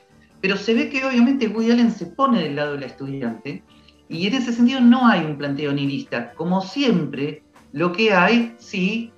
pero 0.41 0.57
se 0.57 0.75
ve 0.75 0.91
que 0.91 1.05
obviamente 1.05 1.49
Woody 1.49 1.71
Allen 1.71 1.91
se 1.91 2.07
pone 2.07 2.43
del 2.43 2.57
lado 2.57 2.75
de 2.75 2.81
la 2.81 2.87
estudiante 2.87 3.62
y 4.09 4.27
en 4.27 4.35
ese 4.35 4.53
sentido 4.53 4.81
no 4.81 5.07
hay 5.07 5.25
un 5.25 5.39
planteo 5.39 5.73
nihilista. 5.73 6.33
Como 6.35 6.61
siempre, 6.61 7.43
lo 7.73 7.93
que 7.93 8.12
hay, 8.12 8.55
sí, 8.59 9.11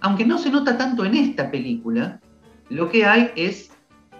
aunque 0.00 0.26
no 0.26 0.38
se 0.38 0.50
nota 0.50 0.76
tanto 0.76 1.04
en 1.04 1.14
esta 1.14 1.50
película, 1.50 2.20
lo 2.68 2.90
que 2.90 3.04
hay 3.04 3.30
es 3.36 3.70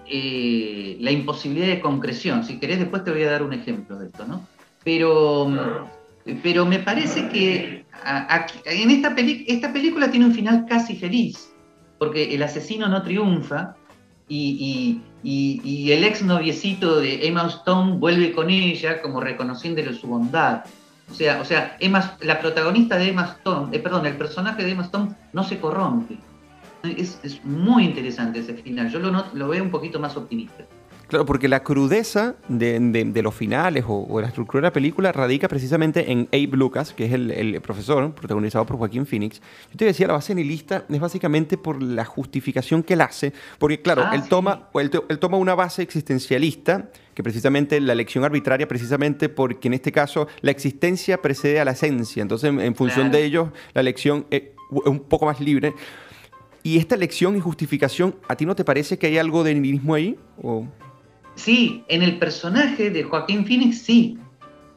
eh, 0.09 0.97
la 1.01 1.11
imposibilidad 1.11 1.67
de 1.67 1.81
concreción. 1.81 2.45
Si 2.45 2.61
querés, 2.61 2.79
después 2.79 3.03
te 3.03 3.11
voy 3.11 3.25
a 3.25 3.31
dar 3.33 3.43
un 3.43 3.53
ejemplo 3.53 3.99
de 3.99 4.07
esto, 4.07 4.25
¿no? 4.25 4.47
Pero, 4.85 5.89
pero 6.43 6.67
me 6.67 6.81
parece 6.81 7.29
que 7.29 7.85
en 8.65 8.91
esta, 8.91 9.15
película 9.73 10.11
tiene 10.11 10.27
un 10.27 10.35
final 10.35 10.67
casi 10.69 10.97
feliz, 10.97 11.53
porque 11.99 12.35
el 12.35 12.43
asesino 12.43 12.89
no 12.89 13.03
triunfa 13.03 13.77
y, 14.29 15.01
el 15.23 16.05
ex 16.05 16.23
noviecito 16.23 17.01
de 17.01 17.27
Emma 17.27 17.47
Stone 17.47 17.99
vuelve 17.99 18.33
con 18.33 18.51
ella 18.51 19.01
como 19.01 19.21
reconociéndole 19.21 19.95
su 19.95 20.09
bondad. 20.09 20.65
O 21.11 21.15
sea, 21.15 21.41
o 21.41 21.45
sea 21.45 21.77
Emma, 21.79 22.17
la 22.21 22.41
protagonista 22.41 22.97
de 22.97 23.11
Emma 23.11 23.37
Stone, 23.39 23.77
eh, 23.77 23.79
perdón, 23.79 24.07
el 24.07 24.17
personaje 24.17 24.65
de 24.65 24.73
Emma 24.73 24.83
Stone 24.83 25.15
no 25.33 25.45
se 25.45 25.59
corrompe. 25.59 26.19
Es, 26.83 27.41
muy 27.45 27.85
interesante 27.85 28.41
ese 28.41 28.55
final. 28.55 28.91
Yo 28.91 28.99
lo 28.99 29.49
veo 29.49 29.63
un 29.63 29.71
poquito 29.71 29.99
más 29.99 30.17
optimista. 30.17 30.65
Claro, 31.09 31.25
porque 31.25 31.47
la 31.47 31.63
crudeza 31.63 32.35
de, 32.49 33.21
los 33.23 33.35
finales 33.35 33.85
o, 33.87 34.21
la 34.21 34.27
estructura 34.27 34.63
de 34.63 34.67
la 34.67 34.73
película 34.73 35.13
radica 35.13 35.47
precisamente 35.47 36.11
en 36.11 36.29
Abe 36.33 36.57
Lucas, 36.57 36.93
que 36.93 37.05
es 37.05 37.13
el, 37.13 37.61
profesor 37.61 38.13
protagonizado 38.13 38.67
por 38.67 38.77
Joaquín 38.77 39.07
Phoenix. 39.07 39.41
Yo 39.71 39.77
te 39.77 39.85
decía, 39.85 40.09
la 40.09 40.15
base 40.15 40.35
nihilista 40.35 40.85
es 40.89 41.01
básicamente 41.01 41.59
por 41.59 41.81
la 41.81 42.05
justificación 42.05 42.83
que 42.83 42.95
él 42.95 43.03
hace, 43.03 43.33
porque 43.59 43.81
claro, 43.81 44.03
ah, 44.05 44.17
él, 44.17 44.25
toma, 44.29 44.69
él, 44.75 44.91
toma 45.21 45.37
una 45.37 45.55
base 45.55 45.83
existencialista, 45.83 46.91
que 47.15 47.23
precisamente 47.23 47.81
la 47.81 47.93
elección 47.93 48.25
arbitraria, 48.25 48.67
precisamente 48.67 49.29
porque 49.29 49.69
en 49.69 49.75
este 49.75 49.93
caso 49.93 50.27
la 50.41 50.51
existencia 50.51 51.23
precede 51.23 51.61
a 51.61 51.65
la 51.65 51.71
esencia, 51.71 52.21
entonces 52.21 52.51
en, 52.51 52.75
función 52.75 53.13
de 53.13 53.25
ello 53.25 53.53
la 53.75 53.81
elección 53.81 54.27
es 54.31 54.43
un 54.71 55.01
poco 55.01 55.27
más 55.27 55.41
libre. 55.41 55.73
¿Y 56.65 56.79
esta 56.79 56.97
elección 56.97 57.37
y 57.37 57.41
justificación, 57.41 58.17
a 58.29 58.35
ti 58.35 58.45
no 58.45 58.57
te 58.57 58.65
parece 58.65 58.99
que 58.99 59.07
hay 59.07 59.19
algo 59.19 59.45
de 59.45 59.55
nihilismo 59.55 59.95
ahí? 59.95 60.19
¿O? 60.43 60.67
Sí, 61.37 61.85
en 61.89 62.03
el 62.03 62.19
personaje 62.19 62.91
de 62.91 63.05
Joaquín 63.05 63.47
Phoenix 63.47 63.83
sí, 63.83 64.19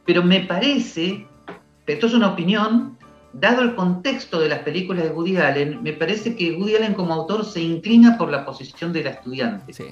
pero 0.05 0.23
me 0.23 0.41
parece, 0.41 1.25
esto 1.87 2.07
es 2.07 2.13
una 2.13 2.29
opinión, 2.29 2.97
dado 3.33 3.61
el 3.61 3.75
contexto 3.75 4.39
de 4.39 4.49
las 4.49 4.59
películas 4.59 5.03
de 5.03 5.11
Woody 5.11 5.37
Allen, 5.37 5.81
me 5.81 5.93
parece 5.93 6.35
que 6.35 6.51
Woody 6.51 6.75
Allen 6.75 6.93
como 6.93 7.13
autor 7.13 7.45
se 7.45 7.61
inclina 7.61 8.17
por 8.17 8.29
la 8.29 8.45
posición 8.45 8.91
de 8.93 9.03
la 9.03 9.11
estudiante. 9.11 9.73
Sí. 9.73 9.85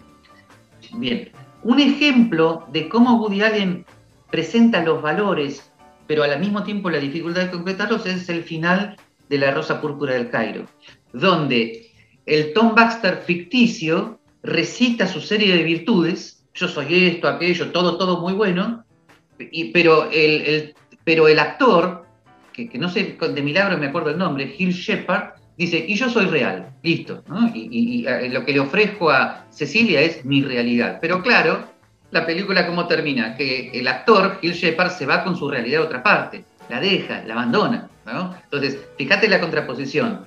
Bien, 0.93 1.31
un 1.63 1.79
ejemplo 1.79 2.65
de 2.71 2.89
cómo 2.89 3.21
Woody 3.21 3.41
Allen 3.41 3.85
presenta 4.29 4.83
los 4.83 5.01
valores, 5.01 5.71
pero 6.05 6.23
al 6.23 6.39
mismo 6.39 6.63
tiempo 6.63 6.89
la 6.89 6.99
dificultad 6.99 7.43
de 7.43 7.51
concretarlos, 7.51 8.05
es 8.05 8.27
el 8.29 8.43
final 8.43 8.97
de 9.29 9.37
La 9.37 9.51
Rosa 9.51 9.81
Púrpura 9.81 10.13
del 10.13 10.29
Cairo, 10.29 10.65
donde 11.13 11.91
el 12.25 12.53
Tom 12.53 12.75
Baxter 12.75 13.23
ficticio 13.25 14.19
recita 14.43 15.07
su 15.07 15.21
serie 15.21 15.55
de 15.55 15.63
virtudes, 15.63 16.36
yo 16.57 16.67
soy 16.67 17.07
esto, 17.07 17.27
aquello, 17.27 17.71
todo, 17.71 17.97
todo 17.97 18.19
muy 18.19 18.33
bueno, 18.33 18.83
pero, 19.73 20.09
el, 20.11 20.73
pero 21.03 21.27
el 21.27 21.39
actor, 21.39 22.05
que, 22.51 22.69
no 22.77 22.89
sé, 22.89 23.17
de 23.19 23.41
milagro 23.41 23.77
me 23.77 23.87
acuerdo 23.87 24.09
el 24.09 24.17
nombre, 24.17 24.47
Gil 24.47 24.71
Shepard, 24.71 25.35
dice, 25.55 25.85
y 25.87 25.95
yo 25.95 26.09
soy 26.09 26.25
real, 26.25 26.67
listo, 26.81 27.23
y, 27.53 28.05
eh, 28.07 28.29
lo 28.29 28.43
que 28.43 28.53
le 28.53 28.59
ofrezco 28.59 29.11
a 29.11 29.45
Cecilia 29.51 30.01
es 30.01 30.25
mi 30.25 30.41
realidad. 30.41 30.97
Pero 30.99 31.21
claro, 31.21 31.63
la 32.09 32.25
película 32.25 32.65
cómo 32.65 32.87
termina, 32.87 33.35
que 33.35 33.69
el 33.71 33.87
actor, 33.87 34.39
Gil 34.41 34.53
Shepard, 34.53 34.91
se 34.91 35.05
va 35.05 35.23
con 35.23 35.37
su 35.37 35.49
realidad 35.49 35.83
a 35.83 35.85
otra 35.85 36.01
parte, 36.01 36.43
la 36.69 36.79
deja, 36.79 37.23
la 37.25 37.33
abandona. 37.35 37.89
Entonces, 38.43 38.79
fíjate 38.97 39.27
la 39.27 39.39
contraposición. 39.39 40.25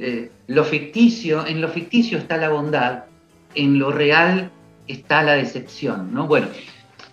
Eh, 0.00 0.30
lo 0.46 0.64
ficticio, 0.64 1.46
en 1.46 1.60
lo 1.60 1.68
ficticio 1.68 2.18
está 2.18 2.36
la 2.36 2.48
bondad, 2.48 3.04
en 3.54 3.78
lo 3.78 3.90
real 3.90 4.50
está 4.88 5.22
la 5.22 5.34
decepción, 5.34 6.12
¿no? 6.12 6.26
Bueno, 6.26 6.48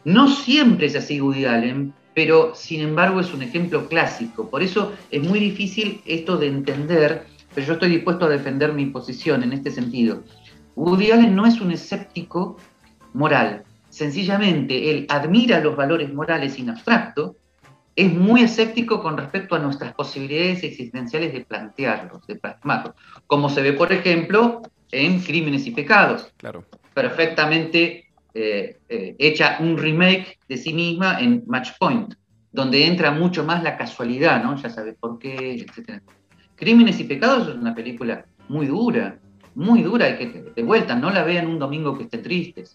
no 0.06 0.28
siempre 0.28 0.88
es 0.88 0.96
así 0.96 1.20
Woody 1.20 1.46
Allen, 1.46 1.94
pero 2.14 2.56
sin 2.56 2.82
embargo 2.82 3.20
es 3.20 3.34
un 3.34 3.44
ejemplo 3.44 3.88
clásico. 3.88 4.50
Por 4.50 4.64
eso 4.64 4.94
es 5.12 5.22
muy 5.22 5.40
difícil 5.40 6.02
esto 6.06 6.38
de 6.38 6.48
entender, 6.48 7.26
pero 7.54 7.68
yo 7.68 7.74
estoy 7.74 7.90
dispuesto 7.90 8.26
a 8.26 8.30
defender 8.30 8.74
mi 8.74 8.86
posición 8.88 9.44
en 9.44 9.54
este 9.54 9.72
sentido. 9.72 10.24
Woody 10.76 11.12
Allen 11.12 11.36
no 11.36 11.46
es 11.46 11.60
un 11.60 11.72
escéptico 11.72 12.58
moral, 13.14 13.64
sencillamente 13.90 14.92
él 14.92 15.06
admira 15.10 15.60
los 15.60 15.76
valores 15.76 16.14
morales 16.14 16.60
en 16.60 16.70
abstracto, 16.70 17.36
es 17.96 18.14
muy 18.14 18.42
escéptico 18.42 19.02
con 19.02 19.18
respecto 19.18 19.56
a 19.56 19.60
nuestras 19.60 19.94
posibilidades 19.94 20.64
existenciales 20.64 21.32
de 21.32 21.46
plantearlos, 21.46 22.28
de 22.28 22.36
plasmarlos, 22.36 22.94
como 23.26 23.50
se 23.50 23.62
ve, 23.62 23.72
por 23.72 23.94
ejemplo, 23.94 24.62
en 24.92 25.22
Crímenes 25.22 25.66
y 25.66 25.72
Pecados. 25.72 26.30
Claro 26.36 26.66
perfectamente 26.96 28.06
eh, 28.34 28.80
eh, 28.90 29.16
hecha 29.20 29.58
un 29.60 29.78
remake 29.78 30.40
de 30.48 30.58
sí 30.58 30.74
misma 30.74 31.20
en 31.20 31.44
Match 31.46 31.72
Point, 31.78 32.16
donde 32.52 32.88
entra 32.88 33.12
mucho 33.12 33.44
más 33.44 33.62
la 33.62 33.78
casualidad, 33.78 34.42
¿no? 34.42 34.56
Ya 34.56 34.70
sabes 34.70 34.96
por 34.98 35.20
qué, 35.20 35.54
etc. 35.56 36.02
Crímenes 36.56 37.00
y 37.02 37.04
Pecados 37.04 37.50
es 37.50 37.56
una 37.56 37.76
película 37.76 38.26
muy 38.48 38.68
dura, 38.68 39.20
muy 39.56 39.84
dura, 39.84 40.10
y 40.10 40.18
que 40.18 40.46
de 40.56 40.64
vuelta 40.64 40.96
no 40.96 41.12
la 41.12 41.24
vean 41.24 41.48
un 41.48 41.60
domingo 41.60 41.98
que 41.98 42.06
estén 42.06 42.24
tristes. 42.24 42.74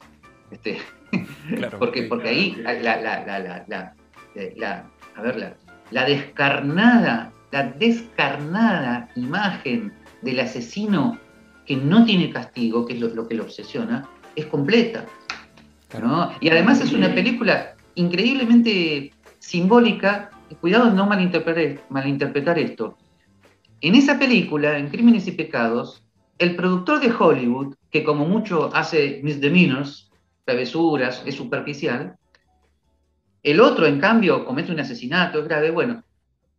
Este, 0.50 0.78
porque, 1.78 2.02
porque 2.02 2.28
ahí 2.28 2.56
la, 2.62 2.74
la, 2.74 3.94
eh, 4.34 4.54
la, 4.56 4.84
a 5.16 5.22
ver, 5.22 5.56
la, 5.90 6.04
descarnada, 6.04 7.32
la 7.52 7.64
descarnada 7.64 9.08
imagen 9.16 9.94
del 10.20 10.40
asesino 10.40 11.18
que 11.66 11.76
no 11.76 12.04
tiene 12.04 12.30
castigo, 12.30 12.86
que 12.86 12.94
es 12.94 13.00
lo, 13.00 13.28
que 13.28 13.34
lo 13.34 13.44
obsesiona, 13.44 14.08
es 14.36 14.46
completa. 14.46 15.06
Y 16.40 16.48
además 16.48 16.80
es 16.80 16.92
una 16.92 17.14
película 17.14 17.74
increíblemente 17.94 19.12
simbólica. 19.38 20.30
Cuidado 20.60 20.90
no 20.90 21.06
malinterpretar, 21.06 21.84
malinterpretar 21.90 22.58
esto. 22.58 22.96
En 23.80 23.94
esa 23.94 24.18
película, 24.18 24.78
en 24.78 24.88
Crímenes 24.88 25.26
y 25.26 25.32
Pecados, 25.32 26.02
el 26.38 26.56
productor 26.56 27.00
de 27.00 27.12
Hollywood, 27.12 27.74
que 27.90 28.04
como 28.04 28.26
mucho 28.26 28.74
hace 28.74 29.20
misdemeanors, 29.22 30.10
travesuras, 30.44 31.22
es 31.26 31.34
superficial, 31.34 32.16
el 33.42 33.60
otro, 33.60 33.86
en 33.86 33.98
cambio, 33.98 34.44
comete 34.44 34.70
un 34.70 34.80
asesinato, 34.80 35.38
es 35.38 35.48
grave. 35.48 35.70
Bueno, 35.70 36.02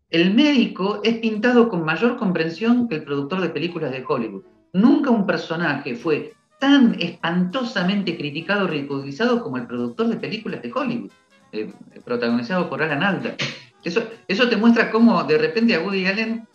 el 0.09 0.33
médico 0.33 1.01
es 1.03 1.19
pintado 1.19 1.69
con 1.69 1.85
mayor 1.85 2.17
comprensión 2.17 2.87
que 2.87 2.95
el 2.95 3.03
productor 3.03 3.41
de 3.41 3.49
películas 3.49 3.91
de 3.91 4.03
Hollywood. 4.07 4.43
Nunca 4.73 5.09
un 5.09 5.25
personaje 5.25 5.95
fue 5.95 6.33
tan 6.59 6.95
espantosamente 6.99 8.15
criticado 8.17 8.67
ridiculizado 8.67 9.41
como 9.43 9.57
el 9.57 9.67
productor 9.67 10.07
de 10.07 10.17
películas 10.17 10.61
de 10.61 10.71
Hollywood, 10.71 11.11
eh, 11.51 11.73
protagonizado 12.05 12.69
por 12.69 12.83
Alan 12.83 13.03
Alda. 13.03 13.35
Eso, 13.83 14.03
eso 14.27 14.47
te 14.47 14.57
muestra 14.57 14.91
cómo 14.91 15.23
de 15.23 15.37
repente 15.39 15.73
a 15.73 15.81
Woody 15.81 16.05
Allen, 16.05 16.47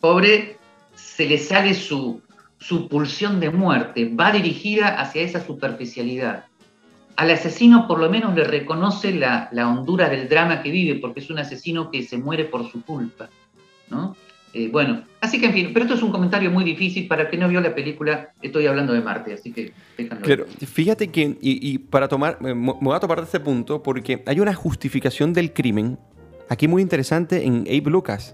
pobre, 0.00 0.58
se 0.94 1.26
le 1.26 1.38
sale 1.38 1.74
su, 1.74 2.20
su 2.58 2.88
pulsión 2.88 3.38
de 3.38 3.50
muerte, 3.50 4.12
va 4.14 4.32
dirigida 4.32 5.00
hacia 5.00 5.22
esa 5.22 5.40
superficialidad. 5.44 6.46
Al 7.14 7.30
asesino 7.30 7.86
por 7.86 8.00
lo 8.00 8.10
menos 8.10 8.34
le 8.34 8.44
reconoce 8.44 9.14
la, 9.14 9.48
la 9.52 9.68
hondura 9.68 10.08
del 10.08 10.28
drama 10.28 10.60
que 10.62 10.70
vive, 10.70 10.98
porque 10.98 11.20
es 11.20 11.30
un 11.30 11.38
asesino 11.38 11.90
que 11.90 12.02
se 12.02 12.18
muere 12.18 12.44
por 12.44 12.70
su 12.70 12.82
culpa. 12.82 13.28
¿no? 13.88 14.16
Eh, 14.58 14.70
bueno, 14.72 15.02
así 15.20 15.38
que 15.38 15.44
en 15.44 15.52
fin, 15.52 15.70
pero 15.74 15.84
esto 15.84 15.96
es 15.96 16.02
un 16.02 16.10
comentario 16.10 16.50
muy 16.50 16.64
difícil 16.64 17.06
para 17.06 17.24
el 17.24 17.28
que 17.28 17.36
no 17.36 17.46
vio 17.46 17.60
la 17.60 17.74
película, 17.74 18.30
estoy 18.40 18.66
hablando 18.66 18.94
de 18.94 19.02
Marte, 19.02 19.34
así 19.34 19.52
que 19.52 19.74
Pero 20.24 20.46
fíjate 20.46 21.08
que, 21.08 21.36
y, 21.42 21.76
para 21.76 22.08
tomar, 22.08 22.40
me 22.40 22.54
voy 22.54 22.96
a 22.96 22.98
tomar 22.98 23.18
de 23.18 23.24
este 23.24 23.38
punto, 23.38 23.82
porque 23.82 24.22
hay 24.24 24.40
una 24.40 24.54
justificación 24.54 25.34
del 25.34 25.52
crimen, 25.52 25.98
aquí 26.48 26.68
muy 26.68 26.80
interesante 26.80 27.44
en 27.44 27.66
Abe 27.68 27.90
Lucas, 27.90 28.32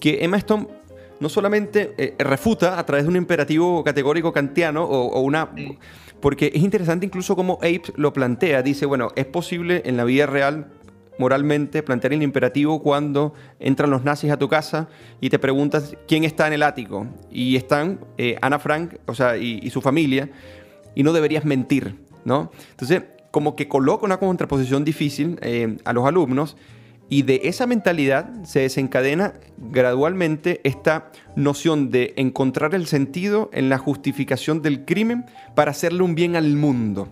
que 0.00 0.22
Emma 0.22 0.36
Stone 0.36 0.66
no 1.18 1.30
solamente 1.30 1.94
eh, 1.96 2.14
refuta 2.18 2.78
a 2.78 2.84
través 2.84 3.06
de 3.06 3.08
un 3.08 3.16
imperativo 3.16 3.82
categórico 3.82 4.34
kantiano 4.34 4.84
o, 4.84 5.18
una... 5.22 5.48
Porque 6.20 6.50
es 6.52 6.62
interesante 6.62 7.06
incluso 7.06 7.36
cómo 7.36 7.58
Abe 7.62 7.80
lo 7.96 8.12
plantea, 8.12 8.60
dice, 8.60 8.84
bueno, 8.84 9.12
es 9.16 9.24
posible 9.24 9.80
en 9.86 9.96
la 9.96 10.04
vida 10.04 10.26
real 10.26 10.66
moralmente 11.18 11.82
plantear 11.82 12.12
el 12.12 12.22
imperativo 12.22 12.82
cuando 12.82 13.34
entran 13.60 13.90
los 13.90 14.04
nazis 14.04 14.30
a 14.30 14.38
tu 14.38 14.48
casa 14.48 14.88
y 15.20 15.30
te 15.30 15.38
preguntas 15.38 15.96
quién 16.06 16.24
está 16.24 16.46
en 16.46 16.54
el 16.54 16.62
ático. 16.62 17.06
Y 17.30 17.56
están 17.56 18.00
eh, 18.16 18.36
Ana 18.40 18.58
Frank, 18.58 18.94
o 19.06 19.14
sea, 19.14 19.36
y, 19.36 19.68
su 19.70 19.80
familia, 19.80 20.30
y 20.94 21.02
no 21.02 21.12
deberías 21.12 21.44
mentir, 21.44 21.96
¿no? 22.24 22.50
Entonces, 22.70 23.02
como 23.30 23.56
que 23.56 23.68
coloca 23.68 24.06
una 24.06 24.18
contraposición 24.18 24.84
difícil 24.84 25.38
eh, 25.42 25.76
a 25.84 25.92
los 25.92 26.06
alumnos 26.06 26.56
Y 27.10 27.22
de 27.22 27.42
esa 27.44 27.66
mentalidad 27.66 28.44
se 28.44 28.60
desencadena 28.60 29.34
gradualmente 29.56 30.60
esta 30.64 31.10
noción 31.36 31.90
de 31.90 32.12
encontrar 32.16 32.74
el 32.74 32.86
sentido 32.86 33.48
en 33.52 33.70
la 33.70 33.78
justificación 33.78 34.60
del 34.60 34.84
crimen 34.84 35.24
para 35.54 35.70
hacerle 35.70 36.02
un 36.02 36.14
bien 36.14 36.36
al 36.36 36.54
mundo. 36.54 37.08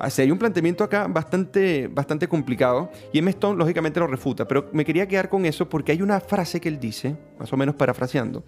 Así 0.00 0.22
hay 0.22 0.30
un 0.30 0.38
planteamiento 0.38 0.82
acá 0.82 1.06
bastante, 1.08 1.86
bastante 1.86 2.26
complicado 2.26 2.90
y 3.12 3.18
M. 3.18 3.30
Stone 3.32 3.58
lógicamente 3.58 4.00
lo 4.00 4.06
refuta, 4.06 4.48
pero 4.48 4.70
me 4.72 4.82
quería 4.82 5.06
quedar 5.06 5.28
con 5.28 5.44
eso 5.44 5.68
porque 5.68 5.92
hay 5.92 6.00
una 6.00 6.20
frase 6.20 6.58
que 6.58 6.70
él 6.70 6.80
dice, 6.80 7.18
más 7.38 7.52
o 7.52 7.56
menos 7.58 7.74
parafraseando, 7.74 8.42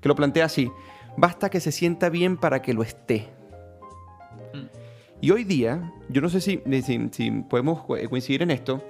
que 0.00 0.08
lo 0.08 0.16
plantea 0.16 0.46
así, 0.46 0.68
basta 1.16 1.48
que 1.48 1.60
se 1.60 1.70
sienta 1.70 2.08
bien 2.08 2.36
para 2.36 2.60
que 2.60 2.74
lo 2.74 2.82
esté. 2.82 3.28
Y 5.20 5.30
hoy 5.30 5.44
día, 5.44 5.92
yo 6.08 6.20
no 6.20 6.28
sé 6.28 6.40
si, 6.40 6.60
si, 6.82 7.30
podemos 7.48 7.84
coincidir 7.84 8.42
en 8.42 8.50
esto, 8.50 8.82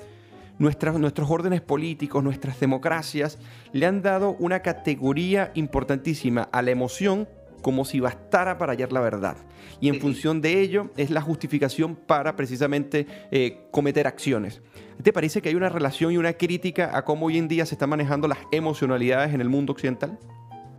nuestros 0.59 1.31
órdenes 1.31 1.61
políticos, 1.61 2.25
nuestras 2.25 2.59
democracias, 2.59 3.39
le 3.73 3.85
han 3.85 4.01
dado 4.01 4.37
una 4.39 4.61
categoría 4.61 5.53
importantísima 5.55 6.49
a 6.51 6.63
la 6.63 6.71
emoción 6.71 7.29
como 7.67 7.85
si 7.85 7.99
bastara 7.99 8.59
para 8.59 8.75
hallar 8.75 8.93
la 8.93 9.01
verdad. 9.01 9.39
Y 9.81 9.89
en 9.89 10.01
función 10.01 10.41
de 10.41 10.61
ello 10.61 10.93
es 10.97 11.11
la 11.11 11.21
justificación 11.21 11.97
para 11.97 12.37
precisamente 12.37 13.09
eh, 13.33 13.67
cometer 13.73 14.07
acciones. 14.07 14.63
¿Te 15.03 15.13
parece 15.13 15.43
que 15.43 15.49
hay 15.49 15.57
una 15.57 15.69
relación 15.69 16.13
y 16.13 16.17
una 16.17 16.35
crítica 16.35 16.97
a 16.97 17.05
cómo 17.05 17.27
hoy 17.27 17.39
en 17.39 17.49
día 17.49 17.67
se 17.67 17.75
están 17.75 17.91
manejando 17.91 18.29
las 18.29 18.39
emocionalidades 18.53 19.35
en 19.35 19.41
el 19.41 19.49
mundo 19.49 19.73
occidental? 19.73 20.17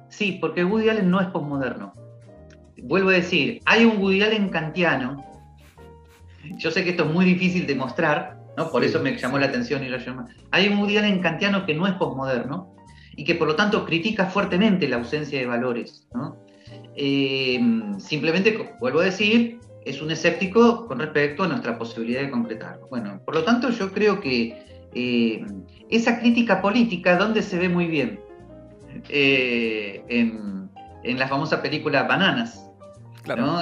Sí, 0.07 0.37
porque 0.39 0.63
Woody 0.63 0.87
Allen 0.87 1.11
no 1.11 1.19
es 1.19 1.27
posmoderno. 1.27 1.93
Vuelvo 2.81 3.09
a 3.09 3.15
decir, 3.15 3.59
hay 3.65 3.83
un 3.83 4.01
Woody 4.01 4.21
Allen 4.21 4.47
kantiano. 4.47 5.25
Yo 6.55 6.71
sé 6.71 6.85
que 6.85 6.91
esto 6.91 7.03
es 7.03 7.11
muy 7.11 7.25
difícil 7.25 7.67
de 7.67 7.75
mostrar, 7.75 8.39
¿no? 8.55 8.71
por 8.71 8.85
eso 8.85 9.01
me 9.01 9.17
llamó 9.17 9.37
la 9.39 9.47
atención 9.47 9.83
y 9.83 9.89
lo 9.89 9.97
llamó. 9.97 10.25
Hay 10.51 10.69
un 10.69 10.79
Woody 10.79 10.95
Allen 10.95 11.19
kantiano 11.19 11.65
que 11.65 11.73
no 11.73 11.85
es 11.85 11.95
posmoderno 11.95 12.73
y 13.17 13.25
que 13.25 13.35
por 13.35 13.49
lo 13.49 13.57
tanto 13.57 13.83
critica 13.83 14.27
fuertemente 14.27 14.87
la 14.87 14.95
ausencia 14.95 15.37
de 15.37 15.47
valores. 15.47 16.07
¿no? 16.13 16.46
Eh, 16.97 17.59
simplemente, 17.99 18.75
vuelvo 18.79 19.01
a 19.01 19.05
decir, 19.05 19.59
es 19.85 20.01
un 20.01 20.09
escéptico 20.09 20.87
con 20.87 20.99
respecto 20.99 21.43
a 21.43 21.47
nuestra 21.47 21.77
posibilidad 21.77 22.21
de 22.21 22.31
concretarlo. 22.31 22.87
Bueno, 22.89 23.21
por 23.23 23.35
lo 23.35 23.43
tanto, 23.43 23.69
yo 23.69 23.91
creo 23.93 24.19
que 24.19 24.87
eh, 24.95 25.45
esa 25.89 26.19
crítica 26.19 26.59
política, 26.59 27.15
¿dónde 27.15 27.43
se 27.43 27.59
ve 27.59 27.69
muy 27.69 27.85
bien? 27.85 28.19
Eh, 29.09 30.03
en, 30.09 30.69
la 31.03 31.27
famosa 31.27 31.61
película 31.61 32.03
Bananas. 32.03 32.63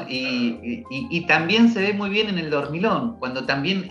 Y, 0.09 1.25
también 1.27 1.69
se 1.69 1.81
ve 1.81 1.93
muy 1.93 2.09
bien 2.09 2.29
en 2.29 2.39
el 2.39 2.49
dormilón, 2.49 3.17
cuando 3.19 3.45
también 3.45 3.89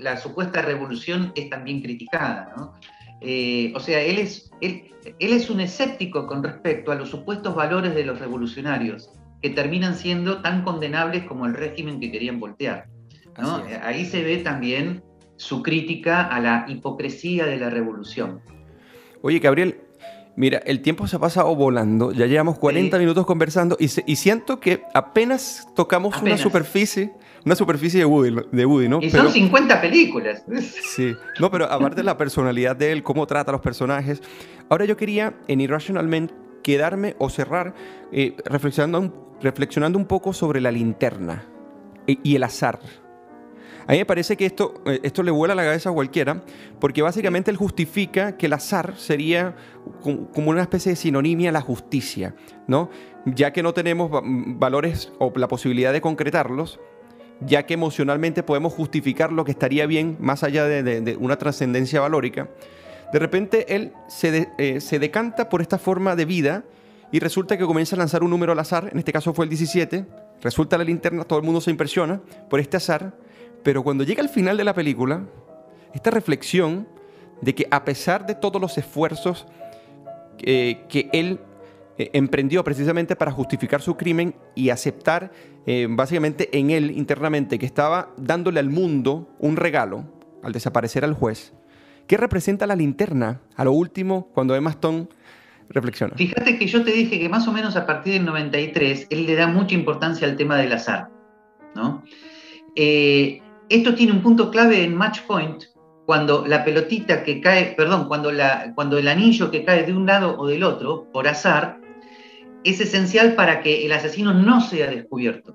la 0.00 0.16
supuesta 0.16 0.62
revolución 0.62 1.32
es 1.34 1.50
también 1.50 1.80
criticada. 1.80 2.52
¿no? 2.56 2.74
Eh, 3.20 3.72
o 3.74 3.80
sea, 3.80 4.00
él 4.00 4.18
es, 4.18 4.50
él, 4.60 4.84
es 5.18 5.50
un 5.50 5.60
escéptico 5.60 6.26
con 6.26 6.42
respecto 6.42 6.92
a 6.92 6.94
los 6.94 7.08
supuestos 7.10 7.54
valores 7.54 7.94
de 7.94 8.04
los 8.04 8.18
revolucionarios, 8.18 9.10
que 9.42 9.50
terminan 9.50 9.94
siendo 9.94 10.42
tan 10.42 10.62
condenables 10.62 11.24
como 11.24 11.46
el 11.46 11.54
régimen 11.54 12.00
que 12.00 12.10
querían 12.10 12.40
voltear. 12.40 12.86
Ahí 13.82 14.06
se 14.06 14.22
ve 14.22 14.38
también 14.38 15.02
su 15.36 15.62
crítica 15.62 16.22
a 16.22 16.40
la 16.40 16.64
hipocresía 16.68 17.46
de 17.46 17.58
la 17.58 17.68
revolución. 17.68 18.40
Oye, 19.20 19.38
Gabriel, 19.38 19.80
mira, 20.36 20.58
el 20.64 20.80
tiempo 20.80 21.06
se 21.06 21.16
ha 21.16 21.18
pasado 21.18 21.54
volando, 21.54 22.12
ya 22.12 22.26
llevamos 22.26 22.58
40 22.58 22.98
minutos 22.98 23.26
conversando 23.26 23.76
y, 23.78 23.88
siento 23.88 24.60
que 24.60 24.82
apenas 24.94 25.68
tocamos 25.74 26.20
una 26.22 26.38
superficie 26.38 27.12
una 27.46 27.54
superficie 27.54 28.00
de 28.00 28.04
Woody, 28.04 28.36
de 28.50 28.66
Woody 28.66 28.88
¿no? 28.88 28.98
Y 29.00 29.08
son 29.08 29.30
50 29.30 29.80
películas. 29.80 30.44
Sí, 30.82 31.14
no, 31.38 31.48
pero 31.48 31.70
aparte 31.70 31.96
de 31.96 32.02
la 32.02 32.16
personalidad 32.16 32.74
de 32.74 32.90
él, 32.90 33.04
cómo 33.04 33.24
trata 33.24 33.52
a 33.52 33.52
los 33.52 33.60
personajes. 33.60 34.20
Ahora 34.68 34.84
yo 34.84 34.96
quería 34.96 35.32
en 35.46 35.60
Irrational 35.60 36.08
Men 36.08 36.32
quedarme 36.64 37.14
o 37.20 37.30
cerrar 37.30 37.72
eh, 38.10 38.34
reflexionando, 38.44 39.36
reflexionando 39.40 39.96
un 39.96 40.06
poco 40.06 40.32
sobre 40.32 40.60
la 40.60 40.72
linterna 40.72 41.44
y, 42.06 42.34
el 42.34 42.42
azar. 42.42 42.80
A 43.86 43.92
mí 43.92 43.98
me 43.98 44.06
parece 44.06 44.36
que 44.36 44.46
esto, 44.46 44.82
eh, 44.84 44.98
esto 45.04 45.22
le 45.22 45.30
vuela 45.30 45.54
la 45.54 45.62
cabeza 45.62 45.90
a 45.90 45.92
cualquiera, 45.92 46.42
porque 46.80 47.02
básicamente 47.02 47.52
él 47.52 47.56
justifica 47.56 48.36
que 48.36 48.46
el 48.46 48.54
azar 48.54 48.94
sería 48.96 49.54
como 50.02 50.50
una 50.50 50.62
especie 50.62 50.90
de 50.90 50.96
sinonimia 50.96 51.50
a 51.50 51.52
la 51.52 51.60
justicia, 51.60 52.34
¿no? 52.66 52.90
Ya 53.24 53.52
que 53.52 53.62
no 53.62 53.72
tenemos 53.72 54.10
valores 54.24 55.12
o 55.20 55.32
la 55.36 55.46
posibilidad 55.46 55.92
de 55.92 56.00
concretarlos, 56.00 56.80
ya 57.40 57.66
que 57.66 57.74
emocionalmente 57.74 58.42
podemos 58.42 58.72
justificar 58.72 59.32
lo 59.32 59.44
que 59.44 59.50
estaría 59.50 59.86
bien 59.86 60.16
más 60.20 60.42
allá 60.42 60.66
de, 60.66 61.16
una 61.20 61.36
trascendencia 61.36 62.00
valórica, 62.00 62.48
de 63.12 63.18
repente 63.18 63.74
él 63.74 63.92
eh, 64.58 64.80
se, 64.80 64.98
decanta 64.98 65.48
por 65.48 65.62
esta 65.62 65.78
forma 65.78 66.16
de 66.16 66.24
vida 66.24 66.64
y 67.12 67.20
resulta 67.20 67.56
que 67.56 67.64
comienza 67.64 67.94
a 67.94 67.98
lanzar 67.98 68.22
un 68.24 68.30
número 68.30 68.52
al 68.52 68.58
azar, 68.58 68.88
en 68.90 68.98
este 68.98 69.12
caso 69.12 69.32
fue 69.32 69.44
el 69.44 69.50
17, 69.50 70.06
resulta 70.42 70.76
la 70.76 70.84
linterna, 70.84 71.24
todo 71.24 71.38
el 71.38 71.44
mundo 71.44 71.60
se 71.60 71.70
impresiona 71.70 72.20
por 72.50 72.58
este 72.58 72.76
azar, 72.76 73.14
pero 73.62 73.82
cuando 73.82 74.04
llega 74.04 74.22
al 74.22 74.28
final 74.28 74.56
de 74.56 74.64
la 74.64 74.74
película, 74.74 75.22
esta 75.94 76.10
reflexión 76.10 76.88
de 77.40 77.54
que 77.54 77.68
a 77.70 77.84
pesar 77.84 78.26
de 78.26 78.34
todos 78.34 78.60
los 78.60 78.76
esfuerzos 78.78 79.46
eh, 80.38 80.84
que 80.88 81.08
él 81.12 81.38
eh, 81.98 82.10
emprendió 82.12 82.62
precisamente 82.62 83.16
para 83.16 83.32
justificar 83.32 83.80
su 83.80 83.96
crimen 83.96 84.34
y 84.54 84.70
aceptar 84.70 85.32
eh, 85.66 85.86
básicamente 85.88 86.56
en 86.56 86.70
él 86.70 86.90
internamente 86.90 87.58
que 87.58 87.66
estaba 87.66 88.10
dándole 88.16 88.60
al 88.60 88.68
mundo 88.68 89.34
un 89.38 89.56
regalo 89.56 90.04
al 90.42 90.52
desaparecer 90.52 91.04
al 91.04 91.14
juez. 91.14 91.54
¿Qué 92.06 92.16
representa 92.16 92.66
la 92.66 92.76
linterna 92.76 93.40
a 93.56 93.64
lo 93.64 93.72
último 93.72 94.28
cuando 94.32 94.54
Emma 94.54 94.70
Stone 94.70 95.08
reflexiona? 95.68 96.14
Fíjate 96.16 96.58
que 96.58 96.66
yo 96.66 96.84
te 96.84 96.92
dije 96.92 97.18
que 97.18 97.28
más 97.28 97.48
o 97.48 97.52
menos 97.52 97.76
a 97.76 97.86
partir 97.86 98.12
del 98.12 98.24
93 98.26 99.08
él 99.10 99.26
le 99.26 99.34
da 99.34 99.48
mucha 99.48 99.74
importancia 99.74 100.26
al 100.26 100.36
tema 100.36 100.56
del 100.56 100.72
azar. 100.72 101.08
¿no? 101.74 102.04
Eh, 102.76 103.40
esto 103.68 103.94
tiene 103.94 104.12
un 104.12 104.22
punto 104.22 104.50
clave 104.50 104.84
en 104.84 104.94
Match 104.94 105.22
Point, 105.22 105.64
cuando 106.04 106.46
la 106.46 106.64
pelotita 106.64 107.24
que 107.24 107.40
cae, 107.40 107.74
perdón, 107.76 108.06
cuando, 108.06 108.30
la, 108.30 108.72
cuando 108.74 108.96
el 108.98 109.08
anillo 109.08 109.50
que 109.50 109.64
cae 109.64 109.82
de 109.82 109.92
un 109.92 110.06
lado 110.06 110.36
o 110.38 110.46
del 110.46 110.62
otro, 110.62 111.10
por 111.12 111.26
azar, 111.26 111.80
es 112.66 112.80
esencial 112.80 113.34
para 113.36 113.62
que 113.62 113.86
el 113.86 113.92
asesino 113.92 114.34
no 114.34 114.60
sea 114.60 114.90
descubierto. 114.90 115.54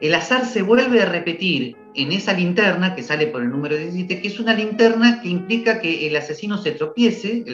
El 0.00 0.14
azar 0.14 0.46
se 0.46 0.62
vuelve 0.62 1.02
a 1.02 1.04
repetir 1.04 1.76
en 1.94 2.12
esa 2.12 2.32
linterna 2.32 2.94
que 2.94 3.02
sale 3.02 3.26
por 3.26 3.42
el 3.42 3.50
número 3.50 3.76
17, 3.76 4.22
que 4.22 4.28
es 4.28 4.40
una 4.40 4.54
linterna 4.54 5.20
que 5.20 5.28
implica 5.28 5.78
que 5.78 6.06
el 6.06 6.16
asesino 6.16 6.56
se 6.56 6.72
tropiece 6.72 7.44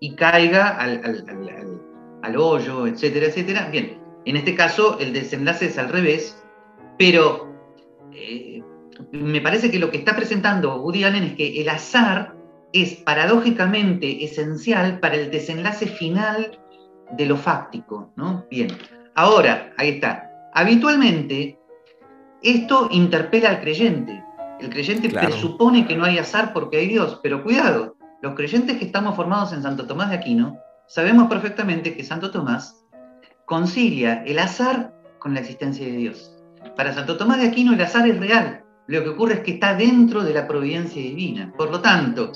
y 0.00 0.14
caiga 0.14 0.68
al, 0.78 2.36
hoyo, 2.38 2.86
etcétera, 2.86 3.26
etcétera. 3.26 3.68
Bien, 3.70 3.98
en 4.24 4.36
este 4.36 4.54
caso 4.54 4.98
el 4.98 5.12
desenlace 5.12 5.66
es 5.66 5.76
al 5.76 5.90
revés, 5.90 6.42
pero 6.98 7.54
eh, 8.14 8.62
me 9.12 9.42
parece 9.42 9.70
que 9.70 9.78
lo 9.78 9.90
que 9.90 9.98
está 9.98 10.16
presentando 10.16 10.80
Woody 10.80 11.04
Allen 11.04 11.24
es 11.24 11.34
que 11.34 11.60
el 11.60 11.68
azar 11.68 12.34
es 12.72 12.94
paradójicamente 12.94 14.24
esencial 14.24 14.98
para 14.98 15.16
el 15.16 15.30
desenlace 15.30 15.86
final 15.86 16.58
de 17.12 17.26
lo 17.26 17.36
fáctico, 17.36 18.12
¿no? 18.16 18.44
Bien. 18.50 18.68
Ahora, 19.14 19.72
ahí 19.76 19.90
está. 19.90 20.30
Habitualmente, 20.52 21.58
esto 22.42 22.88
interpela 22.90 23.50
al 23.50 23.60
creyente. 23.60 24.22
El 24.60 24.70
creyente 24.70 25.10
presupone 25.10 25.86
que 25.86 25.96
no 25.96 26.04
hay 26.04 26.18
azar 26.18 26.52
porque 26.52 26.78
hay 26.78 26.88
Dios, 26.88 27.20
pero 27.22 27.42
cuidado, 27.42 27.96
los 28.22 28.34
creyentes 28.34 28.78
que 28.78 28.86
estamos 28.86 29.14
formados 29.14 29.52
en 29.52 29.62
Santo 29.62 29.86
Tomás 29.86 30.10
de 30.10 30.16
Aquino, 30.16 30.58
sabemos 30.86 31.28
perfectamente 31.28 31.94
que 31.94 32.04
Santo 32.04 32.30
Tomás 32.30 32.84
concilia 33.44 34.22
el 34.24 34.38
azar 34.38 34.94
con 35.18 35.34
la 35.34 35.40
existencia 35.40 35.86
de 35.86 35.92
Dios. 35.92 36.32
Para 36.74 36.94
Santo 36.94 37.16
Tomás 37.16 37.38
de 37.38 37.48
Aquino 37.48 37.74
el 37.74 37.80
azar 37.80 38.08
es 38.08 38.18
real, 38.18 38.64
lo 38.86 39.02
que 39.02 39.10
ocurre 39.10 39.34
es 39.34 39.40
que 39.40 39.52
está 39.52 39.74
dentro 39.74 40.22
de 40.22 40.32
la 40.32 40.46
providencia 40.46 41.02
divina. 41.02 41.52
Por 41.56 41.70
lo 41.70 41.80
tanto, 41.80 42.32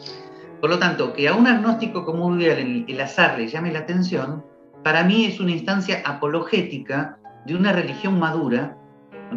por 0.60 0.68
lo 0.68 0.78
tanto, 0.78 1.12
que 1.12 1.28
a 1.28 1.34
un 1.34 1.46
agnóstico 1.46 2.04
como 2.04 2.34
el, 2.34 2.84
el 2.86 3.00
azar 3.00 3.38
le 3.38 3.48
llame 3.48 3.72
la 3.72 3.80
atención, 3.80 4.44
para 4.82 5.04
mí 5.04 5.26
es 5.26 5.40
una 5.40 5.52
instancia 5.52 6.02
apologética 6.04 7.18
de 7.46 7.54
una 7.54 7.72
religión 7.72 8.18
madura 8.18 8.76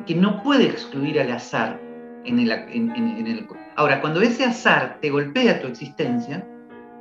que 0.06 0.16
no 0.16 0.42
puede 0.42 0.66
excluir 0.66 1.20
al 1.20 1.32
azar 1.32 1.80
ahora 3.76 4.02
cuando 4.02 4.22
ese 4.22 4.46
azar 4.46 4.98
te 5.02 5.10
golpea 5.10 5.62
tu 5.62 5.68
existencia 5.68 6.48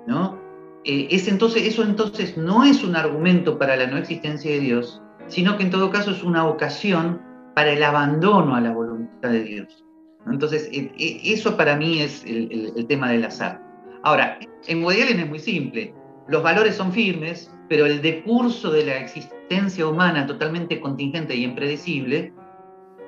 no 0.07 0.38
eh, 0.84 1.09
eso 1.11 1.30
entonces 1.30 2.36
no 2.36 2.64
es 2.64 2.82
un 2.82 2.97
argumento 2.97 3.59
para 3.59 3.76
la 3.76 3.86
no 3.86 3.97
existencia 3.99 4.51
de 4.51 4.61
Dios 4.61 5.01
sino 5.28 5.57
que 5.57 5.62
en 5.62 5.70
todo 5.70 5.90
caso 5.90 6.11
es 6.11 6.22
una 6.22 6.47
ocasión 6.47 7.20
para 7.55 7.70
el 7.70 7.82
abandono 7.82 8.57
a 8.57 8.61
la 8.61 8.72
voluntad 8.72 9.30
de 9.30 9.45
Dios 9.45 9.84
entonces 10.30 10.68
e, 10.72 10.93
e, 10.99 11.32
eso 11.32 11.57
para 11.57 11.76
mí 11.76 12.01
es 12.01 12.24
el, 12.24 12.86
tema 12.86 13.11
del 13.11 13.24
azar. 13.24 13.61
Ahora 14.03 14.38
en 14.66 14.84
Woody 14.84 15.01
es 15.01 15.28
muy 15.28 15.38
simple 15.38 15.95
los 16.32 16.42
valores 16.42 16.74
son 16.74 16.92
firmes 16.92 17.52
pero 17.72 17.86
el 17.86 18.02
decurso 18.02 18.70
de 18.70 18.84
la 18.84 18.98
existencia 18.98 19.86
humana 19.86 20.26
totalmente 20.26 20.78
contingente 20.78 21.34
y 21.34 21.44
impredecible 21.44 22.34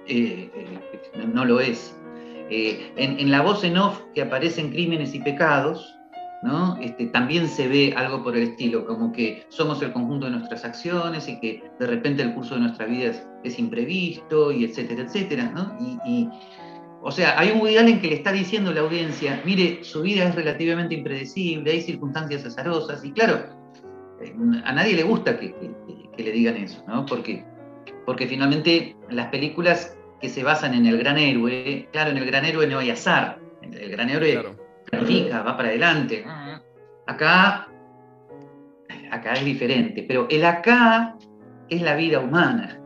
eh, 0.06 0.50
eh, 0.54 1.26
no 1.26 1.44
lo 1.44 1.60
es. 1.60 1.94
Eh, 2.48 2.92
en, 2.96 3.30
la 3.30 3.42
voz 3.42 3.62
en 3.62 3.76
off 3.76 4.00
que 4.14 4.22
aparecen 4.22 4.70
Crímenes 4.70 5.14
y 5.14 5.20
Pecados, 5.20 5.94
¿no? 6.42 6.78
Este, 6.80 7.06
también 7.08 7.46
se 7.46 7.68
ve 7.68 7.92
algo 7.94 8.22
por 8.22 8.38
el 8.38 8.44
estilo, 8.44 8.86
como 8.86 9.12
que 9.12 9.44
somos 9.50 9.82
el 9.82 9.92
conjunto 9.92 10.24
de 10.26 10.32
nuestras 10.32 10.64
acciones 10.64 11.28
y 11.28 11.38
que 11.40 11.62
de 11.78 11.86
repente 11.86 12.22
el 12.22 12.32
curso 12.32 12.54
de 12.54 12.62
nuestra 12.62 12.86
vida 12.86 13.12
es, 13.42 13.58
imprevisto 13.58 14.50
y 14.50 14.64
etcétera, 14.64 15.02
etcétera. 15.02 15.52
¿no? 15.54 15.76
Y, 16.06 16.28
o 17.06 17.12
sea, 17.12 17.38
hay 17.38 17.50
un 17.50 17.60
Woody 17.60 17.76
Allen 17.76 18.00
que 18.00 18.08
le 18.08 18.14
está 18.14 18.32
diciendo 18.32 18.70
a 18.70 18.72
la 18.74 18.80
audiencia, 18.80 19.42
mire, 19.44 19.84
su 19.84 20.00
vida 20.00 20.24
es 20.24 20.34
relativamente 20.34 20.94
impredecible, 20.94 21.70
hay 21.70 21.82
circunstancias 21.82 22.46
azarosas 22.46 23.04
y 23.04 23.12
claro, 23.12 23.44
eh, 24.22 24.34
a 24.64 24.72
nadie 24.72 24.94
le 24.94 25.02
gusta 25.02 25.38
que, 25.38 25.54
le 26.16 26.32
digan 26.32 26.56
eso, 26.56 26.82
¿no? 26.88 27.04
Porque, 27.04 27.44
porque 28.06 28.26
finalmente 28.26 28.96
las 29.10 29.26
películas 29.26 29.94
que 30.18 30.30
se 30.30 30.42
basan 30.42 30.72
en 30.72 30.86
el 30.86 30.96
gran 30.96 31.18
héroe, 31.18 31.86
claro, 31.92 32.10
en 32.10 32.16
el 32.16 32.24
gran 32.24 32.46
héroe 32.46 32.66
no 32.66 32.78
hay 32.78 32.88
azar, 32.88 33.38
el 33.60 33.90
gran 33.90 34.08
héroe 34.08 34.42
planifica, 34.90 35.42
va 35.42 35.58
para 35.58 35.68
adelante. 35.68 36.24
Acá, 37.06 37.68
acá 39.10 39.32
es 39.34 39.44
diferente, 39.44 40.06
pero 40.08 40.26
el 40.30 40.42
acá 40.42 41.16
es 41.68 41.82
la 41.82 41.96
vida 41.96 42.20
humana. 42.20 42.80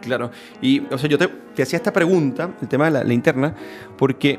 Claro, 0.00 0.32
y 0.60 0.80
o 0.90 0.98
sea, 0.98 1.08
yo 1.08 1.16
te, 1.16 1.28
hacía 1.60 1.76
esta 1.76 1.92
pregunta, 1.92 2.54
el 2.62 2.68
tema 2.68 2.86
de 2.86 2.90
la, 2.92 3.04
la 3.04 3.12
interna, 3.12 3.54
porque 3.98 4.38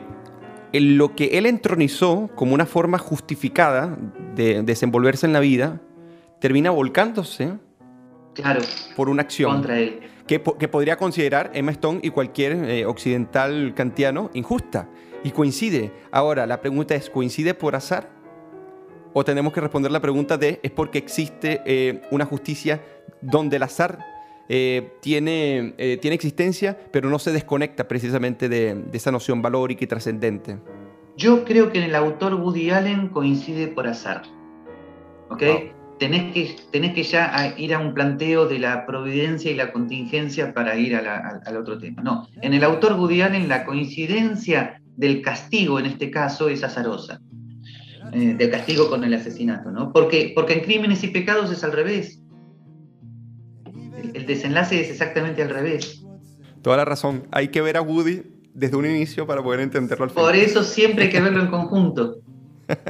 en 0.74 0.98
lo 0.98 1.16
que 1.16 1.38
él 1.38 1.46
entronizó 1.46 2.30
como 2.36 2.56
una 2.56 2.66
forma 2.66 2.98
justificada 2.98 3.96
de 4.36 4.64
desenvolverse 4.64 5.28
en 5.28 5.34
la 5.34 5.40
vida, 5.40 5.80
termina 6.40 6.72
volcándose 6.72 7.54
claro, 8.34 8.62
por 8.96 9.08
una 9.08 9.22
acción 9.22 9.52
contra 9.52 9.80
él. 9.80 10.00
Que, 10.28 10.42
que 10.42 10.68
podría 10.68 10.98
considerar 10.98 11.52
Emma 11.54 11.72
Stone 11.72 12.00
y 12.02 12.10
cualquier 12.10 12.54
eh, 12.70 12.86
occidental 12.86 13.74
kantiano 13.76 14.32
injusta. 14.34 14.90
Y 15.24 15.32
coincide. 15.32 15.92
Ahora, 16.12 16.46
la 16.46 16.60
pregunta 16.60 16.96
es, 16.96 17.10
¿coincide 17.10 17.54
por 17.54 17.76
azar? 17.76 18.10
¿O 19.14 19.24
tenemos 19.24 19.54
que 19.54 19.62
responder 19.62 19.92
la 19.92 20.02
pregunta 20.02 20.38
de, 20.38 20.60
es 20.64 20.72
porque 20.72 20.98
existe 20.98 21.62
eh, 21.66 22.02
una 22.10 22.26
justicia 22.26 22.82
donde 23.22 23.58
el 23.58 23.64
azar 23.64 24.00
eh, 24.50 24.94
tiene, 25.02 25.74
tiene 26.02 26.16
existencia, 26.16 26.78
pero 26.92 27.10
no 27.10 27.20
se 27.20 27.32
desconecta 27.32 27.88
precisamente 27.88 28.50
de, 28.50 28.84
esa 28.94 29.12
noción 29.12 29.42
valórica 29.42 29.84
y 29.84 29.88
trascendente? 29.88 30.58
Yo 31.16 31.46
creo 31.46 31.72
que 31.72 31.80
en 31.80 31.86
el 31.86 31.96
autor 31.96 32.36
Woody 32.36 32.72
Allen 32.72 33.10
coincide 33.10 33.68
por 33.68 33.88
azar. 33.88 34.24
¿Ok? 35.30 35.44
tenés 36.00 36.34
que, 36.34 36.56
tenés 36.72 36.94
que 36.94 37.04
ya 37.04 37.54
ir 37.58 37.74
a 37.74 37.80
un 37.80 37.94
planteo 37.94 38.48
de 38.48 38.60
la 38.60 38.86
providencia 38.86 39.52
y 39.52 39.56
la 39.56 39.72
contingencia 39.72 40.54
para 40.54 40.76
ir 40.76 40.96
al 40.96 41.58
otro 41.58 41.78
tema. 41.78 42.02
No, 42.02 42.28
en 42.42 42.54
el 42.54 42.64
autor 42.64 42.94
Woody 42.94 43.22
Allen 43.22 43.48
la 43.48 43.66
coincidencia 43.66 44.82
del 44.96 45.22
castigo 45.22 45.80
en 45.80 45.86
este 45.86 46.12
caso 46.12 46.50
es 46.50 46.64
azarosa, 46.64 47.22
eh, 48.12 48.36
del 48.38 48.50
castigo 48.50 48.90
con 48.90 49.04
el 49.04 49.14
asesinato, 49.14 49.72
¿no? 49.72 49.92
Porque, 49.92 50.34
porque 50.36 50.54
en 50.54 50.60
crímenes 50.62 51.04
y 51.04 51.08
pecados 51.08 51.52
es 51.52 51.64
al 51.64 51.72
revés. 51.72 52.20
El, 54.14 54.26
desenlace 54.26 54.82
es 54.82 54.90
exactamente 54.90 55.42
al 55.42 55.50
revés. 55.50 56.04
Toda 56.62 56.78
la 56.78 56.86
razón. 56.86 57.28
Hay 57.32 57.50
que 57.50 57.62
ver 57.62 57.78
a 57.78 57.82
Woody 57.82 58.24
desde 58.54 58.76
un 58.76 58.86
inicio 58.86 59.26
para 59.26 59.42
poder 59.44 59.60
entenderlo 59.60 60.06
al 60.06 60.12
final. 60.12 60.26
Por 60.26 60.36
eso 60.36 60.64
siempre 60.64 61.06
hay 61.06 61.10
que 61.10 61.22
verlo 61.22 61.42
en 61.42 61.48
conjunto. 61.48 62.18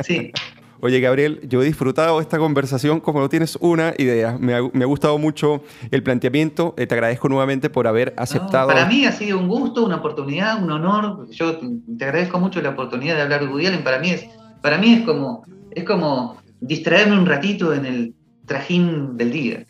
Sí. 0.03 0.31
Oye, 0.83 0.99
Gabriel, 0.99 1.39
yo 1.47 1.61
he 1.61 1.65
disfrutado 1.65 2.19
esta 2.19 2.37
conversación 2.37 2.99
como 2.99 3.21
no 3.21 3.29
tienes 3.29 3.57
una 3.61 3.93
idea. 3.97 4.37
Me 4.37 4.53
ha, 4.53 4.85
gustado 4.85 5.17
mucho 5.17 5.63
el 5.91 6.03
planteamiento. 6.03 6.73
Eh, 6.77 6.87
te 6.87 6.95
agradezco 6.95 7.29
nuevamente 7.29 7.69
por 7.69 7.87
haber 7.87 8.13
aceptado. 8.17 8.67
para 8.67 8.85
mí 8.85 9.05
ha 9.05 9.13
sido 9.13 9.39
un 9.39 9.47
gusto, 9.47 9.85
una 9.85 9.95
oportunidad, 9.95 10.61
un 10.61 10.69
honor. 10.71 11.29
Yo 11.31 11.57
te 11.57 12.03
agradezco 12.03 12.37
mucho 12.37 12.61
la 12.61 12.71
oportunidad 12.71 13.15
de 13.15 13.21
hablar 13.21 13.39
de 13.39 13.47
Woody 13.47 13.77
Para 13.77 13.99
mí 13.99 14.09
es, 14.09 14.25
para 14.61 14.77
mí 14.77 14.95
es 14.95 15.05
como, 15.05 15.45
es 15.71 15.85
como 15.85 16.35
distraerme 16.59 17.17
un 17.17 17.27
ratito 17.27 17.73
en 17.73 17.85
el 17.85 18.13
trajín 18.53 19.17
del 19.17 19.31
día. 19.31 19.65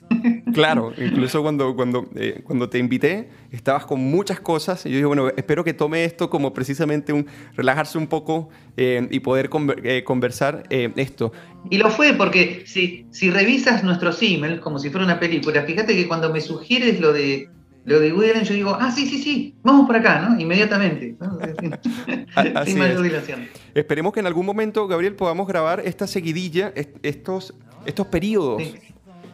Claro, 0.54 0.92
incluso 0.98 1.42
cuando, 1.42 1.74
cuando, 1.74 2.10
eh, 2.16 2.42
cuando 2.44 2.68
te 2.68 2.80
invité, 2.80 3.30
estabas 3.50 3.86
con 3.86 4.02
muchas 4.02 4.42
cosas 4.42 4.86
y 4.86 4.90
yo 4.90 4.96
dije, 4.96 5.06
bueno, 5.06 5.30
espero 5.30 5.64
que 5.64 5.74
tome 5.74 6.04
esto 6.04 6.30
como 6.30 6.54
precisamente 6.54 7.14
un 7.14 7.26
relajarse 7.56 7.98
un 7.98 8.08
poco 8.08 8.50
eh, 8.76 9.08
y 9.10 9.22
poder 9.22 9.50
eh, 9.84 10.04
conversar 10.04 10.64
esto. 10.70 11.32
Y 11.70 11.78
lo 11.78 11.90
fue 11.90 12.14
porque 12.14 12.64
si, 12.66 13.06
si 13.12 13.32
revisas 13.32 13.86
nuestros 13.86 14.22
emails 14.22 14.60
como 14.60 14.80
si 14.80 14.90
fuera 14.90 15.06
una 15.06 15.20
película, 15.20 15.64
fíjate 15.64 15.96
que 15.96 16.06
cuando 16.06 16.34
me 16.34 16.42
sugieres 16.42 17.00
lo 17.00 17.14
de 17.14 17.48
lo 17.86 18.00
de 18.00 18.14
Woody 18.14 18.44
yo 18.44 18.54
digo, 18.54 18.78
ah, 18.80 18.92
sí, 18.92 19.06
sí, 19.06 19.22
sí, 19.22 19.56
vamos 19.62 19.86
por 19.88 19.96
acá, 19.96 20.22
¿no? 20.22 20.40
Inmediatamente. 20.40 21.16
Sin 22.66 22.80
mayor 22.80 23.02
dilación. 23.02 23.48
Esperemos 23.74 24.14
que 24.14 24.22
en 24.22 24.28
algún 24.28 24.46
momento, 24.46 24.88
Gabriel, 24.88 25.16
podamos 25.16 25.48
grabar 25.48 25.82
esta 25.84 26.08
seguidilla, 26.08 26.74
estos, 27.02 27.54
estos 27.86 28.08
periodos. 28.08 28.64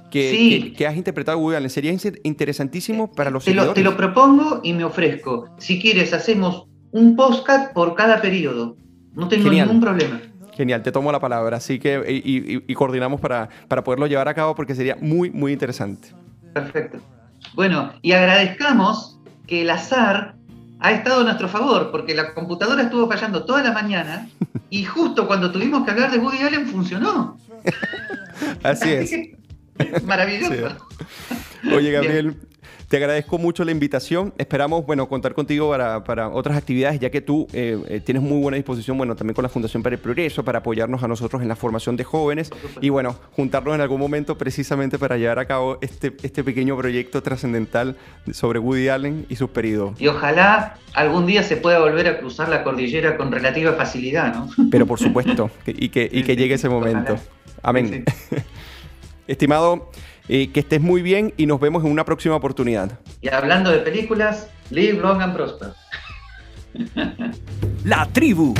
Que, 0.09 0.73
que, 0.75 0.87
has 0.87 0.97
interpretado 0.97 1.37
Woody 1.37 1.55
Allen. 1.55 1.69
Sería 1.69 1.95
interesantísimo 2.23 3.11
para 3.11 3.29
los 3.29 3.45
te 3.45 3.53
lo, 3.53 3.73
te 3.73 3.83
lo 3.83 3.95
propongo 3.95 4.59
y 4.63 4.73
me 4.73 4.83
ofrezco. 4.83 5.49
Si 5.59 5.79
quieres, 5.79 6.13
hacemos 6.13 6.65
un 6.91 7.15
postcat 7.15 7.73
por 7.73 7.95
cada 7.95 8.19
periodo. 8.19 8.75
No 9.13 9.27
tengo 9.27 9.49
ningún 9.49 9.79
problema. 9.79 10.19
Genial, 10.55 10.81
te 10.81 10.91
tomo 10.91 11.11
la 11.11 11.19
palabra. 11.19 11.57
Así 11.57 11.79
que 11.79 12.03
y, 12.07 12.63
y, 12.67 12.73
coordinamos 12.73 13.21
para, 13.21 13.49
para 13.67 13.83
poderlo 13.83 14.07
llevar 14.07 14.27
a 14.27 14.33
cabo 14.33 14.55
porque 14.55 14.73
sería 14.75 14.97
muy, 14.99 15.29
muy 15.29 15.53
interesante. 15.53 16.09
Perfecto. 16.53 16.97
Bueno, 17.53 17.93
y 18.01 18.11
agradezcamos 18.11 19.19
que 19.47 19.61
el 19.61 19.69
azar 19.69 20.35
ha 20.79 20.91
estado 20.91 21.21
a 21.21 21.23
nuestro 21.23 21.47
favor, 21.49 21.91
porque 21.91 22.15
la 22.15 22.33
computadora 22.33 22.83
estuvo 22.83 23.07
fallando 23.07 23.43
toda 23.43 23.61
la 23.63 23.71
mañana 23.71 24.29
y 24.69 24.83
justo 24.83 25.27
cuando 25.27 25.51
tuvimos 25.51 25.83
que 25.83 25.91
hablar 25.91 26.11
de 26.11 26.17
Woody 26.17 26.43
Allen 26.43 26.67
funcionó. 26.67 27.37
Así 28.63 28.89
es. 28.89 29.11
Maravilloso. 30.03 30.77
Oye, 31.73 31.91
Gabriel, 31.91 32.35
te 32.89 32.97
agradezco 32.97 33.37
mucho 33.37 33.63
la 33.63 33.71
invitación. 33.71 34.33
Esperamos, 34.39 34.83
bueno, 34.83 35.07
contar 35.07 35.35
contigo 35.35 35.69
para, 35.69 36.29
otras 36.29 36.57
actividades, 36.57 36.99
ya 36.99 37.11
que 37.11 37.21
tú 37.21 37.47
eh, 37.53 37.79
eh, 37.87 37.99
tienes 37.99 38.23
muy 38.23 38.41
buena 38.41 38.55
disposición, 38.55 38.97
bueno, 38.97 39.15
también 39.15 39.35
con 39.35 39.43
la 39.43 39.49
Fundación 39.49 39.83
para 39.83 39.95
el 39.95 40.01
Progreso, 40.01 40.43
para 40.43 40.59
apoyarnos 40.59 41.03
a 41.03 41.07
nosotros 41.07 41.43
en 41.43 41.47
la 41.47 41.55
formación 41.55 41.95
de 41.97 42.03
jóvenes 42.03 42.49
y, 42.81 42.89
bueno, 42.89 43.15
juntarnos 43.33 43.75
en 43.75 43.81
algún 43.81 43.99
momento 43.99 44.39
precisamente 44.39 44.97
para 44.97 45.17
llevar 45.17 45.37
a 45.37 45.45
cabo 45.45 45.77
este, 45.81 46.17
este 46.23 46.43
pequeño 46.43 46.75
proyecto 46.77 47.21
trascendental 47.21 47.95
sobre 48.31 48.57
Woody 48.57 48.89
Allen 48.89 49.27
y 49.29 49.35
sus 49.35 49.51
periodos. 49.51 50.01
Y 50.01 50.07
ojalá 50.07 50.75
algún 50.93 51.27
día 51.27 51.43
se 51.43 51.57
pueda 51.57 51.79
volver 51.79 52.07
a 52.07 52.17
cruzar 52.17 52.49
la 52.49 52.63
cordillera 52.63 53.17
con 53.17 53.31
relativa 53.31 53.73
facilidad, 53.73 54.33
¿no? 54.33 54.49
Pero 54.71 54.87
por 54.87 54.97
supuesto, 54.97 55.51
y, 55.67 55.89
que, 55.89 56.09
y 56.11 56.23
que 56.23 56.35
llegue 56.35 56.55
ese 56.55 56.69
momento. 56.69 57.19
Amén. 57.61 58.05
Estimado 59.27 59.91
eh, 60.27 60.51
que 60.51 60.59
estés 60.59 60.81
muy 60.81 61.01
bien 61.01 61.33
y 61.37 61.45
nos 61.45 61.59
vemos 61.59 61.83
en 61.83 61.91
una 61.91 62.05
próxima 62.05 62.35
oportunidad. 62.35 62.99
Y 63.21 63.29
hablando 63.29 63.71
de 63.71 63.79
películas, 63.79 64.47
live 64.69 64.99
long 64.99 65.21
and 65.21 65.35
prosper. 65.35 65.69
La 67.83 68.05
tribu 68.13 68.53